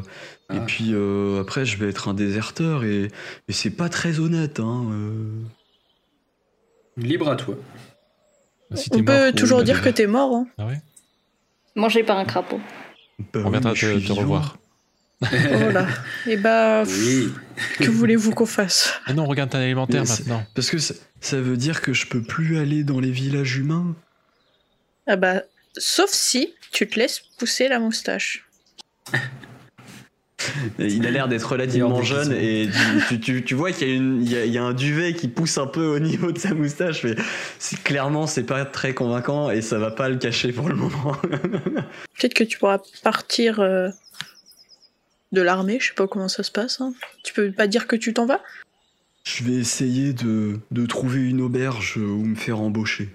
et 0.52 0.58
Ah. 0.58 0.64
puis 0.66 0.90
euh, 0.94 1.42
après, 1.42 1.64
je 1.64 1.78
vais 1.78 1.90
être 1.90 2.08
un 2.10 2.16
déserteur. 2.16 2.84
Et, 2.86 3.04
et 3.04 3.52
c'est 3.54 3.70
pas 3.70 3.88
très 3.88 4.20
honnête. 4.20 4.60
Hein, 4.60 4.86
euh. 4.92 5.14
Libre 7.02 7.30
à 7.30 7.36
toi. 7.36 7.56
Si 8.74 8.90
t'es 8.90 9.00
On 9.00 9.04
peut 9.04 9.26
mort, 9.26 9.34
toujours 9.36 9.58
bah, 9.60 9.64
dire 9.66 9.82
que 9.82 9.90
t'es 9.90 10.08
mort. 10.08 10.36
hein. 10.36 10.48
Ah 10.58 10.66
ouais 10.66 10.82
Mangé 11.76 12.04
par 12.04 12.18
un 12.18 12.26
crapaud. 12.26 12.60
Bah 13.34 13.42
On 13.46 13.50
viendra 13.50 13.74
te, 13.74 14.00
te 14.08 14.12
revoir. 14.14 14.58
Voilà. 15.22 15.88
Et 16.28 16.38
bah, 16.38 16.84
Oui. 16.88 17.32
que 17.80 17.90
voulez-vous 17.90 18.32
qu'on 18.32 18.46
fasse? 18.46 18.94
Ah 19.06 19.14
non, 19.14 19.26
regarde 19.26 19.50
ta 19.52 19.62
élémentaire 19.64 20.02
Mais 20.02 20.08
c'est- 20.08 20.24
maintenant. 20.28 20.46
Parce 20.56 20.70
que 20.70 20.78
ça, 20.80 20.94
ça 21.20 21.40
veut 21.40 21.58
dire 21.58 21.82
que 21.82 21.94
je 21.94 22.08
peux 22.08 22.22
plus 22.24 22.58
aller 22.58 22.84
dans 22.84 23.00
les 23.00 23.12
villages 23.12 23.58
humains. 23.58 23.96
Ah 25.08 25.16
bah, 25.18 25.42
sauf 25.78 26.10
si 26.12 26.54
tu 26.72 26.88
te 26.88 26.98
laisses 27.00 27.20
pousser 27.38 27.68
la 27.68 27.80
moustache. 27.80 28.48
Il 30.80 31.06
a 31.06 31.12
l'air 31.12 31.28
d'être 31.28 31.44
relativement 31.52 32.02
jeune 32.02 32.32
et 32.34 32.70
tu, 32.70 33.08
tu- 33.08 33.20
tu- 33.20 33.44
tu 33.44 33.56
vois 33.56 33.72
qu'il 33.72 33.88
y, 33.88 33.92
a 33.92 33.96
une- 33.96 34.22
il 34.24 34.32
y 34.32 34.36
a- 34.38 34.46
il 34.46 34.52
y 34.54 34.58
a 34.58 34.64
un 34.64 34.74
duvet 34.74 35.14
qui 35.14 35.28
pousse 35.28 35.58
un 35.58 35.68
peu 35.68 35.86
au 35.86 36.00
niveau 36.00 36.32
de 36.32 36.40
sa 36.40 36.54
moustache, 36.54 37.04
mais 37.04 37.16
c'est- 37.60 37.82
clairement 37.84 38.28
c'est 38.28 38.44
pas 38.44 38.66
très 38.66 38.94
convaincant 38.94 39.50
et 39.52 39.62
ça 39.62 39.78
va 39.80 39.92
pas 39.92 40.10
le 40.10 40.18
cacher 40.18 40.52
pour 40.52 40.70
le 40.70 40.76
moment. 40.76 41.16
Peut-être 42.20 42.34
que 42.34 42.44
tu 42.44 42.58
pourras 42.58 42.80
partir 43.04 43.60
euh, 43.60 43.90
de 45.32 45.42
l'armée, 45.42 45.80
je 45.80 45.88
sais 45.90 45.94
pas 45.94 46.08
comment 46.08 46.28
ça 46.28 46.44
se 46.44 46.52
passe. 46.52 46.82
hein. 46.82 46.94
Tu 47.24 47.34
peux 47.34 47.52
pas 47.52 47.68
dire 47.68 47.88
que 47.88 47.96
tu 47.96 48.14
t'en 48.14 48.26
vas? 48.26 48.42
Je 49.24 49.44
vais 49.44 49.54
essayer 49.54 50.14
de, 50.14 50.60
de 50.72 50.86
trouver 50.88 51.22
une 51.30 51.42
auberge 51.42 51.98
où 51.98 52.24
me 52.26 52.36
faire 52.36 52.60
embaucher. 52.60 53.10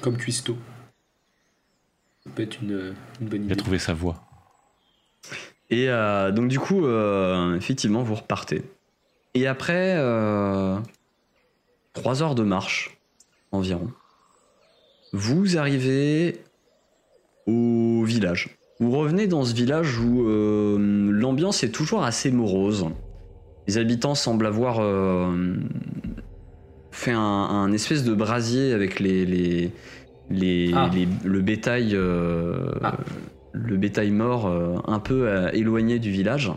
Comme 0.00 0.16
Cuisto. 0.16 0.56
Ça 2.24 2.30
peut 2.34 2.42
être 2.44 2.58
une, 2.62 2.94
une 3.20 3.28
bonne 3.28 3.44
Il 3.46 3.52
a 3.52 3.56
trouvé 3.56 3.78
sa 3.80 3.94
voie. 3.94 4.27
Et 5.70 5.88
euh, 5.88 6.30
donc 6.32 6.48
du 6.48 6.58
coup, 6.58 6.84
euh, 6.86 7.54
effectivement, 7.56 8.02
vous 8.02 8.14
repartez. 8.14 8.62
Et 9.34 9.46
après 9.46 9.94
euh, 9.98 10.76
trois 11.92 12.22
heures 12.22 12.34
de 12.34 12.42
marche 12.42 12.96
environ, 13.52 13.88
vous 15.12 15.58
arrivez 15.58 16.40
au 17.46 18.02
village. 18.04 18.56
Vous 18.80 18.92
revenez 18.92 19.26
dans 19.26 19.44
ce 19.44 19.54
village 19.54 19.98
où 19.98 20.24
l'ambiance 21.10 21.62
est 21.64 21.70
toujours 21.70 22.04
assez 22.04 22.30
morose. 22.30 22.86
Les 23.66 23.76
habitants 23.76 24.14
semblent 24.14 24.46
avoir 24.46 24.76
fait 26.92 27.10
un, 27.12 27.18
un 27.20 27.72
espèce 27.72 28.04
de 28.04 28.14
brasier 28.14 28.72
avec 28.72 29.00
les, 29.00 29.26
les, 29.26 29.72
les- 30.30 30.72
Ah. 30.74 30.90
les- 30.94 31.08
le 31.24 31.40
bétail. 31.40 31.96
Ah. 32.82 32.96
Le 33.52 33.76
bétail 33.76 34.10
mort 34.10 34.46
euh, 34.48 34.74
un 34.86 34.98
peu 34.98 35.26
euh, 35.28 35.50
éloigné 35.52 35.98
du 35.98 36.10
village. 36.10 36.50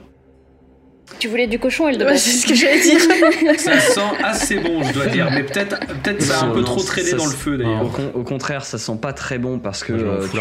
Tu 1.19 1.27
voulais 1.27 1.47
du 1.47 1.59
cochon, 1.59 1.89
elle 1.89 1.97
Ouais, 2.05 2.15
c'est 2.17 2.29
ce 2.37 2.47
que 2.47 2.55
j'allais 2.55 2.79
dire. 2.81 2.99
Ça 3.57 3.77
sent 3.79 3.99
assez 4.23 4.59
bon, 4.59 4.81
je 4.81 4.93
dois 4.93 5.07
dire. 5.07 5.27
Mais 5.31 5.43
peut-être 5.43 5.77
peut 6.03 6.21
ça 6.21 6.39
a 6.39 6.45
un 6.45 6.51
peu 6.51 6.59
non, 6.59 6.65
trop 6.65 6.81
traîné 6.83 7.11
dans 7.13 7.25
le 7.25 7.31
feu 7.31 7.55
Au, 7.55 7.57
d'ailleurs. 7.57 7.91
con- 7.91 8.11
au 8.13 8.23
contraire, 8.23 8.63
ça 8.63 8.77
sent 8.77 8.97
pas 9.01 9.11
très 9.11 9.37
bon 9.37 9.59
parce 9.59 9.83
que 9.83 9.91
euh, 9.91 10.25
tu 10.31 10.37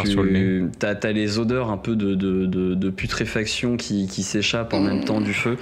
t'as 0.95 1.11
les 1.11 1.39
odeurs 1.41 1.71
un 1.71 1.77
peu 1.77 1.97
de, 1.97 2.15
de, 2.15 2.47
de- 2.47 2.75
de 2.75 2.91
putréfaction 2.91 3.77
qui, 3.77 4.07
qui 4.07 4.23
s'échappent 4.23 4.73
en 4.73 4.81
même 4.81 5.05
temps 5.05 5.21
du 5.21 5.35
feu. 5.35 5.57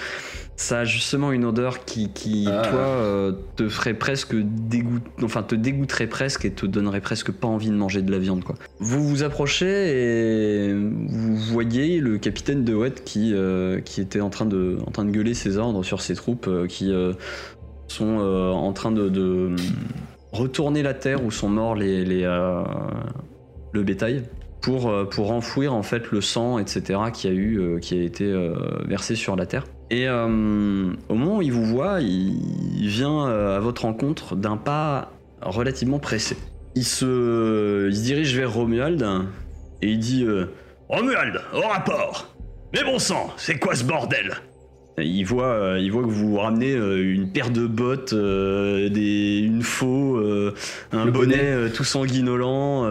Ça 0.60 0.80
a 0.80 0.84
justement 0.84 1.30
une 1.30 1.44
odeur 1.44 1.84
qui, 1.84 2.08
qui 2.12 2.48
Ah. 2.50 2.62
toi, 2.68 2.80
euh, 2.80 3.32
te 3.54 3.68
ferait 3.68 3.94
presque 3.94 4.34
dégoût, 4.34 4.98
enfin 5.22 5.44
te 5.44 5.54
dégoûterait 5.54 6.08
presque 6.08 6.44
et 6.44 6.50
te 6.50 6.66
donnerait 6.66 7.00
presque 7.00 7.30
pas 7.30 7.46
envie 7.46 7.68
de 7.68 7.76
manger 7.76 8.02
de 8.02 8.10
la 8.10 8.18
viande, 8.18 8.42
quoi. 8.42 8.56
Vous 8.80 9.08
vous 9.08 9.22
approchez 9.22 9.68
et 9.68 10.74
vous 10.74 11.36
voyez 11.36 12.00
le 12.00 12.18
capitaine 12.18 12.64
de 12.64 12.74
Wet 12.74 13.04
qui, 13.04 13.34
euh, 13.34 13.80
qui 13.80 14.00
était 14.00 14.20
en 14.20 14.30
train, 14.30 14.46
de, 14.46 14.78
en 14.84 14.90
train 14.90 15.04
de 15.04 15.12
gueuler 15.12 15.32
ses 15.34 15.58
ordres 15.58 15.84
sur 15.84 16.00
ses 16.00 16.16
troupes 16.16 16.48
euh, 16.48 16.66
qui 16.66 16.92
sont 17.86 18.18
en 18.18 18.72
train 18.72 18.90
de, 18.90 19.08
de 19.08 19.54
retourner 20.32 20.82
la 20.82 20.92
terre 20.92 21.24
où 21.24 21.30
sont 21.30 21.48
morts 21.48 21.76
les, 21.76 22.04
les, 22.04 22.24
le 23.72 23.82
bétail 23.84 24.24
pour, 24.60 24.92
pour 25.08 25.30
enfouir 25.30 25.72
en 25.72 25.84
fait 25.84 26.10
le 26.10 26.20
sang, 26.20 26.58
etc., 26.58 26.98
qui 27.12 27.28
a, 27.28 27.32
eu, 27.32 27.78
qui 27.80 27.96
a 27.96 28.02
été 28.02 28.34
versé 28.88 29.14
sur 29.14 29.36
la 29.36 29.46
terre. 29.46 29.64
Et 29.90 30.06
euh, 30.06 30.26
au 31.08 31.14
moment 31.14 31.38
où 31.38 31.42
il 31.42 31.52
vous 31.52 31.64
voit, 31.64 32.00
il, 32.00 32.36
il 32.78 32.88
vient 32.88 33.26
euh, 33.26 33.56
à 33.56 33.60
votre 33.60 33.82
rencontre 33.82 34.36
d'un 34.36 34.56
pas 34.56 35.10
relativement 35.40 35.98
pressé. 35.98 36.36
Il 36.74 36.84
se, 36.84 37.88
il 37.88 37.96
se 37.96 38.02
dirige 38.02 38.36
vers 38.36 38.52
Romuald 38.52 39.02
et 39.82 39.88
il 39.90 39.98
dit 39.98 40.24
euh, 40.24 40.46
Romuald, 40.88 41.40
au 41.54 41.60
rapport 41.62 42.34
Mais 42.74 42.84
bon 42.84 42.98
sang, 42.98 43.32
c'est 43.36 43.58
quoi 43.58 43.74
ce 43.74 43.84
bordel? 43.84 44.34
Il 45.00 45.22
voit, 45.24 45.46
euh, 45.46 45.78
il 45.78 45.92
voit 45.92 46.02
que 46.02 46.08
vous 46.08 46.36
ramenez 46.38 46.72
une 46.74 47.30
paire 47.32 47.50
de 47.50 47.66
bottes, 47.66 48.12
des, 48.12 49.38
une 49.38 49.62
faux, 49.62 50.18
un 50.92 51.04
Le 51.04 51.10
bonnet, 51.12 51.36
bonnet. 51.36 51.70
tout 51.70 51.84
sanguinolent. 51.84 52.84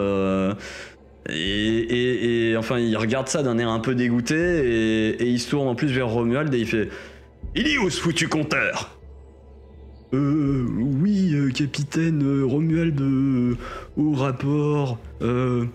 Et, 1.30 2.54
enfin, 2.58 2.78
il 2.78 2.96
regarde 2.96 3.28
ça 3.28 3.42
d'un 3.42 3.58
air 3.58 3.68
un 3.68 3.80
peu 3.80 3.94
dégoûté 3.94 4.34
et, 5.20 5.26
il 5.26 5.38
se 5.38 5.50
tourne 5.50 5.68
en 5.68 5.74
plus 5.74 5.88
vers 5.88 6.08
Romuald 6.08 6.52
et 6.54 6.58
il 6.58 6.66
fait 6.66 6.88
Il 7.54 7.66
est 7.68 7.78
où 7.78 7.90
ce 7.90 8.00
foutu 8.00 8.28
compteur 8.28 8.98
Euh, 10.14 10.64
oui, 10.68 11.34
euh, 11.34 11.50
capitaine 11.50 12.22
euh, 12.24 12.44
Romuald, 12.46 12.98
euh, 13.00 13.56
au 13.98 14.12
rapport. 14.12 14.98
Euh, 15.20 15.66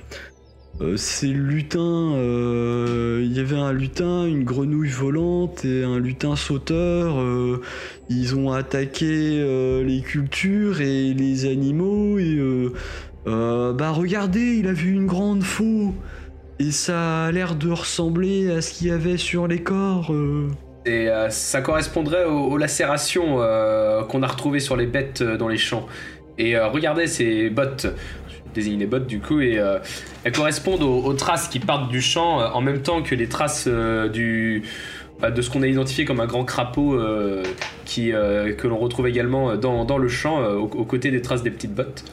c'est 0.95 1.27
lutin. 1.27 2.13
Il 2.15 3.31
y 3.31 3.39
avait 3.39 3.55
un 3.55 3.71
lutin, 3.71 4.25
une 4.25 4.43
grenouille 4.43 4.89
volante 4.89 5.63
et 5.65 5.83
un 5.83 5.99
lutin 5.99 6.35
sauteur. 6.35 7.15
ils 8.09 8.35
ont 8.35 8.51
attaqué 8.51 9.83
les 9.85 10.01
cultures 10.01 10.81
et 10.81 11.13
les 11.13 11.45
animaux. 11.45 12.17
Et 12.17 12.39
euh, 13.27 13.73
bah 13.73 13.91
regardez, 13.91 14.57
il 14.57 14.67
a 14.67 14.73
vu 14.73 14.91
une 14.91 15.05
grande 15.05 15.43
faux. 15.43 15.93
Et 16.59 16.71
ça 16.71 17.25
a 17.25 17.31
l'air 17.31 17.55
de 17.55 17.71
ressembler 17.71 18.51
à 18.51 18.61
ce 18.61 18.73
qu'il 18.73 18.87
y 18.87 18.91
avait 18.91 19.17
sur 19.17 19.47
les 19.47 19.61
corps. 19.61 20.11
euh. 20.11 20.49
Et 20.85 21.09
euh, 21.09 21.29
ça 21.29 21.61
correspondrait 21.61 22.25
aux, 22.25 22.57
lacérations 22.57 23.37
qu'on 24.09 24.23
a 24.23 24.27
retrouvées 24.27 24.59
sur 24.59 24.75
les 24.75 24.85
bêtes 24.85 25.23
dans 25.23 25.47
les 25.47 25.57
champs. 25.57 25.87
Et 26.37 26.57
regardez 26.57 27.07
ces 27.07 27.49
bottes, 27.49 27.87
désigne 28.53 28.79
les 28.79 28.85
bottes 28.85 29.07
du 29.07 29.19
coup, 29.19 29.39
et 29.39 29.61
elles 30.23 30.31
correspondent 30.31 30.83
aux, 30.83 31.13
traces 31.13 31.47
qui 31.47 31.59
partent 31.59 31.89
du 31.89 32.01
champ 32.01 32.39
en 32.39 32.59
même 32.59 32.81
temps 32.81 33.01
que 33.01 33.15
les 33.15 33.29
traces 33.29 33.67
bah, 33.67 35.31
de 35.31 35.41
ce 35.41 35.49
qu'on 35.49 35.61
a 35.61 35.67
identifié 35.67 36.05
comme 36.05 36.19
un 36.19 36.25
grand 36.25 36.43
crapaud 36.43 36.99
qui, 37.85 38.09
que 38.11 38.67
l'on 38.67 38.77
retrouve 38.77 39.07
également 39.07 39.55
dans, 39.55 39.85
dans 39.85 39.97
le 39.97 40.09
champ 40.09 40.43
aux 40.43 40.67
côtés 40.85 41.11
des 41.11 41.21
traces 41.21 41.43
des 41.43 41.51
petites 41.51 41.73
bottes. 41.73 42.03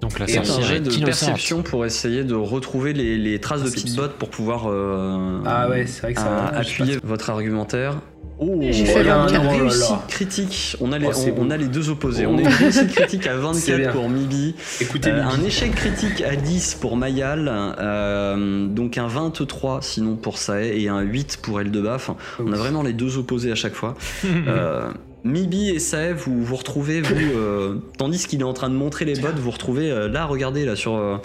Donc 0.00 0.18
la 0.18 0.26
Et 0.26 0.32
Faites 0.32 0.40
un 0.42 0.44
sorcière 0.44 0.68
jet 0.68 0.80
de 0.80 1.04
perception 1.04 1.62
pour 1.62 1.86
essayer 1.86 2.22
de 2.22 2.34
retrouver 2.34 2.92
les, 2.92 3.16
les 3.16 3.40
traces 3.40 3.62
de 3.62 3.70
petites 3.70 3.96
bottes 3.96 4.14
pour 4.18 4.28
pouvoir 4.28 4.66
euh, 4.68 5.40
Ah 5.46 5.68
ouais, 5.70 5.86
c'est 5.86 6.02
vrai 6.02 6.14
que 6.14 6.20
ça 6.20 6.26
à- 6.26 6.50
va. 6.52 6.58
appuyer 6.58 6.98
votre 7.02 7.30
argumentaire. 7.30 7.94
Oh, 8.38 8.58
J'ai 8.60 8.80
il 8.80 8.86
fait 8.86 9.02
y 9.02 9.08
a 9.08 9.16
un 9.16 9.26
24. 9.28 9.48
réussite 9.48 9.82
Oh 9.88 9.92
là 9.92 9.96
là. 9.96 10.02
critique. 10.08 10.76
On 10.82 10.92
a 10.92 10.98
les, 10.98 11.06
Oh, 11.06 11.30
on, 11.38 11.46
on 11.46 11.50
a 11.50 11.56
les 11.56 11.68
deux 11.68 11.88
opposés. 11.88 12.26
Oh. 12.26 12.32
On 12.34 12.38
a 12.38 12.42
une 12.42 12.48
réussite 12.48 12.92
critique 12.94 13.26
à 13.26 13.30
C'est 13.54 13.72
24 13.72 13.76
bien. 13.78 13.92
pour 13.92 14.10
Mibi, 14.10 14.54
Écoutez, 14.82 15.10
euh, 15.10 15.22
Mibi. 15.24 15.34
un 15.42 15.46
échec 15.46 15.74
critique 15.74 16.20
à 16.22 16.36
10 16.36 16.74
pour 16.78 16.98
Mayal, 16.98 17.50
euh, 17.50 18.66
donc 18.66 18.98
un 18.98 19.06
23 19.06 19.80
sinon 19.80 20.16
pour 20.16 20.36
Sae 20.36 20.64
et 20.74 20.88
un 20.88 21.00
8 21.00 21.38
pour 21.40 21.62
Eldebaf. 21.62 22.10
On 22.38 22.52
a 22.52 22.56
vraiment 22.56 22.82
les 22.82 22.92
deux 22.92 23.16
opposés 23.16 23.50
à 23.50 23.54
chaque 23.56 23.74
fois. 23.74 23.94
Euh, 24.48 24.90
Mibi 25.24 25.70
et 25.70 25.78
Sae, 25.80 26.12
vous 26.12 26.44
vous 26.44 26.56
retrouvez, 26.56 27.00
vous, 27.00 27.14
euh, 27.16 27.76
tandis 27.98 28.26
qu'il 28.26 28.40
est 28.40 28.44
en 28.44 28.52
train 28.52 28.68
de 28.70 28.74
montrer 28.76 29.04
les 29.04 29.14
bottes, 29.18 29.38
vous 29.38 29.50
retrouvez 29.50 29.90
euh, 29.90 30.08
là, 30.08 30.24
regardez 30.24 30.64
là 30.64 30.76
sur, 30.76 30.94
euh, 30.96 31.16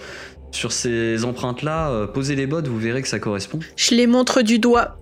sur 0.51 0.71
ces 0.71 1.23
empreintes-là, 1.23 1.89
euh, 1.91 2.07
posez 2.07 2.35
les 2.35 2.47
bottes, 2.47 2.67
vous 2.67 2.79
verrez 2.79 3.01
que 3.03 3.07
ça 3.07 3.19
correspond. 3.19 3.59
Je 3.75 3.93
les 3.95 4.07
montre 4.07 4.41
du 4.41 4.57
doigt. 4.59 4.97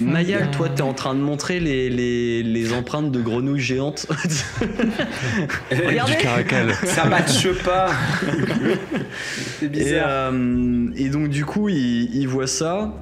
Mayal, 0.00 0.50
toi, 0.50 0.68
t'es 0.68 0.82
en 0.82 0.94
train 0.94 1.14
de 1.14 1.20
montrer 1.20 1.60
les, 1.60 1.88
les, 1.90 2.42
les 2.42 2.72
empreintes 2.72 3.12
de 3.12 3.22
grenouilles 3.22 3.60
géantes. 3.60 4.04
Regardez 5.70 6.16
Du 6.16 6.18
caracal. 6.18 6.74
Ça 6.84 7.04
matche 7.04 7.46
pas. 7.64 7.90
C'est 9.60 9.66
et, 9.66 9.68
bizarre. 9.68 10.08
euh, 10.32 10.88
et 10.96 11.08
donc, 11.08 11.28
du 11.28 11.44
coup, 11.44 11.68
il, 11.68 12.12
il 12.16 12.26
voit 12.26 12.48
ça. 12.48 12.92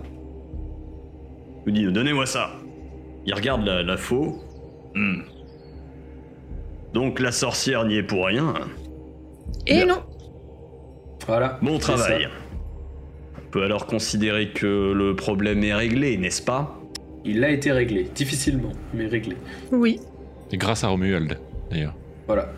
Il 1.66 1.72
dit 1.72 1.86
Donnez-moi 1.90 2.26
ça. 2.26 2.50
Il 3.24 3.32
regarde 3.32 3.64
la, 3.64 3.82
la 3.82 3.96
faux. 3.96 4.38
Hmm. 4.98 5.22
Donc, 6.92 7.20
la 7.20 7.30
sorcière 7.32 7.84
n'y 7.84 7.96
est 7.96 8.02
pour 8.02 8.26
rien. 8.26 8.54
Et 9.66 9.74
Bien. 9.76 9.86
non. 9.86 10.02
Voilà. 11.26 11.58
Bon 11.62 11.78
travail. 11.78 12.22
ça. 12.24 12.28
On 13.36 13.50
peut 13.50 13.62
alors 13.62 13.86
considérer 13.86 14.50
que 14.50 14.92
le 14.92 15.14
problème 15.14 15.62
est 15.62 15.74
réglé, 15.74 16.16
n'est-ce 16.16 16.42
pas? 16.42 16.78
Il 17.24 17.44
a 17.44 17.50
été 17.50 17.70
réglé. 17.70 18.08
Difficilement, 18.14 18.72
mais 18.94 19.06
réglé. 19.06 19.36
Oui. 19.70 20.00
Et 20.50 20.56
grâce 20.56 20.84
à 20.84 20.88
Romuald, 20.88 21.38
d'ailleurs. 21.70 21.94
Voilà. 22.26 22.50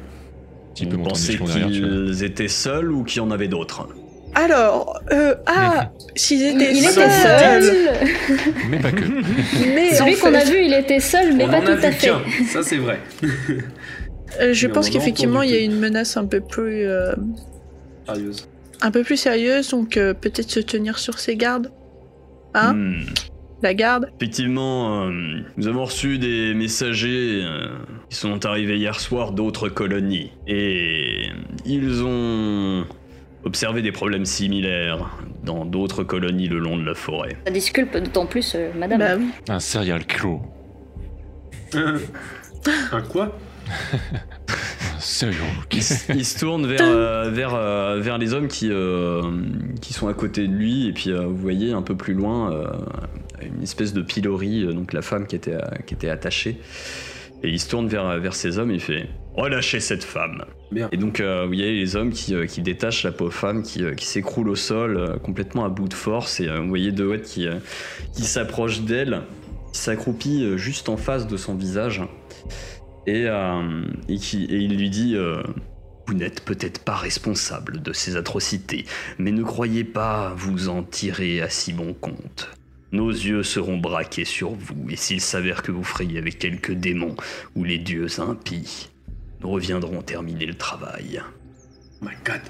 Tu 0.75 0.87
peux 0.87 0.97
Vous 0.97 1.03
pensez 1.03 1.37
qu'ils 1.37 2.23
étaient 2.23 2.49
seuls 2.49 2.91
ou 2.93 3.05
qu'il 3.05 3.19
y 3.19 3.21
en 3.25 3.31
avait 3.31 3.49
d'autres? 3.49 3.89
Alors, 4.35 5.01
euh, 5.13 5.35
ah, 5.47 5.91
s'ils 6.15 6.43
étaient 6.43 6.73
Il 6.73 6.83
seuls, 6.85 7.03
était 7.05 7.11
seul. 7.11 7.91
Mais 8.71 8.79
pas 8.79 8.93
que. 8.93 9.05
mais 9.75 9.93
Celui 9.95 10.17
qu'on 10.17 10.35
a 10.35 10.45
vu, 10.45 10.65
il 10.65 10.73
était 10.75 11.01
seul, 11.01 11.35
mais 11.35 11.45
On 11.45 11.51
pas 11.51 11.57
en 11.59 11.63
tout 11.63 11.69
a 11.69 11.73
à 11.73 11.77
vu 11.77 11.93
fait. 11.93 12.07
qu'un, 12.07 12.21
ça 12.47 12.63
c'est 12.63 12.77
vrai. 12.77 13.01
euh, 14.41 14.53
je 14.53 14.67
Mais 14.67 14.73
pense 14.73 14.89
qu'effectivement, 14.91 15.43
il 15.43 15.51
y 15.51 15.55
a 15.55 15.59
une 15.61 15.79
menace 15.79 16.17
un 16.17 16.27
peu 16.27 16.41
plus, 16.41 16.87
euh, 16.87 17.13
Sérieuse. 18.07 18.49
un 18.83 18.91
peu 18.91 19.03
plus 19.03 19.17
sérieuse, 19.17 19.71
donc 19.71 19.97
euh, 19.97 20.15
peut-être 20.15 20.51
se 20.51 20.61
tenir 20.61 20.99
sur 20.99 21.19
ses 21.19 21.37
gardes. 21.37 21.71
Hein 22.55 22.75
Hmm. 22.75 22.95
La 23.63 23.75
garde 23.75 24.09
Effectivement, 24.19 25.05
euh, 25.05 25.11
nous 25.59 25.69
avons 25.69 25.85
reçu 25.85 26.19
des 26.19 26.55
messagers 26.55 27.43
euh, 27.45 27.67
qui 28.09 28.17
sont 28.17 28.47
arrivés 28.47 28.79
hier 28.79 28.99
soir 28.99 29.33
d'autres 29.33 29.69
colonies. 29.69 30.33
Et 30.47 31.27
ils 31.67 32.03
ont 32.03 32.87
observé 33.45 33.83
des 33.83 33.93
problèmes 33.93 34.25
similaires 34.25 35.11
dans 35.45 35.65
d'autres 35.65 36.05
colonies 36.05 36.49
le 36.49 36.59
long 36.59 36.77
de 36.77 36.85
la 36.85 36.95
forêt. 36.95 37.37
Ça 37.47 37.53
disculpe 37.53 37.97
d'autant 37.97 38.27
plus, 38.27 38.55
euh, 38.55 38.71
madame. 38.77 38.99
Bah 38.99 39.17
oui. 39.19 39.31
Un 39.49 39.61
serial 39.61 40.05
killer. 40.07 40.39
Un 42.93 43.01
quoi? 43.03 43.39
Un 43.69 45.01
serial 45.01 45.41
Il, 45.73 45.79
il 46.17 46.25
se 46.25 46.39
tourne 46.39 46.67
vers, 46.67 46.81
euh, 46.83 47.31
vers, 47.31 47.55
euh, 47.55 48.01
vers 48.01 48.19
les 48.19 48.35
hommes 48.35 48.49
qui, 48.49 48.69
euh, 48.71 49.23
qui 49.81 49.93
sont 49.93 50.09
à 50.09 50.15
côté 50.15 50.47
de 50.47 50.53
lui, 50.53 50.89
et 50.89 50.93
puis 50.93 51.11
euh, 51.11 51.21
vous 51.27 51.37
voyez 51.37 51.73
un 51.73 51.83
peu 51.83 51.97
plus 51.97 52.15
loin 52.15 52.53
euh, 52.53 52.67
une 53.43 53.63
espèce 53.63 53.95
de 53.95 54.03
pilori, 54.03 54.65
euh, 54.65 54.73
donc 54.73 54.93
la 54.93 55.03
femme 55.03 55.27
qui 55.27 55.37
était, 55.37 55.55
euh, 55.55 55.61
qui 55.87 55.95
était 55.95 56.11
attachée. 56.11 56.59
Et 57.43 57.49
il 57.49 57.59
se 57.59 57.71
tourne 57.71 57.89
vers, 57.89 58.19
vers 58.21 58.35
ces 58.35 58.59
hommes 58.59 58.71
et 58.71 58.75
il 58.75 58.81
fait 58.81 59.09
Relâchez 59.41 59.81
cette 59.81 60.05
femme 60.05 60.45
Bien. 60.71 60.91
Et 60.93 60.99
donc 60.99 61.19
euh, 61.19 61.43
vous 61.43 61.49
voyez 61.49 61.73
les 61.73 61.97
hommes 61.97 62.11
qui, 62.11 62.35
euh, 62.35 62.45
qui 62.45 62.61
détachent 62.61 63.05
la 63.05 63.11
pauvre 63.11 63.33
femme 63.33 63.63
qui, 63.63 63.83
euh, 63.83 63.95
qui 63.95 64.05
s'écroule 64.05 64.51
au 64.51 64.55
sol, 64.55 64.99
euh, 64.99 65.17
complètement 65.17 65.65
à 65.65 65.71
bout 65.71 65.89
de 65.89 65.95
force, 65.95 66.41
et 66.41 66.49
vous 66.49 66.69
voyez 66.69 66.93
Dewett 66.93 67.23
qui, 67.23 67.49
qui 68.15 68.23
s'approche 68.23 68.83
d'elle, 68.83 69.23
qui 69.73 69.81
s'accroupit 69.81 70.59
juste 70.59 70.91
en 70.91 70.99
face 70.99 71.27
de 71.27 71.39
son 71.39 71.55
visage, 71.55 72.03
et, 73.07 73.25
et, 74.09 74.17
qui, 74.17 74.45
et 74.45 74.57
il 74.59 74.77
lui 74.77 74.91
dit 74.91 75.17
Vous 76.07 76.15
n'êtes 76.15 76.45
peut-être 76.45 76.85
pas 76.85 76.95
responsable 76.95 77.81
de 77.81 77.93
ces 77.93 78.17
atrocités, 78.17 78.85
mais 79.19 79.33
ne 79.33 79.43
croyez 79.43 79.85
pas 79.85 80.35
vous 80.37 80.69
en 80.69 80.83
tirer 80.83 81.41
à 81.41 81.49
si 81.49 81.73
bon 81.73 81.95
compte. 81.95 82.51
Nos 82.93 83.11
yeux 83.11 83.43
seront 83.43 83.79
braqués 83.79 84.25
sur 84.25 84.51
vous, 84.51 84.91
et 84.91 84.97
s'il 84.97 85.21
s'avère 85.21 85.63
que 85.63 85.73
vous 85.73 85.85
frayez 85.85 86.19
avec 86.19 86.39
quelques 86.39 86.73
démons 86.73 87.17
ou 87.57 87.65
les 87.65 87.79
dieux 87.79 88.21
impies, 88.21 88.90
nous 89.43 89.49
reviendrons 89.51 90.03
terminer 90.03 90.47
le 90.47 90.55
travail. 90.55 91.21
Oh 92.03 92.07
my 92.07 92.13
god. 92.25 92.41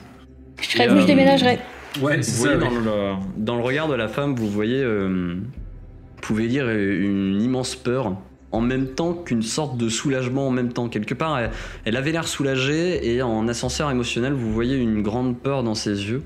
Je 0.60 0.68
serais 0.68 0.88
vous, 0.88 0.98
je 0.98 1.02
euh, 1.02 1.06
déménagerais. 1.06 1.58
Ouais, 2.00 2.22
c'est 2.22 2.30
ça. 2.48 2.56
dans, 2.56 2.70
le, 2.70 3.14
dans 3.36 3.56
le 3.56 3.62
regard 3.62 3.88
de 3.88 3.94
la 3.94 4.08
femme, 4.08 4.34
vous 4.36 4.48
voyez, 4.48 4.82
euh, 4.82 5.34
vous 5.36 6.20
pouvez 6.20 6.46
lire 6.46 6.68
une 6.70 7.40
immense 7.40 7.74
peur, 7.74 8.16
en 8.52 8.60
même 8.60 8.88
temps 8.88 9.14
qu'une 9.14 9.42
sorte 9.42 9.76
de 9.76 9.88
soulagement 9.88 10.48
en 10.48 10.50
même 10.50 10.72
temps. 10.72 10.88
Quelque 10.88 11.14
part, 11.14 11.38
elle, 11.38 11.50
elle 11.84 11.96
avait 11.96 12.12
l'air 12.12 12.28
soulagée 12.28 13.14
et 13.14 13.22
en 13.22 13.48
ascenseur 13.48 13.90
émotionnel, 13.90 14.32
vous 14.32 14.52
voyez 14.52 14.76
une 14.76 15.02
grande 15.02 15.38
peur 15.38 15.62
dans 15.62 15.74
ses 15.74 16.08
yeux 16.08 16.22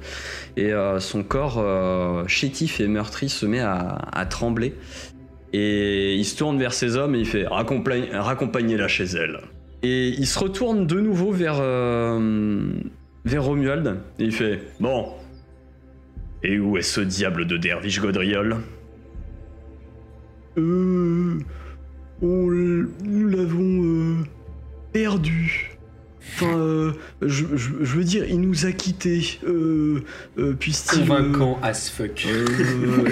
et 0.57 0.73
euh, 0.73 1.01
son 1.01 1.23
corps 1.23 1.57
euh, 1.59 2.27
chétif 2.27 2.81
et 2.81 2.89
meurtri 2.89 3.29
se 3.29 3.47
met 3.47 3.61
à, 3.61 3.99
à 4.13 4.27
trembler. 4.27 4.75
Et 5.53 6.17
il 6.17 6.25
se 6.25 6.37
tourne 6.37 6.59
vers 6.59 6.73
ses 6.73 6.97
hommes 6.97 7.15
et 7.15 7.21
il 7.21 7.27
fait 7.27 7.47
Raccompagne- 7.47 8.09
raccompagnez-la 8.13 8.89
chez 8.89 9.05
elle. 9.05 9.39
Et 9.83 10.09
il 10.09 10.27
se 10.27 10.39
retourne 10.39 10.87
de 10.87 11.01
nouveau 11.01 11.31
vers, 11.31 11.59
euh, 11.61 12.73
vers 13.25 13.45
Romuald 13.45 14.01
et 14.19 14.25
il 14.25 14.33
fait 14.33 14.61
Bon, 14.81 15.09
et 16.43 16.59
où 16.59 16.77
est 16.77 16.83
ce 16.83 17.01
diable 17.01 17.47
de 17.47 17.57
Derviche 17.57 18.01
Godriol? 18.01 18.59
Euh. 20.57 21.39
On, 22.23 22.47
nous 23.05 23.29
l'avons 23.29 23.83
euh, 23.83 24.15
perdu. 24.93 25.74
Enfin, 26.37 26.57
euh, 26.59 26.93
je, 27.23 27.45
je- 27.55 27.71
je 27.83 27.97
veux 27.97 28.03
dire, 28.03 28.25
il 28.29 28.41
nous 28.41 28.67
a 28.67 28.73
quittés. 28.73 29.39
Euh, 29.47 30.03
euh, 30.39 30.55
euh, 30.55 30.55
Convaincant 30.99 31.59
as 31.63 31.91
fuck. 31.91 32.27
euh, 32.27 32.47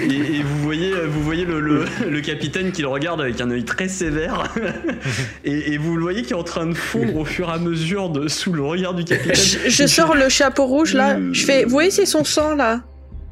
et, 0.01 0.37
et 0.37 0.43
vous 0.43 0.59
voyez, 0.59 0.91
vous 1.07 1.21
voyez 1.23 1.45
le, 1.45 1.59
le- 1.61 1.85
le 2.09 2.21
capitaine 2.21 2.71
qui 2.71 2.81
le 2.81 2.87
regarde 2.89 3.21
avec 3.21 3.39
un 3.39 3.49
œil 3.51 3.63
très 3.63 3.87
sévère, 3.87 4.53
et, 5.45 5.73
et 5.73 5.77
vous 5.77 5.95
le 5.95 6.01
voyez 6.01 6.23
qui 6.23 6.33
est 6.33 6.35
en 6.35 6.43
train 6.43 6.65
de 6.65 6.73
fondre 6.73 7.15
au 7.17 7.25
fur 7.25 7.49
et 7.49 7.53
à 7.53 7.57
mesure 7.59 8.09
de 8.09 8.27
sous 8.27 8.51
le 8.51 8.63
regard 8.63 8.93
du 8.93 9.03
capitaine. 9.05 9.35
Je, 9.35 9.69
je 9.69 9.87
sors 9.87 10.15
le 10.15 10.27
chapeau 10.29 10.65
rouge 10.65 10.93
là. 10.93 11.17
Je 11.31 11.45
fais. 11.45 11.63
Vous 11.63 11.69
voyez, 11.71 11.91
c'est 11.91 12.05
son 12.05 12.23
sang 12.23 12.55
là. 12.55 12.81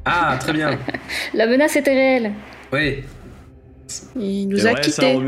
Ah, 0.04 0.36
très 0.40 0.52
bien. 0.52 0.78
La 1.34 1.46
menace 1.46 1.76
était 1.76 1.92
réelle. 1.94 2.32
Oui, 2.72 3.02
Il 4.16 4.48
nous 4.48 4.58
C'est 4.58 4.68
a 4.68 4.72
vrai, 4.72 4.82
ça, 4.84 5.02
quittés. 5.02 5.18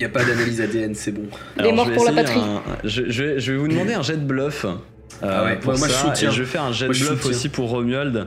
Romuald 0.00 0.04
y 0.04 0.06
a 0.06 0.08
pas 0.10 0.24
d'analyse 0.24 0.60
ADN, 0.60 0.94
c'est 0.94 1.10
bon. 1.12 1.22
Il 1.58 1.66
est 1.66 1.72
mort 1.72 1.84
je 1.86 1.90
vais 1.90 1.96
pour 1.96 2.04
la 2.04 2.12
essayer 2.12 2.24
patrie. 2.26 2.40
un- 2.40 2.62
je, 2.84 3.02
je 3.10 3.22
vais, 3.24 3.40
je 3.40 3.52
vais 3.52 3.58
vous 3.58 3.68
demander 3.68 3.94
un 3.94 4.02
jet 4.02 4.16
de 4.16 4.24
bluff. 4.24 4.64
euh, 4.64 4.68
Ah 5.22 5.44
ouais, 5.44 5.56
pour 5.56 5.76
moi, 5.76 5.88
je 5.88 5.92
ça, 5.92 5.98
soutiens. 6.12 6.30
et 6.30 6.32
je 6.32 6.40
vais 6.42 6.48
faire 6.48 6.62
un 6.62 6.72
jet 6.72 6.84
Moi, 6.86 6.94
de 6.94 6.98
je 6.98 7.04
bluff 7.06 7.26
aussi 7.26 7.48
pour 7.48 7.68
Romuald. 7.70 8.26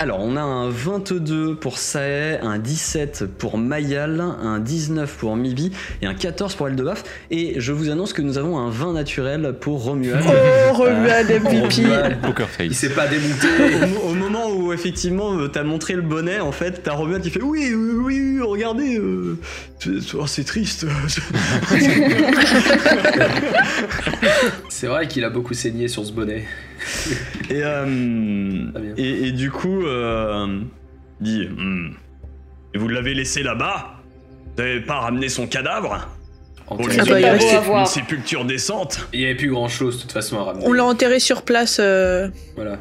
Alors, 0.00 0.18
on 0.20 0.36
a 0.36 0.42
un 0.42 0.68
22 0.70 1.54
pour 1.54 1.78
Sae, 1.78 2.38
un 2.42 2.58
17 2.58 3.26
pour 3.38 3.56
Mayal, 3.58 4.20
un 4.20 4.58
19 4.58 5.16
pour 5.16 5.36
Mibi 5.36 5.70
et 6.02 6.06
un 6.06 6.14
14 6.14 6.56
pour 6.56 6.68
Eldebaf. 6.68 7.04
Et 7.30 7.54
je 7.60 7.72
vous 7.72 7.88
annonce 7.90 8.12
que 8.12 8.20
nous 8.20 8.36
avons 8.36 8.58
un 8.58 8.70
20 8.70 8.92
naturel 8.92 9.54
pour 9.60 9.84
Romuald. 9.84 10.24
Oh, 10.26 10.74
Romuald 10.74 11.30
MVP. 11.30 11.60
Romuald, 11.84 12.20
Poker 12.22 12.48
Il 12.60 12.74
s'est 12.74 12.90
pas 12.90 13.06
démonté. 13.06 13.46
au, 13.82 13.86
mo- 13.86 14.10
au 14.10 14.14
moment 14.14 14.50
où 14.50 14.72
effectivement 14.72 15.36
euh, 15.38 15.46
t'as 15.48 15.62
montré 15.62 15.94
le 15.94 16.02
bonnet, 16.02 16.40
en 16.40 16.52
fait, 16.52 16.82
t'as 16.82 16.92
Romuald 16.92 17.22
qui 17.22 17.30
fait 17.30 17.40
oui, 17.42 17.72
oui, 17.72 17.92
oui, 17.94 18.20
oui, 18.20 18.40
regardez, 18.42 18.98
euh, 18.98 19.38
oh, 20.14 20.26
c'est 20.26 20.44
triste. 20.44 20.86
C'est 24.68 24.86
vrai 24.88 25.06
qu'il 25.06 25.24
a 25.24 25.30
beaucoup 25.30 25.54
saigné 25.54 25.86
sur 25.88 26.04
ce 26.04 26.12
bonnet. 26.12 26.44
Et, 27.50 27.62
euh, 27.62 27.84
bien. 27.86 28.94
et, 28.96 29.28
et 29.28 29.32
du 29.32 29.50
coup, 29.50 29.84
euh, 29.86 30.60
il 31.20 31.24
dit 31.24 31.48
Hmm. 31.48 31.90
Et 32.74 32.78
vous 32.78 32.88
l'avez 32.88 33.14
laissé 33.14 33.42
là-bas? 33.42 34.00
Vous 34.56 34.62
n'avez 34.62 34.80
pas 34.80 34.98
ramené 35.00 35.28
son 35.28 35.46
cadavre? 35.46 36.08
Pour 36.66 36.88
lui. 36.88 36.96
Ah 36.98 37.04
bah, 37.04 37.20
il 37.20 37.26
une, 37.78 37.86
sépulture 37.86 38.44
décente 38.44 39.06
Il 39.12 39.20
y 39.20 39.24
avait 39.26 39.34
plus 39.34 39.50
grand 39.50 39.68
chose 39.68 39.96
de 39.96 40.02
toute 40.02 40.12
façon 40.12 40.38
à 40.38 40.44
ramener. 40.44 40.64
On 40.66 40.72
l'a 40.72 40.84
enterré 40.84 41.20
sur 41.20 41.42
place. 41.42 41.78
euh, 41.80 42.28
Voilà. 42.56 42.78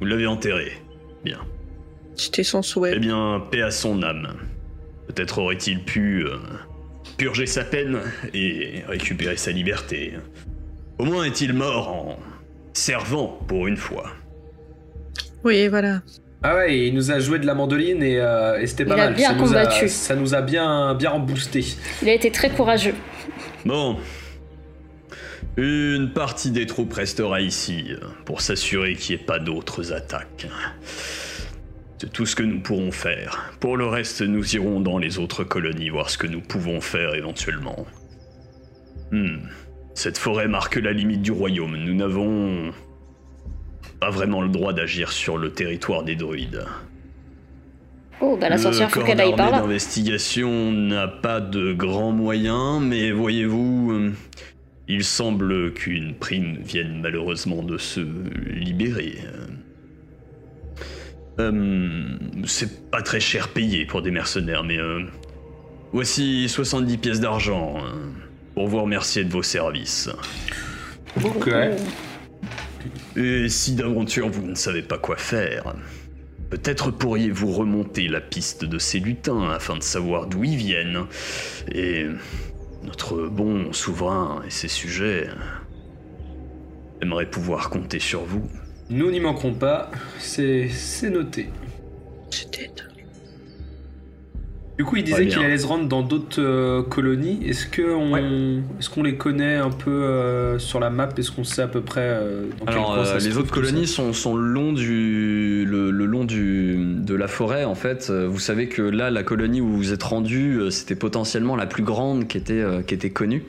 Vous 0.00 0.06
l'avez 0.06 0.26
enterré. 0.26 0.72
C'était 2.16 2.44
son 2.44 2.60
Eh 2.60 2.62
souhait. 2.62 2.98
bien, 3.00 3.42
paix 3.50 3.62
à 3.62 3.70
son 3.72 4.00
âme. 4.04 4.28
Peut-être 5.08 5.38
aurait-il 5.38 5.82
pu 5.82 6.24
euh, 6.24 6.36
purger 7.16 7.46
sa 7.46 7.64
peine 7.64 7.98
et 8.32 8.84
récupérer 8.86 9.36
sa 9.36 9.50
liberté. 9.50 10.12
Au 10.98 11.04
moins 11.06 11.24
est-il 11.24 11.52
mort 11.54 11.88
en 11.88 12.18
servant 12.74 13.38
pour 13.48 13.66
une 13.66 13.76
fois. 13.78 14.10
Oui, 15.44 15.68
voilà. 15.68 16.02
Ah 16.42 16.56
ouais, 16.56 16.88
il 16.88 16.94
nous 16.94 17.10
a 17.10 17.20
joué 17.20 17.38
de 17.38 17.46
la 17.46 17.54
mandoline 17.54 18.02
et, 18.02 18.18
euh, 18.18 18.60
et 18.60 18.66
c'était 18.66 18.84
pas 18.84 18.96
Il 18.96 19.00
a 19.00 19.04
mal. 19.06 19.14
bien 19.14 19.28
ça, 19.30 19.34
nous 19.34 19.42
a, 19.44 19.46
combattu. 19.46 19.88
ça 19.88 20.14
nous 20.14 20.34
a 20.34 20.42
bien, 20.42 20.94
bien 20.94 21.18
boosté. 21.18 21.64
Il 22.02 22.08
a 22.10 22.12
été 22.12 22.30
très 22.30 22.50
courageux. 22.50 22.94
Bon. 23.64 23.96
Une 25.56 26.12
partie 26.12 26.50
des 26.50 26.66
troupes 26.66 26.92
restera 26.92 27.40
ici 27.40 27.92
pour 28.24 28.40
s'assurer 28.40 28.94
qu'il 28.94 29.16
n'y 29.16 29.22
ait 29.22 29.24
pas 29.24 29.38
d'autres 29.38 29.92
attaques. 29.92 30.48
C'est 31.98 32.12
tout 32.12 32.26
ce 32.26 32.34
que 32.34 32.42
nous 32.42 32.60
pourrons 32.60 32.90
faire. 32.90 33.54
Pour 33.60 33.76
le 33.76 33.86
reste, 33.86 34.20
nous 34.20 34.54
irons 34.56 34.80
dans 34.80 34.98
les 34.98 35.18
autres 35.18 35.44
colonies 35.44 35.88
voir 35.90 36.10
ce 36.10 36.18
que 36.18 36.26
nous 36.26 36.40
pouvons 36.40 36.80
faire 36.80 37.14
éventuellement. 37.14 37.86
Hmm. 39.12 39.38
Cette 39.94 40.18
forêt 40.18 40.48
marque 40.48 40.76
la 40.76 40.92
limite 40.92 41.22
du 41.22 41.32
royaume. 41.32 41.76
Nous 41.76 41.94
n'avons 41.94 42.72
pas 44.00 44.10
vraiment 44.10 44.42
le 44.42 44.48
droit 44.48 44.72
d'agir 44.72 45.12
sur 45.12 45.38
le 45.38 45.50
territoire 45.50 46.02
des 46.02 46.16
druides. 46.16 46.64
Oh, 48.20 48.36
bah 48.40 48.48
la 48.48 48.58
sorcière, 48.58 48.90
faut 48.90 49.02
qu'elle 49.02 49.20
aille 49.20 49.30
par 49.30 49.50
d'armée 49.50 49.52
là. 49.52 49.60
d'investigation 49.62 50.72
n'a 50.72 51.08
pas 51.08 51.40
de 51.40 51.72
grands 51.72 52.12
moyens, 52.12 52.80
mais 52.80 53.10
voyez-vous, 53.10 53.92
euh, 53.92 54.12
il 54.88 55.04
semble 55.04 55.72
qu'une 55.72 56.14
prime 56.14 56.58
vienne 56.62 57.00
malheureusement 57.02 57.62
de 57.62 57.76
se 57.78 58.00
libérer. 58.50 59.18
Euh, 61.40 62.16
c'est 62.46 62.90
pas 62.90 63.02
très 63.02 63.20
cher 63.20 63.48
payé 63.48 63.86
pour 63.86 64.02
des 64.02 64.10
mercenaires, 64.10 64.62
mais 64.62 64.78
euh, 64.78 65.02
voici 65.92 66.48
70 66.48 66.98
pièces 66.98 67.20
d'argent 67.20 67.76
euh, 67.78 67.90
pour 68.54 68.68
vous 68.68 68.80
remercier 68.80 69.24
de 69.24 69.32
vos 69.32 69.42
services. 69.42 70.08
Ok. 71.22 71.50
Et 73.16 73.48
si 73.48 73.74
d'aventure 73.74 74.28
vous 74.28 74.46
ne 74.46 74.54
savez 74.54 74.82
pas 74.82 74.98
quoi 74.98 75.16
faire, 75.16 75.74
peut-être 76.50 76.90
pourriez-vous 76.90 77.52
remonter 77.52 78.08
la 78.08 78.20
piste 78.20 78.64
de 78.64 78.78
ces 78.78 79.00
lutins 79.00 79.50
afin 79.50 79.76
de 79.76 79.82
savoir 79.82 80.26
d'où 80.26 80.44
ils 80.44 80.56
viennent. 80.56 81.06
Et 81.72 82.06
notre 82.82 83.26
bon 83.28 83.72
souverain 83.72 84.42
et 84.46 84.50
ses 84.50 84.68
sujets 84.68 85.28
aimeraient 87.00 87.30
pouvoir 87.30 87.70
compter 87.70 87.98
sur 87.98 88.24
vous. 88.24 88.48
Nous 88.90 89.10
n'y 89.10 89.20
manquerons 89.20 89.54
pas, 89.54 89.90
c'est 90.18 90.68
c'est 90.68 91.10
noté. 91.10 91.48
C'était. 92.30 92.70
Du 94.76 94.84
coup, 94.84 94.96
il 94.96 95.04
disait 95.04 95.28
qu'il 95.28 95.38
allait 95.38 95.58
se 95.58 95.68
rendre 95.68 95.86
dans 95.86 96.02
d'autres 96.02 96.40
euh, 96.42 96.82
colonies. 96.82 97.38
Est-ce 97.46 97.66
que 97.66 97.94
on, 97.94 98.16
est-ce 98.16 98.90
qu'on 98.90 99.04
les 99.04 99.14
connaît 99.14 99.54
un 99.54 99.70
peu 99.70 99.90
euh, 99.92 100.58
sur 100.58 100.80
la 100.80 100.90
map? 100.90 101.10
Est-ce 101.16 101.30
qu'on 101.30 101.44
sait 101.44 101.62
à 101.62 101.68
peu 101.68 101.80
près 101.80 102.00
euh, 102.02 102.46
dans 102.58 102.64
quel 102.66 102.74
Alors 102.74 103.06
ça 103.06 103.14
euh, 103.14 103.18
les 103.20 103.38
autres 103.38 103.52
colonies 103.52 103.86
sont, 103.86 104.12
sont 104.12 104.34
le 104.34 104.44
long 104.48 104.72
du 104.72 105.64
le, 105.64 105.92
le 105.92 106.06
long 106.06 106.24
du 106.24 106.74
de 106.76 107.14
la 107.14 107.28
forêt 107.28 107.64
en 107.64 107.76
fait. 107.76 108.08
Euh, 108.10 108.26
Vous 108.28 108.40
savez 108.40 108.68
que 108.68 108.82
là 108.82 109.10
la 109.12 109.22
colonie 109.22 109.60
où 109.60 109.68
vous 109.68 109.92
êtes 109.92 110.02
rendu, 110.02 110.56
euh, 110.58 110.70
c'était 110.70 110.96
potentiellement 110.96 111.54
la 111.54 111.66
plus 111.66 111.84
grande 111.84 112.26
qui 112.26 112.36
était 112.36 112.54
euh, 112.54 112.82
qui 112.82 112.94
était 112.94 113.10
connue, 113.10 113.44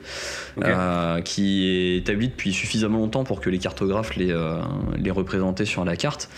Ok. 0.56 0.64
euh, 0.66 1.20
qui 1.22 1.66
est 1.68 1.96
établie 1.96 2.28
depuis 2.28 2.52
suffisamment 2.52 2.98
longtemps 2.98 3.24
pour 3.24 3.40
que 3.40 3.50
les 3.50 3.58
cartographes 3.58 4.14
les 4.14 4.30
euh, 4.30 4.60
les 4.96 5.10
représentaient 5.10 5.64
sur 5.64 5.84
la 5.84 5.96
carte. 5.96 6.28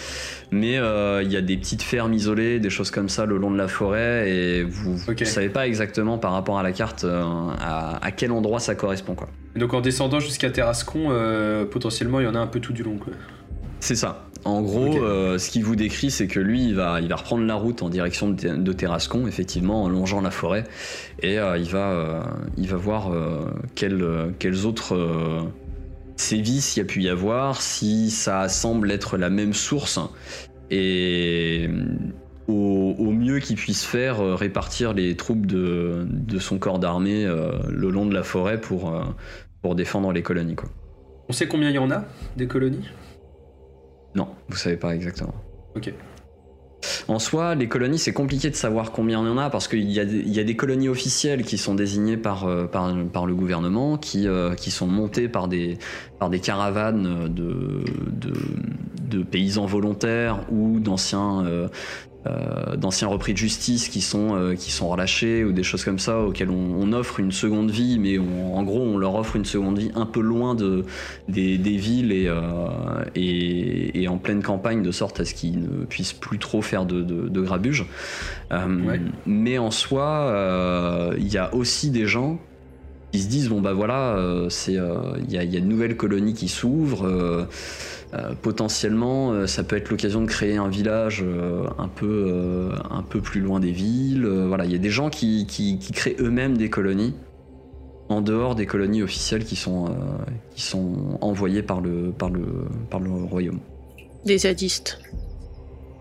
Mais 0.50 0.78
euh, 0.78 1.22
il 1.22 1.30
y 1.30 1.36
a 1.36 1.42
des 1.42 1.56
petites 1.56 1.82
fermes 1.82 2.14
isolées, 2.14 2.58
des 2.58 2.70
choses 2.70 2.90
comme 2.90 3.08
ça 3.08 3.26
le 3.26 3.36
long 3.36 3.50
de 3.50 3.58
la 3.58 3.68
forêt 3.68 4.30
et 4.30 4.62
vous 4.62 4.96
ne 5.08 5.24
savez 5.24 5.50
pas 5.50 5.66
exactement 5.66 6.16
par 6.16 6.32
rapport 6.32 6.58
à 6.58 6.62
la 6.62 6.72
carte 6.72 7.04
euh, 7.04 7.22
à, 7.60 8.04
à 8.04 8.10
quel 8.12 8.32
endroit 8.32 8.60
ça 8.60 8.74
correspond 8.74 9.14
quoi. 9.14 9.28
Donc 9.56 9.74
en 9.74 9.80
descendant 9.80 10.20
jusqu'à 10.20 10.50
Terrascon, 10.50 11.08
euh, 11.10 11.66
potentiellement 11.66 12.20
il 12.20 12.24
y 12.24 12.28
en 12.28 12.34
a 12.34 12.38
un 12.38 12.46
peu 12.46 12.60
tout 12.60 12.72
du 12.72 12.82
long. 12.82 12.98
C'est 13.80 13.94
ça. 13.94 14.24
En 14.44 14.62
gros, 14.62 14.92
ce 14.92 15.50
qu'il 15.50 15.64
vous 15.64 15.76
décrit, 15.76 16.10
c'est 16.10 16.26
que 16.26 16.40
lui, 16.40 16.64
il 16.68 16.74
va, 16.74 17.00
il 17.00 17.08
va 17.08 17.16
reprendre 17.16 17.44
la 17.44 17.56
route 17.56 17.82
en 17.82 17.90
direction 17.90 18.30
de, 18.30 18.56
de 18.56 18.72
Terrascon, 18.72 19.26
effectivement, 19.26 19.82
en 19.82 19.88
longeant 19.88 20.20
la 20.20 20.30
forêt, 20.30 20.64
et 21.22 21.34
il, 21.34 21.68
va, 21.68 22.24
il 22.56 22.68
va 22.68 22.76
voir 22.76 23.10
quels, 23.74 24.02
autres 24.64 24.96
sévices 26.20 26.76
il 26.76 26.80
y 26.80 26.82
a 26.82 26.86
pu 26.86 27.02
y 27.02 27.08
avoir, 27.08 27.62
si 27.62 28.10
ça 28.10 28.48
semble 28.48 28.90
être 28.90 29.16
la 29.16 29.30
même 29.30 29.54
source, 29.54 29.98
et 30.70 31.66
euh, 31.68 31.84
au, 32.48 32.94
au 32.98 33.10
mieux 33.10 33.38
qu'il 33.38 33.56
puisse 33.56 33.84
faire, 33.84 34.20
euh, 34.20 34.34
répartir 34.34 34.92
les 34.94 35.16
troupes 35.16 35.46
de, 35.46 36.06
de 36.08 36.38
son 36.38 36.58
corps 36.58 36.78
d'armée 36.78 37.24
euh, 37.24 37.52
le 37.68 37.90
long 37.90 38.06
de 38.06 38.14
la 38.14 38.22
forêt 38.22 38.60
pour, 38.60 38.94
euh, 38.94 39.04
pour 39.62 39.74
défendre 39.74 40.12
les 40.12 40.22
colonies. 40.22 40.56
Quoi. 40.56 40.68
On 41.28 41.32
sait 41.32 41.48
combien 41.48 41.70
il 41.70 41.74
y 41.74 41.78
en 41.78 41.90
a 41.90 42.04
des 42.36 42.46
colonies? 42.46 42.88
Non, 44.14 44.28
vous 44.48 44.56
savez 44.56 44.76
pas 44.76 44.94
exactement. 44.94 45.34
Ok. 45.76 45.92
En 47.08 47.18
soi, 47.18 47.54
les 47.54 47.68
colonies, 47.68 47.98
c'est 47.98 48.12
compliqué 48.12 48.50
de 48.50 48.54
savoir 48.54 48.92
combien 48.92 49.22
il 49.22 49.26
y 49.26 49.30
en 49.30 49.38
a 49.38 49.48
parce 49.48 49.66
qu'il 49.66 49.90
y, 49.90 49.98
a 49.98 50.04
des- 50.04 50.56
colonies 50.56 50.90
officielles 50.90 51.42
qui 51.42 51.56
sont 51.56 51.74
désignées 51.74 52.18
par, 52.18 52.44
euh, 52.44 52.66
le 52.74 53.34
gouvernement, 53.34 53.96
qui, 53.96 54.28
euh, 54.28 54.54
qui 54.54 54.70
sont 54.70 54.86
montées 54.86 55.26
par 55.28 55.48
des, 55.48 55.78
caravanes 56.42 57.32
de 57.34 59.22
paysans 59.22 59.64
volontaires 59.64 60.40
ou 60.50 60.80
d'anciens 60.80 61.44
euh, 61.46 61.68
euh, 62.26 62.76
d'anciens 62.76 63.08
repris 63.08 63.32
de 63.32 63.38
justice 63.38 63.88
qui 63.88 64.00
sont, 64.00 64.34
euh, 64.34 64.54
qui 64.54 64.70
sont 64.72 64.88
relâchés 64.88 65.44
ou 65.44 65.52
des 65.52 65.62
choses 65.62 65.84
comme 65.84 66.00
ça 66.00 66.18
auxquelles 66.20 66.50
on, 66.50 66.74
on 66.80 66.92
offre 66.92 67.20
une 67.20 67.30
seconde 67.32 67.70
vie, 67.70 67.98
mais 67.98 68.18
on- 68.18 68.56
en 68.56 68.62
gros, 68.64 68.80
on 68.82 68.98
leur 68.98 69.14
offre 69.14 69.36
une 69.36 69.44
seconde 69.44 69.78
vie 69.78 69.90
un 69.94 70.04
peu 70.04 70.20
loin 70.20 70.54
de, 70.54 70.84
des, 71.28 71.58
des 71.58 71.76
villes 71.76 72.10
et, 72.12 72.26
euh, 72.26 72.40
et, 73.14 74.02
et 74.02 74.08
en 74.08 74.18
pleine 74.18 74.42
campagne, 74.42 74.82
de 74.82 74.90
sorte 74.90 75.20
à 75.20 75.24
ce 75.24 75.32
qu'ils 75.32 75.60
ne 75.60 75.84
puissent 75.84 76.12
plus 76.12 76.38
trop 76.38 76.60
faire 76.60 76.84
de, 76.86 77.02
de, 77.02 77.28
de 77.28 77.40
grabuge. 77.40 77.86
Ouais. 78.50 79.00
Mais 79.26 79.58
en 79.58 79.70
soi, 79.70 81.14
il 81.18 81.28
y 81.28 81.38
a 81.38 81.54
aussi 81.54 81.90
des 81.90 82.06
gens 82.06 82.38
qui 83.12 83.20
se 83.20 83.28
disent 83.28 83.48
bon 83.48 83.60
bah 83.60 83.72
voilà, 83.72 84.16
euh, 84.16 84.48
c'est 84.50 84.76
euh, 84.76 84.96
il 85.24 85.32
y, 85.32 85.38
a, 85.38 85.44
il 85.44 85.52
y 85.52 85.56
a 85.56 85.60
de 85.60 85.66
nouvelles 85.66 85.96
colonies 85.96 86.34
qui 86.34 86.48
s'ouvrent. 86.48 87.06
euh, 87.06 87.44
euh, 88.14 88.32
potentiellement, 88.40 89.32
euh, 89.32 89.46
ça 89.46 89.62
peut 89.64 89.76
être 89.76 89.90
l'occasion 89.90 90.22
de 90.22 90.26
créer 90.26 90.56
un 90.56 90.68
village 90.68 91.22
euh, 91.22 91.66
un 91.76 91.88
peu 91.88 92.24
euh, 92.26 92.70
un 92.90 93.02
peu 93.02 93.20
plus 93.20 93.42
loin 93.42 93.60
des 93.60 93.70
villes. 93.70 94.24
Euh, 94.24 94.46
voilà, 94.48 94.64
il 94.64 94.72
y 94.72 94.74
a 94.74 94.78
des 94.78 94.88
gens 94.88 95.10
qui, 95.10 95.46
qui, 95.46 95.78
qui 95.78 95.92
créent 95.92 96.16
eux-mêmes 96.18 96.56
des 96.56 96.70
colonies 96.70 97.14
en 98.08 98.22
dehors 98.22 98.54
des 98.54 98.64
colonies 98.64 99.02
officielles 99.02 99.44
qui 99.44 99.56
sont, 99.56 99.88
euh, 99.88 99.90
qui 100.54 100.62
sont 100.62 101.18
envoyées 101.20 101.62
par 101.62 101.82
le, 101.82 102.10
par, 102.16 102.30
le, 102.30 102.46
par 102.88 103.00
le 103.00 103.10
royaume. 103.10 103.58
Des 104.24 104.38
zadistes. 104.38 104.98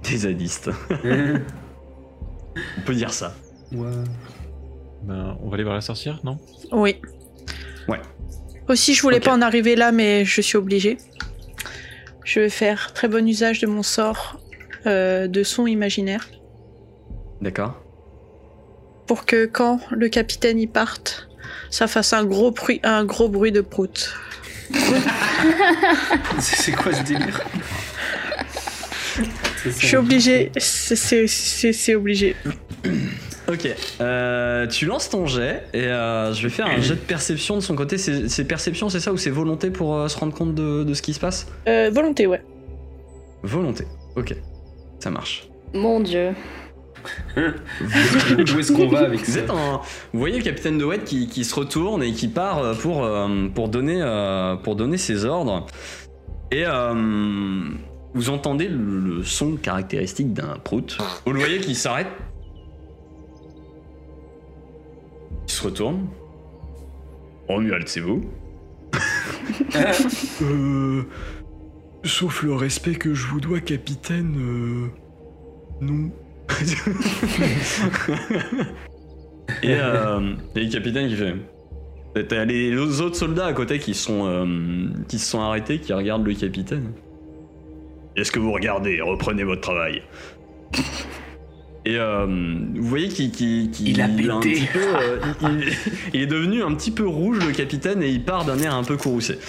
Des 0.10 0.20
zadistes. 0.20 0.70
On 1.03 2.82
peut 2.86 2.95
dire 2.95 3.12
ça. 3.12 3.36
Ouais. 3.74 3.86
Ben, 5.03 5.37
on 5.41 5.49
va 5.49 5.55
aller 5.55 5.63
voir 5.63 5.75
la 5.75 5.81
sorcière, 5.81 6.19
non? 6.23 6.37
Oui. 6.71 6.97
Ouais. 7.87 7.99
Aussi, 8.67 8.93
je 8.93 9.01
voulais 9.01 9.19
pas 9.19 9.33
en 9.33 9.41
arriver 9.41 9.75
là, 9.75 9.91
mais 9.91 10.25
je 10.25 10.41
suis 10.41 10.57
obligée. 10.57 10.97
Je 12.25 12.41
vais 12.41 12.49
faire 12.49 12.93
très 12.93 13.07
bon 13.07 13.25
usage 13.27 13.61
de 13.61 13.67
mon 13.67 13.83
sort 13.83 14.39
euh, 14.85 15.27
de 15.27 15.43
son 15.43 15.65
imaginaire 15.65 16.27
D'accord 17.41 17.81
pour 19.07 19.25
que 19.25 19.45
quand 19.45 19.79
le 19.89 20.09
capitaine 20.09 20.59
y 20.59 20.67
parte, 20.67 21.29
ça 21.71 21.87
fasse 21.87 22.13
un 22.13 22.25
gros 22.25 22.51
bruit, 22.51 22.79
un 22.83 23.05
gros 23.05 23.29
bruit 23.29 23.51
de 23.51 23.61
prout. 23.61 24.13
C'est 26.39 26.73
quoi 26.73 26.93
ce 26.93 27.03
délire? 27.03 27.41
Je 29.65 29.69
suis 29.69 29.95
obligée. 29.95 30.51
C'est 30.57 31.95
obligé. 31.95 32.35
Ok, 33.49 33.67
euh, 34.01 34.67
tu 34.67 34.85
lances 34.85 35.09
ton 35.09 35.25
jet 35.25 35.63
et 35.73 35.85
euh, 35.85 36.33
je 36.33 36.43
vais 36.43 36.49
faire 36.49 36.67
un 36.67 36.81
jet 36.81 36.95
de 36.95 36.99
perception 36.99 37.55
de 37.55 37.61
son 37.61 37.75
côté. 37.75 37.97
C'est 37.97 38.43
perception, 38.45 38.89
c'est 38.89 38.99
ça 38.99 39.13
ou 39.13 39.17
c'est 39.17 39.29
volonté 39.29 39.69
pour 39.71 39.95
euh, 39.95 40.07
se 40.09 40.17
rendre 40.17 40.33
compte 40.33 40.53
de, 40.53 40.83
de 40.83 40.93
ce 40.93 41.01
qui 41.01 41.13
se 41.13 41.19
passe? 41.19 41.47
Euh, 41.67 41.89
volonté, 41.93 42.27
ouais. 42.27 42.41
Volonté, 43.43 43.85
ok, 44.17 44.35
ça 44.99 45.09
marche. 45.11 45.47
Mon 45.73 46.01
dieu. 46.01 46.31
Où 47.37 48.59
est-ce 48.59 48.73
qu'on 48.73 48.87
va 48.89 48.99
avec 48.99 49.19
Vous, 49.21 49.31
ça 49.31 49.39
êtes 49.39 49.49
en- 49.49 49.81
vous 50.11 50.19
voyez 50.19 50.37
le 50.37 50.43
capitaine 50.43 50.77
de 50.77 50.83
Wet 50.83 50.99
qui, 51.05 51.27
qui 51.27 51.45
se 51.45 51.55
retourne 51.55 52.03
et 52.03 52.11
qui 52.11 52.27
part 52.27 52.77
pour, 52.79 53.07
pour, 53.55 53.69
donner, 53.69 54.01
pour 54.63 54.75
donner 54.75 54.97
ses 54.97 55.23
ordres. 55.23 55.65
Et 56.51 56.63
euh, 56.65 56.93
vous 58.13 58.29
entendez 58.29 58.67
le, 58.67 58.99
le 58.99 59.23
son 59.23 59.55
caractéristique 59.55 60.33
d'un 60.33 60.57
prout. 60.63 60.97
Vous 61.25 61.31
le 61.31 61.39
voyez 61.39 61.59
qui 61.59 61.75
s'arrête. 61.75 62.07
Il 65.47 65.51
se 65.51 65.63
retourne. 65.63 66.07
Romuald, 67.47 67.87
c'est 67.87 68.01
vous 68.01 68.25
Euh. 70.41 71.03
Sauf 72.03 72.43
le 72.43 72.53
respect 72.53 72.95
que 72.95 73.13
je 73.13 73.27
vous 73.27 73.39
dois, 73.39 73.59
capitaine. 73.59 74.35
Euh. 74.37 74.87
Non. 75.81 76.11
Et, 79.63 79.73
euh, 79.75 80.33
et 80.55 80.65
le 80.65 80.71
capitaine 80.71 81.07
qui 81.07 81.15
fait. 81.15 81.33
T'as 82.27 82.45
les 82.45 82.75
autres 83.01 83.15
soldats 83.15 83.45
à 83.47 83.53
côté 83.53 83.79
qui 83.79 83.93
sont 83.93 84.25
euh, 84.25 84.87
qui 85.07 85.19
se 85.19 85.29
sont 85.31 85.39
arrêtés, 85.39 85.79
qui 85.79 85.93
regardent 85.93 86.25
le 86.25 86.33
capitaine. 86.33 86.91
Est-ce 88.15 88.31
que 88.31 88.39
vous 88.39 88.51
regardez? 88.51 89.01
Reprenez 89.01 89.43
votre 89.43 89.61
travail. 89.61 90.01
Et 91.88 91.95
euh, 91.97 92.25
vous 92.75 92.83
voyez 92.88 93.07
qu'il 93.07 93.71
Il 93.88 94.01
a 94.01 94.05
un 94.05 94.09
pété. 94.09 94.27
petit 94.55 94.65
peu, 94.73 94.79
euh, 94.97 95.19
il, 95.43 95.47
il- 95.63 95.73
il 96.15 96.21
est 96.21 96.27
devenu 96.27 96.61
un 96.61 96.73
petit 96.75 96.91
peu 96.91 97.07
rouge 97.07 97.39
le 97.45 97.53
capitaine 97.53 98.03
et 98.03 98.09
il 98.09 98.25
part 98.25 98.43
d'un 98.43 98.59
air 98.59 98.75
un 98.75 98.83
peu 98.83 98.97
courroucé. 98.97 99.39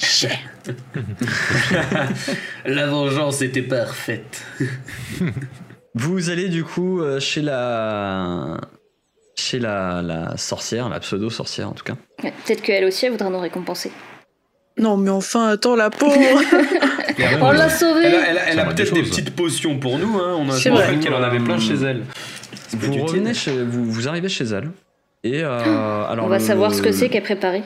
La 2.64 2.86
vengeance 2.86 3.42
était 3.42 3.62
parfaite. 3.62 4.46
Vous 5.94 6.30
allez 6.30 6.48
du 6.48 6.64
coup 6.64 7.00
euh, 7.00 7.18
chez 7.20 7.42
la 7.42 8.60
chez 9.36 9.58
la, 9.58 10.02
la 10.02 10.36
sorcière, 10.36 10.88
la 10.88 11.00
pseudo 11.00 11.30
sorcière 11.30 11.68
en 11.68 11.72
tout 11.72 11.84
cas. 11.84 11.96
Ouais, 12.22 12.32
Peut-être 12.46 12.62
qu'elle 12.62 12.84
aussi, 12.84 13.06
elle 13.06 13.12
voudra 13.12 13.30
nous 13.30 13.40
récompenser. 13.40 13.90
Non, 14.80 14.96
mais 14.96 15.10
enfin, 15.10 15.48
attends, 15.48 15.76
la 15.76 15.90
pauvre 15.90 16.14
On 17.42 17.50
l'a 17.52 17.68
sauvée 17.68 18.04
Elle 18.04 18.14
a, 18.14 18.30
elle 18.30 18.38
elle 18.48 18.56
des 18.68 18.74
peut-être 18.74 18.94
des 18.94 19.00
choses. 19.00 19.10
petites 19.10 19.30
potions 19.36 19.78
pour 19.78 19.98
nous, 19.98 20.18
hein. 20.18 20.34
On 20.38 20.48
a 20.50 20.56
je 20.56 20.68
me 20.68 20.74
vrai. 20.74 20.84
rappelle 20.84 21.00
qu'elle 21.00 21.14
en 21.14 21.22
avait 21.22 21.38
plein 21.40 21.58
chez 21.58 21.74
elle. 21.74 22.02
Peut 22.70 22.86
être 22.86 22.96
Vous 22.96 23.04
revenez 23.04 23.34
chez, 23.34 23.62
vous, 23.62 23.84
vous 23.84 24.08
arrivez 24.08 24.28
chez 24.28 24.44
elle. 24.44 24.70
Et 25.22 25.42
euh, 25.44 26.04
alors 26.08 26.24
On 26.24 26.28
va 26.28 26.38
le- 26.38 26.44
savoir 26.44 26.72
ce 26.74 26.80
que 26.80 26.92
c'est 26.92 27.08
qu'elle 27.10 27.22
préparé. 27.22 27.62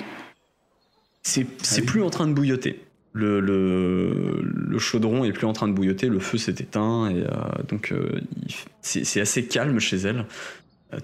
C'est 1.22 1.46
c'est 1.62 1.76
Ah 1.76 1.80
oui. 1.82 1.86
plus 1.86 2.02
en 2.02 2.10
train 2.10 2.26
de 2.26 2.32
bouilloter. 2.32 2.80
Le, 3.12 3.38
le, 3.38 4.42
le 4.42 4.78
chaudron 4.80 5.24
est 5.24 5.30
plus 5.32 5.46
en 5.46 5.52
train 5.52 5.68
de 5.68 5.72
bouilloter, 5.72 6.08
le 6.08 6.18
feu 6.18 6.36
s'est 6.36 6.50
éteint 6.58 7.08
et 7.10 7.20
euh, 7.22 7.28
donc 7.68 7.92
euh, 7.92 8.08
il- 8.44 8.54
c'est 8.82 9.04
c'est 9.04 9.20
assez 9.20 9.44
calme 9.46 9.78
chez 9.78 9.96
elle. 9.98 10.26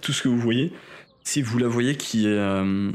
Tout 0.03 0.13
ce 0.13 0.23
que 0.23 0.29
vous 0.29 0.39
voyez, 0.39 0.73
si 1.23 1.41
vous 1.41 1.59
la 1.59 1.69
voyez 1.69 1.95
qui 1.97 2.27
est 2.27 2.31
euh, 2.37 2.91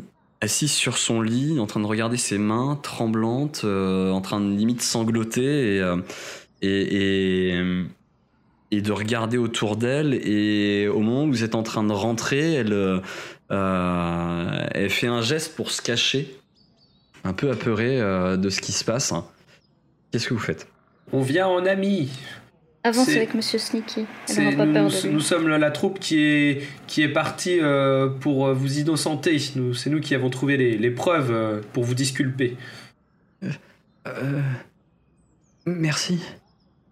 assise 0.45 0.71
sur 0.71 0.97
son 0.97 1.21
lit, 1.21 1.59
en 1.59 1.67
train 1.67 1.79
de 1.79 1.85
regarder 1.85 2.17
ses 2.17 2.37
mains 2.37 2.79
tremblantes, 2.81 3.61
euh, 3.65 4.11
en 4.11 4.21
train 4.21 4.39
de 4.39 4.55
limite 4.55 4.81
sangloter 4.81 5.75
et, 5.75 5.81
euh, 5.81 7.83
et, 8.71 8.81
de 8.81 8.91
regarder 8.91 9.37
autour 9.37 9.75
d'elle. 9.75 10.13
Et 10.13 10.87
au 10.87 10.99
moment 10.99 11.25
où 11.25 11.27
vous 11.27 11.43
êtes 11.43 11.55
en 11.55 11.63
train 11.63 11.83
de 11.83 11.93
rentrer, 11.93 12.53
elle, 12.53 13.01
euh, 13.51 14.89
fait 14.89 15.07
un 15.07 15.21
geste 15.21 15.55
pour 15.55 15.71
se 15.71 15.81
cacher 15.81 16.35
un 17.25 17.33
peu 17.33 17.51
apeuré 17.51 17.99
euh, 17.99 18.37
de 18.37 18.49
ce 18.49 18.61
qui 18.61 18.71
se 18.71 18.85
passe. 18.85 19.13
Qu'est-ce 20.11 20.27
que 20.27 20.33
vous 20.33 20.39
faites? 20.39 20.67
On 21.11 21.21
vient 21.21 21.47
en 21.47 21.65
ami. 21.65 22.09
Avance 22.85 23.07
C'est- 23.07 23.17
avec 23.17 23.33
Monsieur 23.33 23.57
Sneaky. 23.57 24.01
Elle 24.01 24.07
C'est- 24.35 24.43
n'aura 24.43 24.57
pas 24.57 24.65
nous, 24.65 24.73
peur 24.73 24.83
nous- 24.83 24.89
de 24.91 25.07
lui. 25.07 25.13
nous 25.13 25.19
sommes 25.19 25.47
la, 25.47 25.57
la 25.57 25.71
troupe 25.71 25.99
qui 25.99 26.19
est, 26.23 26.61
qui 26.87 27.01
est 27.01 27.09
partie 27.09 27.59
euh, 27.59 28.07
pour 28.09 28.45
euh, 28.47 28.53
vous 28.53 28.77
innocenter. 28.79 29.37
Nous- 29.55 29.73
C'est 29.73 29.89
nous 29.89 29.99
qui 29.99 30.13
avons 30.13 30.29
trouvé 30.29 30.55
les, 30.55 30.77
les 30.77 30.91
preuves 30.91 31.31
euh, 31.31 31.61
pour 31.73 31.83
vous 31.83 31.95
disculper. 31.95 32.57
Euh, 34.07 34.41
Merci. 35.65 36.21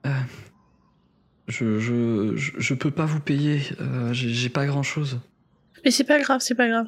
Euh, 0.08 0.10
je, 1.48 1.80
je, 1.80 2.34
je, 2.36 2.52
je 2.58 2.74
peux 2.74 2.90
pas 2.92 3.06
vous 3.06 3.20
payer. 3.20 3.62
euh, 3.80 4.12
J'ai 4.14 4.50
pas 4.50 4.66
grand 4.66 4.84
chose. 4.84 5.20
Mais 5.86 5.92
c'est 5.92 6.06
pas 6.06 6.20
grave, 6.20 6.40
c'est 6.42 6.56
pas 6.56 6.68
grave. 6.68 6.88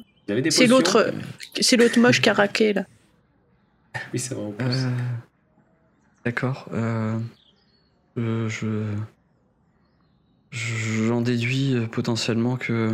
C'est 0.50 0.66
l'autre, 0.66 1.14
c'est 1.60 1.76
l'autre 1.76 2.00
moche 2.00 2.20
qui 2.20 2.28
a 2.28 2.32
raqué, 2.32 2.72
là. 2.72 2.84
Oui, 4.12 4.18
c'est 4.18 4.34
vrai. 4.34 4.50
Euh, 4.62 4.90
D'accord. 6.24 6.68
Euh, 8.18 8.48
je. 8.48 8.66
J'en 10.50 11.20
déduis 11.20 11.74
euh, 11.74 11.86
potentiellement 11.86 12.56
que. 12.56 12.90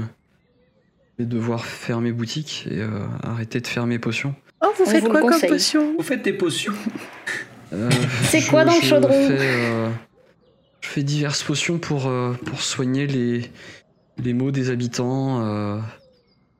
Je 1.18 1.24
vais 1.24 1.26
devoir 1.28 1.66
fermer 1.66 2.10
boutique 2.10 2.66
et 2.70 2.80
euh, 2.80 2.88
arrêter 3.22 3.60
de 3.60 3.66
faire 3.66 3.86
mes 3.86 3.98
potions. 3.98 4.34
Oh, 4.62 4.68
vous 4.78 4.84
On 4.86 4.90
faites 4.90 5.04
vous 5.04 5.10
quoi 5.10 5.20
comme 5.20 5.30
conseille. 5.32 5.50
potion? 5.50 5.94
Vous 5.96 6.02
faites 6.02 6.22
des 6.22 6.32
potions. 6.32 6.72
Euh, 7.72 7.90
C'est 8.24 8.46
quoi 8.46 8.64
dans 8.64 8.74
le 8.74 8.80
chaudron 8.80 9.10
fais, 9.10 9.36
euh, 9.40 9.90
Je 10.80 10.88
fais 10.88 11.02
diverses 11.02 11.42
potions 11.42 11.78
pour, 11.78 12.06
euh, 12.06 12.32
pour 12.46 12.62
soigner 12.62 13.06
les, 13.06 13.50
les 14.18 14.32
maux 14.32 14.50
des 14.50 14.70
habitants. 14.70 15.44
euh, 15.44 15.78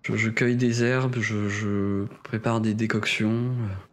je, 0.03 0.17
je 0.17 0.29
cueille 0.29 0.57
des 0.57 0.85
herbes, 0.85 1.17
je, 1.21 1.49
je 1.49 2.05
prépare 2.23 2.61
des 2.61 2.75
décoctions. 2.75 3.53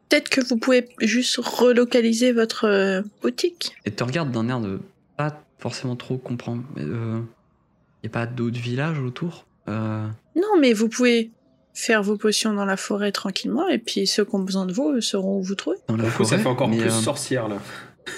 Peut-être 0.10 0.30
que 0.30 0.42
vous 0.42 0.58
pouvez 0.58 0.90
juste 1.02 1.38
relocaliser 1.38 2.32
votre 2.32 2.66
euh, 2.66 3.02
boutique. 3.22 3.76
Et 3.86 3.92
te 3.92 4.04
regarde 4.04 4.32
d'un 4.32 4.50
air 4.50 4.60
de 4.60 4.80
pas 5.18 5.42
forcément 5.60 5.96
trop 5.96 6.18
comprendre. 6.18 6.64
Il 6.78 6.86
n'y 6.86 8.08
a 8.08 8.10
pas 8.10 8.26
d'autres 8.26 8.60
villages 8.60 9.00
autour 9.00 9.46
Euh, 9.68 10.08
Non, 10.36 10.60
mais 10.60 10.74
vous 10.74 10.90
pouvez 10.90 11.30
faire 11.76 12.02
vos 12.02 12.18
potions 12.18 12.54
dans 12.54 12.66
la 12.66 12.76
forêt 12.78 13.12
tranquillement, 13.12 13.68
et 13.70 13.78
puis 13.78 14.08
ceux 14.08 14.26
qui 14.26 14.36
ont 14.36 14.40
besoin 14.40 14.66
de 14.66 14.74
vous 14.74 14.92
eux 14.96 15.02
sauront 15.02 15.38
où 15.40 15.44
vous 15.44 15.56
trouver. 15.56 15.78
dans 15.88 15.96
la 15.98 16.06
forêt 16.06 16.30
ça 16.30 16.38
fait 16.40 16.48
encore 16.48 16.70
plus 16.72 16.82
euh, 16.82 16.90
sorcière 16.90 17.48
là. 17.48 17.58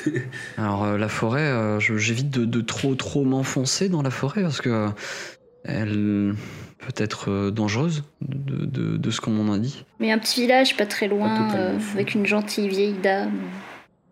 Alors 0.57 0.85
euh, 0.85 0.97
la 0.97 1.09
forêt, 1.09 1.41
euh, 1.47 1.79
je- 1.79 1.97
j'évite 1.97 2.29
de, 2.29 2.45
de 2.45 2.61
trop 2.61 2.95
trop 2.95 3.23
m'enfoncer 3.25 3.89
dans 3.89 4.01
la 4.01 4.09
forêt 4.11 4.41
parce 4.43 4.61
que 4.61 4.69
euh, 4.69 4.87
elle 5.63 6.33
peut 6.81 6.93
être 7.03 7.29
euh, 7.31 7.51
dangereuse 7.51 8.03
de, 8.21 8.65
de- 8.65 8.97
de 8.97 9.11
ce 9.11 9.21
qu'on 9.21 9.31
m'en 9.31 9.53
a 9.53 9.57
dit. 9.57 9.85
Mais 9.99 10.11
un 10.11 10.17
petit 10.17 10.41
village 10.41 10.75
pas 10.77 10.85
très 10.85 11.07
loin, 11.07 11.53
euh, 11.55 11.77
avec 11.93 12.13
une 12.15 12.25
gentille 12.25 12.67
vieille 12.67 12.95
dame. 13.01 13.31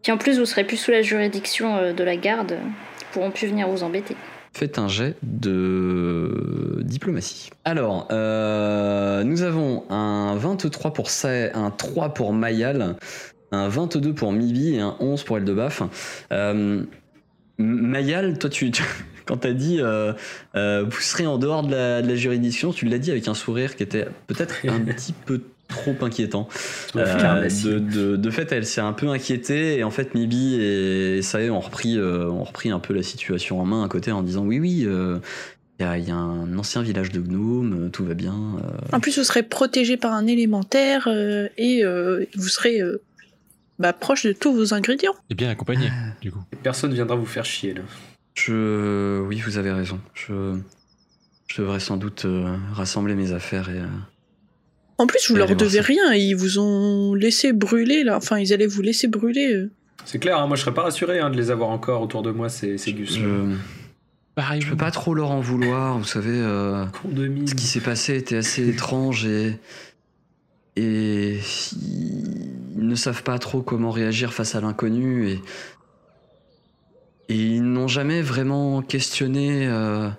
Puis 0.03 0.11
en 0.11 0.17
plus, 0.17 0.39
vous 0.39 0.45
serez 0.45 0.63
plus 0.63 0.77
sous 0.77 0.91
la 0.91 1.01
juridiction 1.01 1.75
euh, 1.75 1.93
de 1.93 2.03
la 2.03 2.15
garde. 2.15 2.57
Ils 3.01 3.05
pourront 3.13 3.31
plus 3.31 3.47
venir 3.47 3.67
vous 3.67 3.83
embêter. 3.83 4.15
Faites 4.53 4.79
un 4.79 4.87
jet 4.87 5.15
de 5.23 6.79
diplomatie. 6.81 7.49
Alors, 7.65 8.07
euh, 8.11 9.23
nous 9.23 9.41
avons 9.43 9.83
un 9.91 10.35
23 10.35 10.93
pour 10.93 11.09
Sa- 11.09 11.55
un 11.55 11.69
3 11.71 12.13
pour 12.13 12.33
Mayal, 12.33 12.95
un 13.51 13.67
22 13.67 14.13
pour 14.13 14.31
Mibi 14.31 14.75
et 14.75 14.79
un 14.79 14.95
11 14.99 15.23
pour 15.23 15.37
Eldebaf. 15.37 15.83
Euh, 16.31 16.83
Mayal, 17.57 18.37
toi, 18.39 18.49
tu- 18.49 18.71
quand 19.29 19.37
t'as 19.37 19.53
dit 19.53 19.77
euh, 19.79 20.11
euh, 20.55 20.83
vous 20.89 20.99
serez 21.01 21.27
en 21.27 21.37
dehors 21.37 21.61
de 21.63 21.71
la, 21.71 22.01
de 22.01 22.07
la 22.09 22.15
juridiction, 22.15 22.73
tu 22.73 22.85
l'as 22.85 22.97
dit 22.97 23.11
avec 23.11 23.27
un 23.27 23.35
sourire 23.35 23.75
qui 23.75 23.83
était 23.83 24.07
peut-être 24.27 24.55
un 24.67 24.79
petit 24.79 25.13
peu 25.13 25.41
trop 25.67 25.95
inquiétant. 26.01 26.49
Euh, 26.95 27.47
de, 27.47 27.77
de, 27.77 28.15
de 28.15 28.29
fait, 28.31 28.51
elle 28.51 28.65
s'est 28.65 28.81
un 28.81 28.91
peu 28.93 29.07
inquiétée 29.09 29.77
et 29.77 29.83
en 29.83 29.91
fait, 29.91 30.15
Mibi 30.15 30.55
et 30.55 31.21
Sae 31.21 31.51
ont 31.51 31.59
repris, 31.59 31.95
euh, 31.95 32.27
ont 32.27 32.43
repris 32.43 32.71
un 32.71 32.79
peu 32.79 32.95
la 32.95 33.03
situation 33.03 33.61
en 33.61 33.65
main 33.65 33.83
à 33.83 33.87
côté 33.87 34.11
en 34.11 34.23
disant 34.23 34.43
oui, 34.43 34.59
oui, 34.59 34.83
euh, 34.87 35.19
il 35.79 35.83
y, 35.83 35.87
a, 35.87 35.97
il 35.99 36.07
y 36.07 36.11
a 36.11 36.15
un 36.15 36.57
ancien 36.57 36.81
village 36.81 37.11
de 37.11 37.21
gnomes, 37.21 37.85
euh, 37.85 37.89
tout 37.89 38.03
va 38.03 38.15
bien. 38.15 38.33
euh. 38.33 38.95
En 38.95 38.99
plus, 38.99 39.17
vous 39.19 39.23
serez 39.23 39.43
protégé 39.43 39.95
par 39.95 40.11
un 40.13 40.25
élémentaire, 40.25 41.07
euh, 41.07 41.47
et 41.57 41.85
euh, 41.85 42.25
vous 42.35 42.49
serez 42.49 42.81
euh, 42.81 42.99
bah, 43.77 43.93
proche 43.93 44.25
de 44.25 44.33
tous 44.33 44.53
vos 44.53 44.73
ingrédients. 44.73 45.13
Et 45.29 45.35
bien 45.35 45.49
accompagné, 45.49 45.89
du 46.19 46.31
coup. 46.31 46.39
Personne 46.63 46.93
viendra 46.95 47.15
vous 47.15 47.27
faire 47.27 47.45
chier 47.45 47.75
là. 47.75 47.81
Je, 48.45 49.21
oui, 49.21 49.39
vous 49.45 49.57
avez 49.57 49.71
raison. 49.71 49.99
Je, 50.13 50.55
je 51.47 51.61
devrais 51.61 51.79
sans 51.79 51.97
doute 51.97 52.25
euh, 52.25 52.55
rassembler 52.73 53.15
mes 53.15 53.31
affaires 53.33 53.69
et. 53.69 53.79
euh, 53.79 53.87
En 54.97 55.07
plus, 55.07 55.29
vous 55.29 55.35
leur 55.35 55.55
devez 55.55 55.79
rien, 55.81 56.13
ils 56.13 56.35
vous 56.35 56.59
ont 56.59 57.13
laissé 57.15 57.53
brûler, 57.53 58.03
là. 58.03 58.17
Enfin, 58.17 58.37
ils 58.39 58.53
allaient 58.53 58.67
vous 58.67 58.81
laisser 58.81 59.07
brûler. 59.07 59.65
C'est 60.05 60.19
clair, 60.19 60.39
hein, 60.39 60.47
moi 60.47 60.55
je 60.55 60.61
serais 60.61 60.73
pas 60.73 60.83
rassuré 60.83 61.19
hein, 61.19 61.29
de 61.29 61.35
les 61.37 61.51
avoir 61.51 61.69
encore 61.69 62.01
autour 62.01 62.21
de 62.23 62.31
moi, 62.31 62.47
ces, 62.49 62.77
ces 62.77 62.93
gus. 62.93 63.17
je, 63.17 63.55
Pareil, 64.35 64.61
je 64.61 64.69
peux 64.69 64.77
pas 64.77 64.91
trop 64.91 65.13
leur 65.13 65.31
en 65.31 65.41
vouloir, 65.41 65.97
vous 65.97 66.05
savez. 66.05 66.31
euh. 66.33 66.85
Ce 67.45 67.53
qui 67.55 67.65
s'est 67.65 67.81
passé 67.81 68.15
était 68.15 68.37
assez 68.37 68.67
étrange 68.69 69.25
et. 69.25 69.59
Et 70.75 71.39
ils 71.75 72.87
ne 72.87 72.95
savent 72.95 73.23
pas 73.23 73.37
trop 73.37 73.61
comment 73.61 73.91
réagir 73.91 74.31
face 74.33 74.55
à 74.55 74.61
l'inconnu 74.61 75.27
et. 75.29 75.41
Et 77.29 77.35
ils 77.35 77.63
n'ont 77.63 77.87
jamais 77.87 78.21
vraiment 78.21 78.81
questionné 78.81 79.67
euh, 79.67 80.09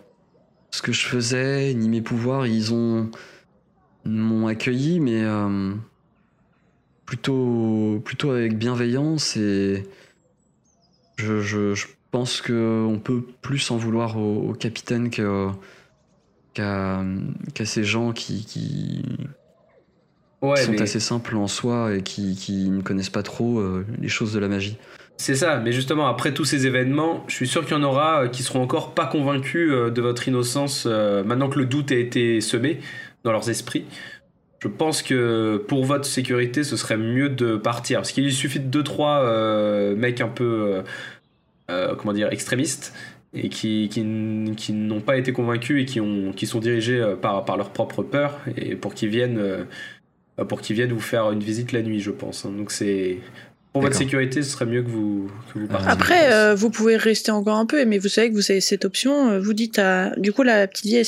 ce 0.71 0.81
que 0.81 0.93
je 0.93 1.07
faisais, 1.07 1.75
ni 1.75 1.89
mes 1.89 2.01
pouvoirs. 2.01 2.47
Ils 2.47 2.73
ont. 2.73 3.11
m'ont 4.05 4.47
accueilli, 4.47 5.01
mais. 5.01 5.23
euh, 5.25 5.75
plutôt, 7.07 8.01
plutôt 8.05 8.31
avec 8.31 8.57
bienveillance 8.57 9.37
et. 9.37 9.85
Je, 11.17 11.41
je, 11.43 11.75
je 11.75 11.87
pense 12.13 12.41
qu'on 12.41 12.99
peut 13.05 13.23
plus 13.43 13.71
en 13.71 13.77
vouloir 13.77 14.17
au, 14.17 14.51
au 14.51 14.55
capitaine 14.55 15.11
qu'à 15.11 15.53
ces 17.65 17.85
gens 17.85 18.13
qui, 18.13 18.45
qui 18.47 19.05
Ouais, 20.41 20.57
sont 20.65 20.73
mais 20.73 20.81
assez 20.81 20.99
simples 21.01 21.37
en 21.37 21.47
soi 21.47 21.95
et 21.95 22.03
qui, 22.03 22.35
qui 22.37 22.71
ne 22.71 22.81
connaissent 22.81 23.11
pas 23.11 23.23
trop 23.23 23.59
euh, 23.59 23.85
les 24.01 24.09
choses 24.09 24.33
de 24.33 24.39
la 24.39 24.49
magie. 24.49 24.79
C'est 25.21 25.35
ça. 25.35 25.59
Mais 25.61 25.71
justement, 25.73 26.09
après 26.09 26.33
tous 26.33 26.47
ces 26.47 26.67
événements, 26.67 27.25
je 27.29 27.35
suis 27.35 27.47
sûr 27.47 27.65
qu'il 27.67 27.77
y 27.77 27.79
en 27.79 27.83
aura 27.83 28.23
euh, 28.25 28.29
qui 28.29 28.43
seront 28.43 28.63
encore 28.63 28.95
pas 28.95 29.05
convaincus 29.05 29.71
euh, 29.71 29.91
de 29.91 30.01
votre 30.01 30.27
innocence 30.29 30.85
euh, 30.87 31.23
maintenant 31.23 31.51
que 31.51 31.59
le 31.59 31.67
doute 31.67 31.93
a 31.93 31.97
été 31.97 32.41
semé 32.41 32.81
dans 33.23 33.31
leurs 33.31 33.51
esprits. 33.51 33.85
Je 34.61 34.69
pense 34.69 35.03
que 35.03 35.63
pour 35.69 35.85
votre 35.85 36.07
sécurité, 36.07 36.65
ce 36.65 36.75
serait 36.77 36.97
mieux 36.97 37.29
de 37.29 37.57
partir. 37.57 37.99
Parce 37.99 38.13
qu'il 38.13 38.33
suffit 38.33 38.61
de 38.61 38.83
2-3 38.83 39.95
mecs 39.95 40.21
un 40.21 40.29
peu, 40.29 40.83
comment 41.67 42.13
dire, 42.13 42.31
extrémistes 42.31 42.95
et 43.33 43.49
qui, 43.49 43.89
qui, 43.91 44.05
qui 44.59 44.73
n'ont 44.75 45.01
pas 45.01 45.17
été 45.17 45.33
convaincus 45.33 45.83
et 45.83 45.87
qui, 45.87 45.99
ont, 45.99 46.33
qui 46.33 46.47
sont 46.47 46.61
dirigés 46.61 47.15
par, 47.23 47.47
par 47.47 47.57
leur 47.57 47.71
propre 47.71 48.03
peur 48.03 48.39
et 48.59 48.77
pour 48.77 48.93
qu'ils 48.93 49.09
viennent, 49.09 49.67
pour 50.47 50.61
qu'ils 50.61 50.77
viennent 50.77 50.93
vous 50.93 51.01
faire 51.01 51.31
une 51.31 51.41
visite 51.41 51.73
la 51.73 51.81
nuit, 51.81 52.01
je 52.01 52.11
pense. 52.11 52.45
hein. 52.45 52.53
Donc 52.55 52.71
c'est 52.71 53.19
pour 53.73 53.83
votre 53.83 53.97
sécurité, 53.97 54.43
ce 54.43 54.51
serait 54.51 54.67
mieux 54.67 54.83
que 54.83 54.89
vous, 54.89 55.31
que 55.55 55.59
vous 55.61 55.67
partiez. 55.69 55.89
Après, 55.89 56.33
euh, 56.33 56.55
vous 56.55 56.71
pouvez 56.71 56.97
rester 56.97 57.31
encore 57.31 57.57
un 57.57 57.67
peu, 57.67 57.85
mais 57.85 57.99
vous 57.99 58.09
savez 58.09 58.29
que 58.31 58.35
vous 58.35 58.51
avez 58.51 58.61
cette 58.61 58.85
option. 58.85 59.31
euh, 59.31 59.41
Vous 59.41 59.53
dites 59.53 59.79
à, 59.79 60.11
du 60.17 60.33
coup, 60.33 60.43
la 60.43 60.67
petite 60.67 60.87
vieille, 60.87 61.05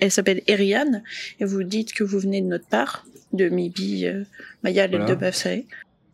elle 0.00 0.10
s'appelle 0.10 0.42
Eriane, 0.46 1.02
et 1.40 1.44
vous 1.44 1.62
dites 1.62 1.92
que 1.92 2.04
vous 2.04 2.18
venez 2.18 2.40
de 2.40 2.46
notre 2.46 2.66
part, 2.66 3.04
de 3.32 3.48
Mibi, 3.48 4.06
euh, 4.06 4.22
Mayal 4.64 4.94
et 4.94 4.96
Voilà. 4.98 5.14
de 5.14 5.20
Bafsae. 5.20 5.64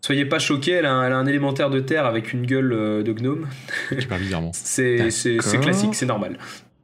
Soyez 0.04 0.24
pas 0.24 0.40
choqués, 0.40 0.72
elle 0.72 0.86
a, 0.86 0.92
un, 0.92 1.06
elle 1.06 1.12
a 1.12 1.16
un 1.16 1.26
élémentaire 1.26 1.70
de 1.70 1.78
terre 1.78 2.06
avec 2.06 2.32
une 2.32 2.44
gueule 2.44 2.72
euh, 2.72 3.02
de 3.04 3.12
gnome. 3.12 3.46
Super 3.96 4.18
bizarrement. 4.18 4.50
C'est 4.54 5.10
c'est- 5.10 5.36
c'est 5.40 5.52
D'accord. 5.52 5.60
classique, 5.60 5.94
c'est 5.94 6.06
normal. 6.06 6.36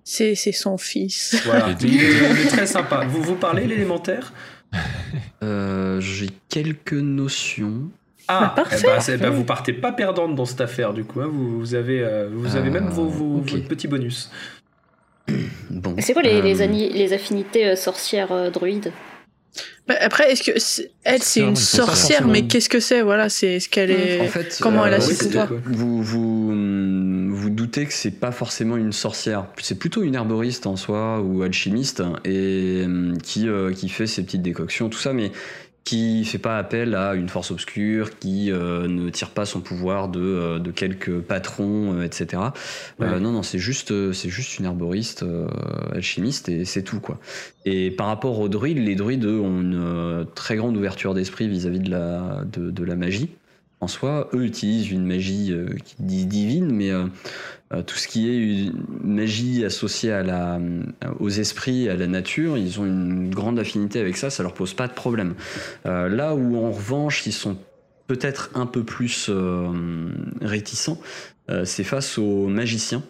C'est, 0.05 0.37
c'est 0.37 0.53
son 0.53 0.79
fils. 0.79 1.37
Voilà. 1.45 1.75
Il, 1.81 1.87
est, 1.87 1.99
il 1.99 2.47
est 2.47 2.49
très 2.49 2.67
sympa. 2.67 3.05
Vous 3.09 3.21
vous 3.23 3.35
parlez 3.35 3.67
l'élémentaire? 3.67 4.33
Euh, 5.43 6.01
J'ai 6.01 6.29
quelques 6.49 6.93
notions. 6.93 7.91
Ah, 8.29 8.41
Bah, 8.57 8.63
parfait. 8.63 8.77
eh 8.83 8.87
ben, 8.87 9.01
c'est- 9.01 9.17
bah, 9.17 9.31
vous 9.31 9.45
partez 9.45 9.73
pas 9.73 9.93
perdante 9.93 10.35
dans 10.35 10.45
cette 10.45 10.61
affaire 10.61 10.93
du 10.93 11.05
coup. 11.05 11.21
hein. 11.21 11.29
Vous, 11.31 11.59
vous 11.61 11.75
avez, 11.75 12.01
euh, 12.01 12.29
vous 12.33 12.57
avez 12.57 12.69
Ah, 12.69 12.73
même 12.73 12.89
vos, 12.89 13.09
vos- 13.09 13.39
votre 13.41 13.67
petit 13.69 13.89
bonus. 13.89 14.31
Bon. 15.71 15.95
Mais 15.97 16.03
c'est 16.03 16.13
quoi 16.13 16.23
les, 16.23 16.41
les, 16.43 16.63
Euh, 16.63 16.67
les 16.67 17.13
affinités 17.13 17.67
euh, 17.69 17.77
sorcières 17.77 18.33
euh, 18.33 18.51
druides? 18.51 18.93
Bah, 19.87 19.95
après, 20.01 20.31
est-ce 20.33 20.43
que 20.43 20.57
elle, 21.05 21.23
c'est 21.23 21.41
une 21.41 21.57
sorcière, 21.57 22.19
forcément. 22.19 22.31
mais 22.33 22.47
qu'est-ce 22.47 22.69
que 22.69 22.79
c'est? 22.81 23.01
Voilà, 23.01 23.29
c'est 23.31 23.55
est-ce 23.55 23.69
qu'elle 23.69 23.91
est. 23.91 24.21
En 24.21 24.27
fait, 24.29 24.59
Comment 24.61 24.85
elle 24.85 24.95
a 24.95 24.99
euh, 24.99 25.01
ses 25.01 25.27
pouvoirs 25.27 25.49
vous, 25.65 26.03
vous, 26.03 26.49
hum, 26.53 27.33
vous 27.33 27.51
doutez 27.51 27.87
que 27.87 27.93
c'est 27.93 28.11
pas 28.21 28.31
forcément 28.31 28.77
une 28.77 28.93
sorcière, 28.93 29.47
c'est 29.61 29.79
plutôt 29.79 30.03
une 30.03 30.15
herboriste 30.15 30.67
en 30.67 30.77
soi 30.77 31.21
ou 31.21 31.43
alchimiste 31.43 32.03
et 32.25 32.83
hum, 32.85 33.17
qui, 33.23 33.49
euh, 33.49 33.73
qui 33.73 33.89
fait 33.89 34.07
ses 34.07 34.23
petites 34.23 34.43
décoctions, 34.43 34.89
tout 34.91 34.99
ça, 34.99 35.13
mais 35.15 35.33
qui 35.89 36.27
fait 36.27 36.37
pas 36.37 36.59
appel 36.59 36.95
à 36.95 37.15
une 37.15 37.31
force 37.31 37.51
obscure, 37.51 38.19
qui 38.19 38.53
euh, 38.53 38.87
ne 38.87 39.09
tire 39.09 39.31
pas 39.31 39.47
son 39.47 39.63
pouvoir 39.63 40.11
de, 40.11 40.21
euh, 40.21 40.59
de 40.59 40.71
quelques 40.71 41.21
patrons, 41.21 41.95
euh, 41.95 42.03
etc. 42.03 42.43
Euh, 43.01 43.19
non, 43.19 43.33
non, 43.33 43.43
c'est 43.43 43.59
juste, 43.59 44.13
c'est 44.13 44.29
juste 44.29 44.59
une 44.59 44.67
herboriste 44.67 45.25
alchimiste 45.95 46.51
et 46.51 46.67
c'est 46.67 46.83
tout 46.83 47.01
quoi. 47.01 47.19
Et 47.65 47.91
par 47.91 48.09
rapport 48.09 48.39
aux 48.39 48.51
druides, 48.51 48.77
les 48.77 48.97
druides 48.97 49.25
eux, 49.25 49.41
ont 49.41 49.63
une 49.63 50.27
très 50.35 50.57
grande 50.57 50.77
ouverture 50.77 51.15
d'esprit 51.15 51.49
vis-à-vis 51.49 51.81
de 51.81 51.91
la, 51.91 52.43
de, 52.45 52.71
de 52.71 52.85
la 52.85 52.95
magie. 52.95 53.31
En 53.81 53.89
soi, 53.89 54.29
eux 54.35 54.45
utilisent 54.45 54.91
une 54.91 55.07
magie 55.07 55.55
qui 55.85 55.95
dit 56.01 56.27
divine, 56.27 56.71
mais 56.71 56.91
tout 57.87 57.97
ce 57.97 58.09
qui 58.09 58.29
est 58.31 58.39
une 58.39 58.73
magie 59.03 59.65
associée 59.65 60.13
à 60.13 60.23
la, 60.23 60.57
euh, 60.57 60.83
aux 61.21 61.29
esprits, 61.29 61.89
à 61.89 61.97
la 61.97 62.07
nature, 62.07 62.57
ils 62.57 62.81
ont 62.81 62.87
une 62.87 63.31
grande 63.31 63.59
affinité 63.59 64.01
avec 64.01 64.17
ça, 64.17 64.31
ça 64.31 64.43
leur 64.43 64.55
pose 64.55 64.75
pas 64.75 64.89
de 64.89 64.95
problème. 64.95 65.35
Euh, 65.87 66.09
là 66.09 66.35
où 66.35 66.57
en 66.57 66.71
revanche, 66.71 67.27
ils 67.27 67.33
sont 67.33 67.59
peut-être 68.07 68.51
un 68.55 68.67
peu 68.67 68.85
plus 68.85 69.29
euh, 69.29 69.69
réticents, 70.41 70.99
euh, 71.51 71.65
c'est 71.65 71.85
face 71.85 72.19
aux 72.19 72.47
magiciens, 72.49 73.03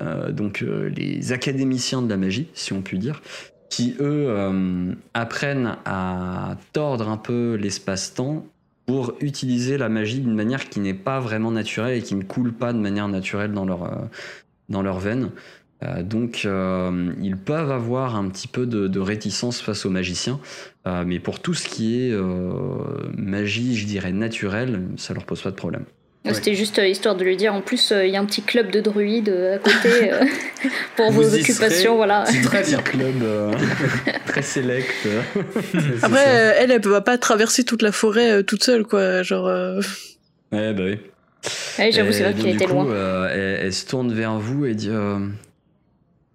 Euh, 0.00 0.30
donc 0.30 0.62
euh, 0.62 0.88
les 0.94 1.32
académiciens 1.32 2.02
de 2.02 2.08
la 2.08 2.16
magie, 2.16 2.46
si 2.54 2.72
on 2.72 2.82
peut 2.82 2.98
dire, 2.98 3.20
qui 3.68 3.96
eux 4.00 4.26
euh, 4.28 4.92
apprennent 5.14 5.76
à 5.84 6.56
tordre 6.72 7.08
un 7.08 7.16
peu 7.16 7.56
l'espace-temps 7.60 8.46
pour 8.88 9.12
utiliser 9.20 9.76
la 9.76 9.90
magie 9.90 10.20
d'une 10.20 10.34
manière 10.34 10.70
qui 10.70 10.80
n'est 10.80 10.94
pas 10.94 11.20
vraiment 11.20 11.50
naturelle 11.50 11.98
et 11.98 12.02
qui 12.02 12.14
ne 12.14 12.22
coule 12.22 12.54
pas 12.54 12.72
de 12.72 12.78
manière 12.78 13.06
naturelle 13.06 13.52
dans 13.52 13.66
leur, 13.66 13.84
euh, 13.84 14.06
dans 14.70 14.82
veines. 14.98 15.30
Euh, 15.82 16.02
donc 16.02 16.46
euh, 16.46 17.12
ils 17.20 17.36
peuvent 17.36 17.70
avoir 17.70 18.16
un 18.16 18.30
petit 18.30 18.48
peu 18.48 18.64
de, 18.64 18.98
réticence 18.98 19.60
face 19.60 19.84
aux 19.84 19.90
magiciens, 19.90 20.40
mais 21.04 21.20
pour 21.20 21.40
tout 21.40 21.52
ce 21.52 21.68
qui 21.68 22.00
est 22.00 22.16
magie, 23.14 23.76
je 23.76 23.86
dirais 23.86 24.12
naturelle, 24.12 24.88
ça 24.96 25.12
leur 25.12 25.26
pose 25.26 25.42
pas 25.42 25.50
de 25.50 25.56
problème. 25.56 25.84
C'était 26.34 26.54
juste 26.54 26.78
euh, 26.78 26.86
histoire 26.86 27.14
de 27.16 27.24
lui 27.24 27.36
dire 27.36 27.54
en 27.54 27.60
plus, 27.60 27.92
euh, 27.92 28.06
il 28.06 28.12
y 28.12 28.16
a 28.16 28.20
un 28.20 28.24
petit 28.24 28.42
club 28.42 28.70
de 28.70 28.80
druides 28.80 29.28
euh, 29.28 29.56
à 29.56 29.58
côté 29.58 30.12
euh, 30.12 30.24
pour 30.96 31.10
Vous 31.12 31.22
vos 31.22 31.34
occupations. 31.34 31.96
Voilà. 31.96 32.24
C'est 32.26 32.40
très 32.42 32.62
bien. 32.62 32.78
Club 32.82 33.22
euh, 33.22 33.52
très 34.26 34.42
select. 34.42 34.90
Après, 36.02 36.26
euh, 36.28 36.52
elle, 36.58 36.70
elle 36.70 36.80
va 36.88 37.00
pas 37.00 37.18
traverser 37.18 37.64
toute 37.64 37.82
la 37.82 37.92
forêt 37.92 38.30
euh, 38.32 38.42
toute 38.42 38.62
seule, 38.64 38.84
quoi. 38.84 39.22
Genre. 39.22 39.46
euh, 39.46 39.80
Ouais, 40.52 40.72
bah 40.72 40.82
oui. 40.86 40.98
Ouais, 41.78 41.92
J'avoue, 41.92 42.10
c'est 42.12 42.22
vrai 42.24 42.34
du 42.34 42.48
était 42.48 42.64
coup, 42.64 42.72
loin. 42.72 42.86
euh, 42.90 43.28
elle, 43.30 43.66
elle 43.66 43.72
se 43.72 43.86
tourne 43.86 44.12
vers 44.12 44.38
vous 44.38 44.66
et 44.66 44.74
dit 44.74 44.90
euh, 44.90 45.18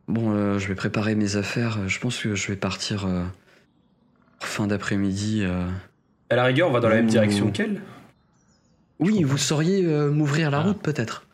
Bon, 0.08 0.32
euh, 0.34 0.60
je 0.60 0.68
vais 0.68 0.76
préparer 0.76 1.16
mes 1.16 1.36
affaires. 1.36 1.78
Je 1.88 2.00
pense 2.00 2.18
que 2.20 2.36
je 2.36 2.48
vais 2.48 2.56
partir 2.56 3.06
euh, 3.06 3.24
fin 4.40 4.68
d'après-midi. 4.68 5.42
euh. 5.44 5.66
À 6.30 6.36
la 6.36 6.44
rigueur, 6.46 6.70
on 6.70 6.72
va 6.72 6.80
dans 6.80 6.90
la 6.90 6.96
même 6.96 7.08
direction 7.08 7.52
qu'elle. 7.52 7.82
Oui, 9.00 9.24
vous 9.24 9.38
sauriez 9.38 9.86
euh, 9.86 10.10
m'ouvrir 10.12 10.52
la 10.52 10.60
Ah. 10.60 10.64
route 10.64 10.82
peut-être 10.82 11.26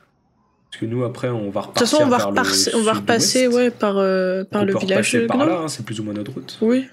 Parce 0.71 0.81
que 0.81 0.85
nous, 0.85 1.03
après, 1.03 1.29
on 1.29 1.49
va 1.49 1.61
De 1.61 1.67
toute 1.67 1.77
repartir. 1.79 1.87
façon, 1.87 2.03
on 2.03 2.07
va, 2.09 2.17
repasser, 2.17 2.71
on 2.73 2.77
va 2.77 2.93
sud-ouest. 2.93 2.97
repasser 2.99 3.47
ouais, 3.47 3.69
par, 3.71 3.97
euh, 3.97 4.43
par 4.43 4.61
On 4.61 4.65
le 4.65 4.73
peut 4.73 4.79
village 4.79 4.97
repasser 5.07 5.21
de 5.21 5.27
par 5.27 5.37
Gnome. 5.37 5.49
là, 5.49 5.55
hein, 5.63 5.67
c'est 5.67 5.83
plus 5.85 5.99
ou 5.99 6.03
moins 6.03 6.13
notre 6.13 6.31
route. 6.33 6.57
Oui. 6.61 6.87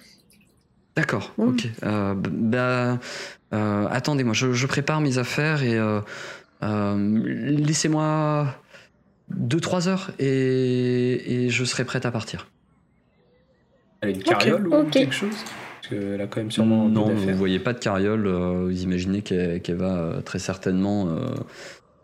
D'accord, 0.97 1.33
ok. 1.37 1.67
Euh, 1.85 2.15
bah, 2.17 2.99
euh, 3.53 3.87
attendez-moi, 3.91 4.33
je, 4.35 4.53
je 4.55 4.67
prépare 4.67 5.01
mes 5.03 5.19
affaires 5.19 5.63
et 5.63 5.79
euh, 5.79 6.01
euh, 6.63 7.21
laissez-moi 7.25 8.55
2-3 9.31 9.89
heures 9.89 10.11
et, 10.19 11.45
et 11.45 11.51
je 11.51 11.65
serai 11.65 11.85
prête 11.85 12.07
à 12.07 12.11
partir. 12.11 12.49
Elle 14.01 14.09
a 14.09 14.13
une 14.13 14.23
carriole 14.23 14.69
ou 14.69 14.85
quelque 14.85 15.15
chose? 15.15 15.35
Parce 15.89 16.01
qu'elle 16.03 16.21
a 16.21 16.27
quand 16.27 16.41
même 16.41 16.51
sûrement 16.51 16.89
non, 16.89 17.09
vous 17.15 17.35
voyez 17.35 17.59
pas 17.59 17.73
de 17.73 17.79
carriole. 17.79 18.27
euh, 18.27 18.65
vous 18.67 18.83
imaginez 18.83 19.23
qu'elle 19.23 19.61
va 19.77 19.97
euh, 19.97 20.21
très 20.21 20.39
certainement 20.39 21.07
euh, 21.09 21.27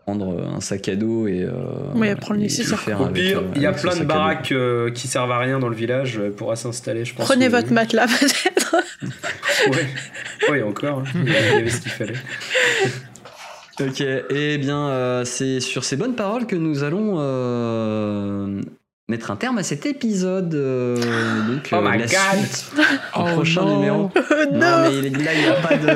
prendre 0.05 0.41
un 0.55 0.59
sac 0.61 0.87
à 0.89 0.95
dos 0.95 1.27
et, 1.27 1.41
euh, 1.43 1.51
Oui, 1.95 2.07
elle 2.07 2.17
prend 2.17 2.33
le 2.33 2.41
et 2.41 2.43
nécessaire. 2.43 2.79
faire 2.79 3.01
Au 3.01 3.05
avec, 3.05 3.15
pire, 3.23 3.41
il 3.55 3.61
y 3.61 3.65
a 3.65 3.71
plein 3.73 3.95
de 3.97 4.03
baraques 4.03 4.51
euh, 4.51 4.91
qui 4.91 5.07
servent 5.07 5.31
à 5.31 5.37
rien 5.39 5.59
dans 5.59 5.69
le 5.69 5.75
village. 5.75 6.19
Elle 6.23 6.31
pourra 6.31 6.55
s'installer, 6.55 7.05
je 7.05 7.13
pense. 7.15 7.25
Prenez 7.25 7.47
votre 7.49 7.71
matelas, 7.71 8.07
peut-être. 8.07 8.75
Ouais 10.49 10.61
encore. 10.61 10.99
hein. 10.99 11.03
Il 11.25 11.31
y 11.31 11.35
avait 11.35 11.69
ce 11.69 11.81
qu'il 11.81 11.91
fallait. 11.91 12.13
Ok, 13.79 14.01
et 14.01 14.57
bien 14.59 14.87
euh, 14.89 15.25
c'est 15.25 15.59
sur 15.59 15.83
ces 15.83 15.95
bonnes 15.95 16.15
paroles 16.15 16.45
que 16.45 16.55
nous 16.55 16.83
allons 16.83 17.15
euh, 17.17 18.61
mettre 19.09 19.31
un 19.31 19.35
terme 19.35 19.57
à 19.57 19.63
cet 19.63 19.85
épisode. 19.85 20.53
euh, 20.55 20.95
donc, 20.95 21.67
Oh 21.71 21.75
euh, 21.75 21.81
my 21.81 21.97
la 21.99 22.05
God. 22.05 22.15
suite 22.47 22.65
au 23.15 23.19
Oh 23.19 23.25
prochain 23.33 23.61
non. 23.65 23.75
numéro. 23.77 24.11
non. 24.53 24.59
Non, 24.59 24.89
mais 24.89 24.97
il- 25.07 25.23
là, 25.25 25.31
il 25.33 25.41
n'y 25.41 25.47
a 25.47 25.53
pas 25.55 25.75
de. 25.75 25.89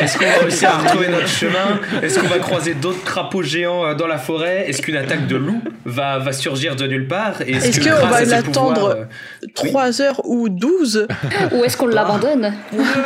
Est-ce 0.00 0.16
qu'on 0.18 0.24
va 0.26 0.38
réussir 0.42 0.70
à 0.70 0.78
retrouver 0.78 1.08
notre 1.08 1.26
chemin? 1.26 1.80
Est-ce 2.02 2.20
qu'on 2.20 2.28
va 2.28 2.38
croiser 2.38 2.74
d'autres 2.74 3.02
crapauds 3.04 3.42
géants 3.42 3.84
euh, 3.84 3.94
dans 3.94 4.06
la 4.06 4.18
forêt? 4.18 4.68
Est-ce 4.68 4.80
qu'une 4.80 4.96
attaque 4.96 5.26
de 5.26 5.34
loup 5.36 5.60
va, 5.84 6.18
va 6.20 6.32
surgir 6.32 6.76
de 6.76 6.86
nulle 6.86 7.08
part? 7.08 7.40
Est-ce 7.42 7.80
que 7.80 8.00
qu'on 8.00 8.06
va 8.06 8.24
l'attendre 8.24 9.08
pouvoirs, 9.56 9.86
euh, 9.88 9.96
3 9.96 10.02
heures 10.02 10.20
ou 10.24 10.48
12 10.48 11.08
Ou 11.52 11.64
est-ce 11.64 11.76
qu'on 11.76 11.88
l'abandonne? 11.88 12.54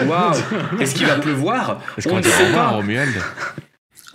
Waouh 0.07 0.33
Est-ce 0.81 0.95
qu'il 0.95 1.07
va 1.07 1.15
pleuvoir? 1.15 1.81
Est-ce 1.97 2.09
On 2.09 2.13
qu'on 2.13 2.19
ne 2.19 2.23
sait 2.25 2.53
pas. 2.53 2.79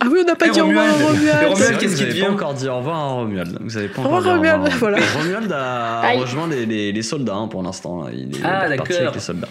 Ah 0.00 0.06
oui, 0.10 0.18
on 0.22 0.26
n'a 0.26 0.36
pas 0.36 0.46
Et 0.46 0.50
dit 0.50 0.60
au 0.60 0.66
revoir 0.66 0.86
à 0.86 0.92
Romuald. 0.92 1.04
Et 1.04 1.30
Romuald. 1.30 1.48
Romuald, 1.52 1.72
Vous 1.74 1.78
qu'est-ce 1.80 1.96
qu'il 1.96 2.06
devient 2.08 2.20
pas 2.22 2.30
encore 2.30 2.54
dit 2.54 2.68
au 2.68 2.76
revoir 2.78 2.96
à 2.96 3.08
Romuald. 3.12 3.58
Vous 3.60 3.76
avez 3.76 3.88
pas 3.88 4.02
Au 4.02 4.04
encore 4.06 4.22
dit 4.22 4.28
au 4.28 4.32
revoir 4.32 4.54
à 4.54 4.56
Romuald, 4.58 4.78
voilà. 4.78 4.98
Et 4.98 5.02
Romuald 5.18 5.52
a 5.52 6.00
Aïe. 6.00 6.18
rejoint 6.20 6.48
les, 6.48 6.66
les- 6.66 6.92
les 6.92 7.02
soldats 7.02 7.34
hein, 7.36 7.48
pour 7.48 7.62
l'instant. 7.62 8.08
Il 8.12 8.36
est 8.36 8.40
Ah, 8.44 8.66
parti 8.68 8.68
d'accord. 8.76 8.96
avec 9.02 9.14
les 9.14 9.20
soldats. 9.20 9.48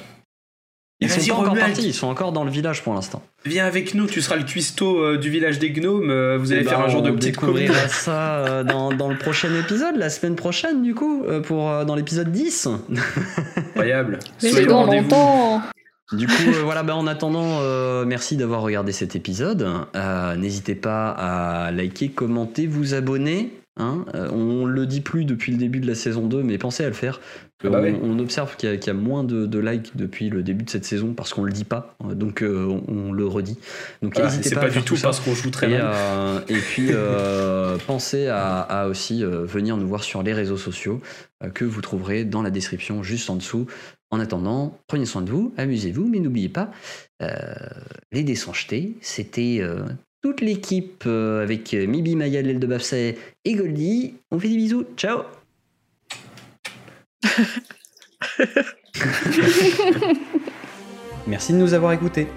Ils 1.00 1.10
sont 1.12 1.20
pas 1.28 1.34
encore 1.34 1.50
Romuald. 1.50 1.68
partis, 1.74 1.88
ils 1.90 1.94
sont 1.94 2.08
encore 2.08 2.32
dans 2.32 2.44
le 2.44 2.50
village 2.50 2.82
pour 2.82 2.94
l'instant. 2.96 3.22
Viens 3.46 3.68
avec 3.68 3.94
nous, 3.94 4.08
tu 4.08 4.20
seras 4.20 4.36
le 4.36 4.44
cuistot 4.46 4.98
euh, 5.00 5.18
du 5.20 5.30
village 5.30 5.60
des 5.60 5.70
gnomes. 5.70 6.10
euh, 6.10 6.38
vous 6.40 6.52
allez 6.52 6.62
Eh 6.62 6.64
ben, 6.64 6.70
faire 6.72 6.80
un 6.80 6.88
genre 6.90 7.04
de 7.04 7.12
on 7.12 7.16
petite 7.16 7.36
découvrira 7.36 7.88
ça 7.88 8.38
euh, 8.38 8.64
dans, 8.64 8.92
dans 8.92 9.08
le 9.08 9.16
prochain 9.18 9.50
épisode, 9.60 9.96
la 9.96 10.10
semaine 10.10 10.36
prochaine 10.36 10.82
du 10.82 10.96
coup, 10.96 11.24
euh, 11.28 11.40
pour, 11.40 11.70
euh, 11.70 11.86
dans 11.86 11.94
l'épisode 11.94 12.32
10. 12.32 12.68
Incroyable. 13.58 14.18
C'est 14.40 14.50
Soyez 14.50 14.66
au 14.66 14.70
dans 14.70 14.86
longtemps. 14.86 15.62
Du 16.14 16.26
coup, 16.26 16.34
euh, 16.48 16.62
voilà, 16.64 16.84
bah, 16.84 16.96
en 16.96 17.06
attendant, 17.08 17.60
euh, 17.62 18.06
merci 18.06 18.38
d'avoir 18.38 18.62
regardé 18.62 18.92
cet 18.94 19.16
épisode. 19.16 19.68
Euh, 19.96 20.36
N'hésitez 20.36 20.76
pas 20.76 21.10
à 21.12 21.72
liker, 21.72 22.10
commenter, 22.10 22.66
vous 22.68 22.94
abonner. 22.94 23.52
Hein. 23.80 24.06
On 24.34 24.66
le 24.66 24.88
dit 24.88 25.02
plus 25.02 25.24
depuis 25.26 25.52
le 25.52 25.58
début 25.60 25.80
de 25.80 25.86
la 25.86 25.94
saison 25.94 26.26
2, 26.26 26.42
mais 26.42 26.58
pensez 26.58 26.84
à 26.84 26.88
le 26.88 26.94
faire. 26.94 27.20
Ah 27.64 27.70
bah 27.70 27.82
on, 28.04 28.18
observe 28.20 28.56
qu'il 28.56 28.70
y, 28.70 28.72
a- 28.72 28.78
qu'il 28.78 28.88
y 28.88 28.96
a 28.96 29.00
moins 29.00 29.24
de, 29.24 29.46
de 29.48 29.60
likes 29.60 29.96
depuis 29.96 30.30
le 30.30 30.42
début 30.44 30.64
de 30.64 30.70
cette 30.70 30.86
saison 30.86 31.14
parce 31.14 31.34
qu'on 31.34 31.44
le 31.44 31.52
dit 31.52 31.64
pas. 31.64 31.96
Donc 32.04 32.44
on, 32.44 32.82
on 32.88 33.12
le 33.12 33.26
redit. 33.28 33.58
Donc 34.02 34.14
Voilà, 34.16 34.30
n'hésitez 34.30 34.50
c'est 34.50 34.56
pas, 34.56 34.62
pas 34.62 34.68
à 34.68 34.70
du 34.70 34.76
faire 34.76 34.86
tout 34.86 34.96
parce 35.02 35.20
qu'on 35.20 35.34
joue 35.36 35.50
très 35.52 35.70
Et, 35.72 35.78
euh, 35.80 36.40
et 36.48 36.58
puis 36.58 36.90
pensez 37.86 38.28
à, 38.28 38.62
à 38.62 38.88
aussi 38.88 39.24
venir 39.24 39.78
nous 39.78 39.88
voir 39.88 40.04
sur 40.04 40.24
les 40.24 40.34
réseaux 40.34 40.58
sociaux 40.58 41.02
que 41.54 41.66
vous 41.66 41.82
trouverez 41.82 42.26
dans 42.26 42.42
la 42.42 42.50
description 42.52 43.04
juste 43.04 43.30
en 43.30 43.36
dessous. 43.36 43.68
En 44.10 44.20
attendant, 44.22 44.78
prenez 44.88 45.06
soin 45.06 45.22
de 45.22 45.30
vous, 45.30 45.54
amusez-vous, 45.58 46.08
mais 46.08 46.20
n'oubliez 46.20 46.48
pas, 46.48 46.72
euh, 47.22 47.28
les 48.12 48.24
dés 48.24 48.36
sont 48.36 48.54
jetés. 48.54 48.96
C'était 49.02 49.58
euh, 49.60 49.84
toute 50.22 50.40
l'équipe 50.40 51.04
euh, 51.06 51.44
avec 51.44 51.74
Mibi, 51.74 52.16
Maya, 52.16 52.42
Lel 52.42 52.60
de 52.60 52.68
Bafsay 52.68 53.18
et 53.44 53.56
Goldie. 53.56 54.14
On 54.32 54.40
fait 54.40 54.48
des 54.48 54.56
bisous, 54.56 54.86
ciao 54.96 55.24
Merci 61.28 61.52
de 61.52 61.58
nous 61.58 61.74
avoir 61.74 61.92
écoutés. 61.92 62.28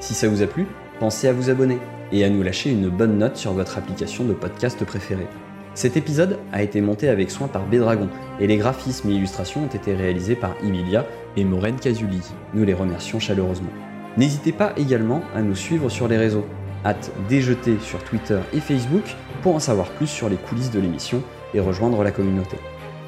Si 0.00 0.14
ça 0.14 0.26
vous 0.28 0.42
a 0.42 0.48
plu, 0.48 0.66
pensez 0.98 1.28
à 1.28 1.32
vous 1.32 1.48
abonner 1.50 1.78
et 2.10 2.24
à 2.24 2.30
nous 2.30 2.42
lâcher 2.42 2.70
une 2.70 2.88
bonne 2.88 3.18
note 3.18 3.36
sur 3.36 3.52
votre 3.52 3.78
application 3.78 4.24
de 4.24 4.32
podcast 4.32 4.84
préférée. 4.84 5.28
Cet 5.74 5.96
épisode 5.96 6.38
a 6.52 6.62
été 6.62 6.80
monté 6.80 7.08
avec 7.08 7.30
soin 7.30 7.46
par 7.46 7.64
Bédragon 7.66 8.08
et 8.40 8.46
les 8.46 8.56
graphismes 8.56 9.10
et 9.10 9.14
illustrations 9.14 9.64
ont 9.64 9.68
été 9.68 9.94
réalisés 9.94 10.34
par 10.34 10.56
Emilia 10.64 11.06
et 11.36 11.44
Maureen 11.44 11.76
Casuli. 11.76 12.20
Nous 12.54 12.64
les 12.64 12.74
remercions 12.74 13.20
chaleureusement. 13.20 13.70
N'hésitez 14.16 14.52
pas 14.52 14.72
également 14.76 15.22
à 15.34 15.42
nous 15.42 15.54
suivre 15.54 15.88
sur 15.88 16.08
les 16.08 16.16
réseaux, 16.16 16.46
hâte 16.84 17.12
déjeter 17.28 17.78
sur 17.80 18.02
Twitter 18.02 18.40
et 18.52 18.60
Facebook 18.60 19.14
pour 19.42 19.54
en 19.54 19.60
savoir 19.60 19.88
plus 19.90 20.08
sur 20.08 20.28
les 20.28 20.36
coulisses 20.36 20.70
de 20.70 20.80
l'émission 20.80 21.22
et 21.54 21.60
rejoindre 21.60 22.02
la 22.02 22.10
communauté. 22.10 22.56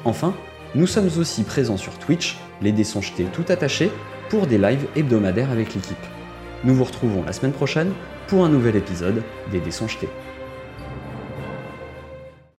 Enfin, 0.05 0.33
nous 0.75 0.87
sommes 0.87 1.09
aussi 1.17 1.43
présents 1.43 1.77
sur 1.77 1.97
Twitch, 1.99 2.37
les 2.61 2.71
dés 2.71 2.83
tout 3.31 3.45
attachés, 3.49 3.91
pour 4.29 4.47
des 4.47 4.57
lives 4.57 4.87
hebdomadaires 4.95 5.51
avec 5.51 5.75
l'équipe. 5.75 5.95
Nous 6.63 6.73
vous 6.73 6.85
retrouvons 6.85 7.23
la 7.23 7.33
semaine 7.33 7.51
prochaine 7.51 7.91
pour 8.27 8.45
un 8.45 8.49
nouvel 8.49 8.75
épisode 8.75 9.21
des 9.51 9.59
Dés. 9.59 9.71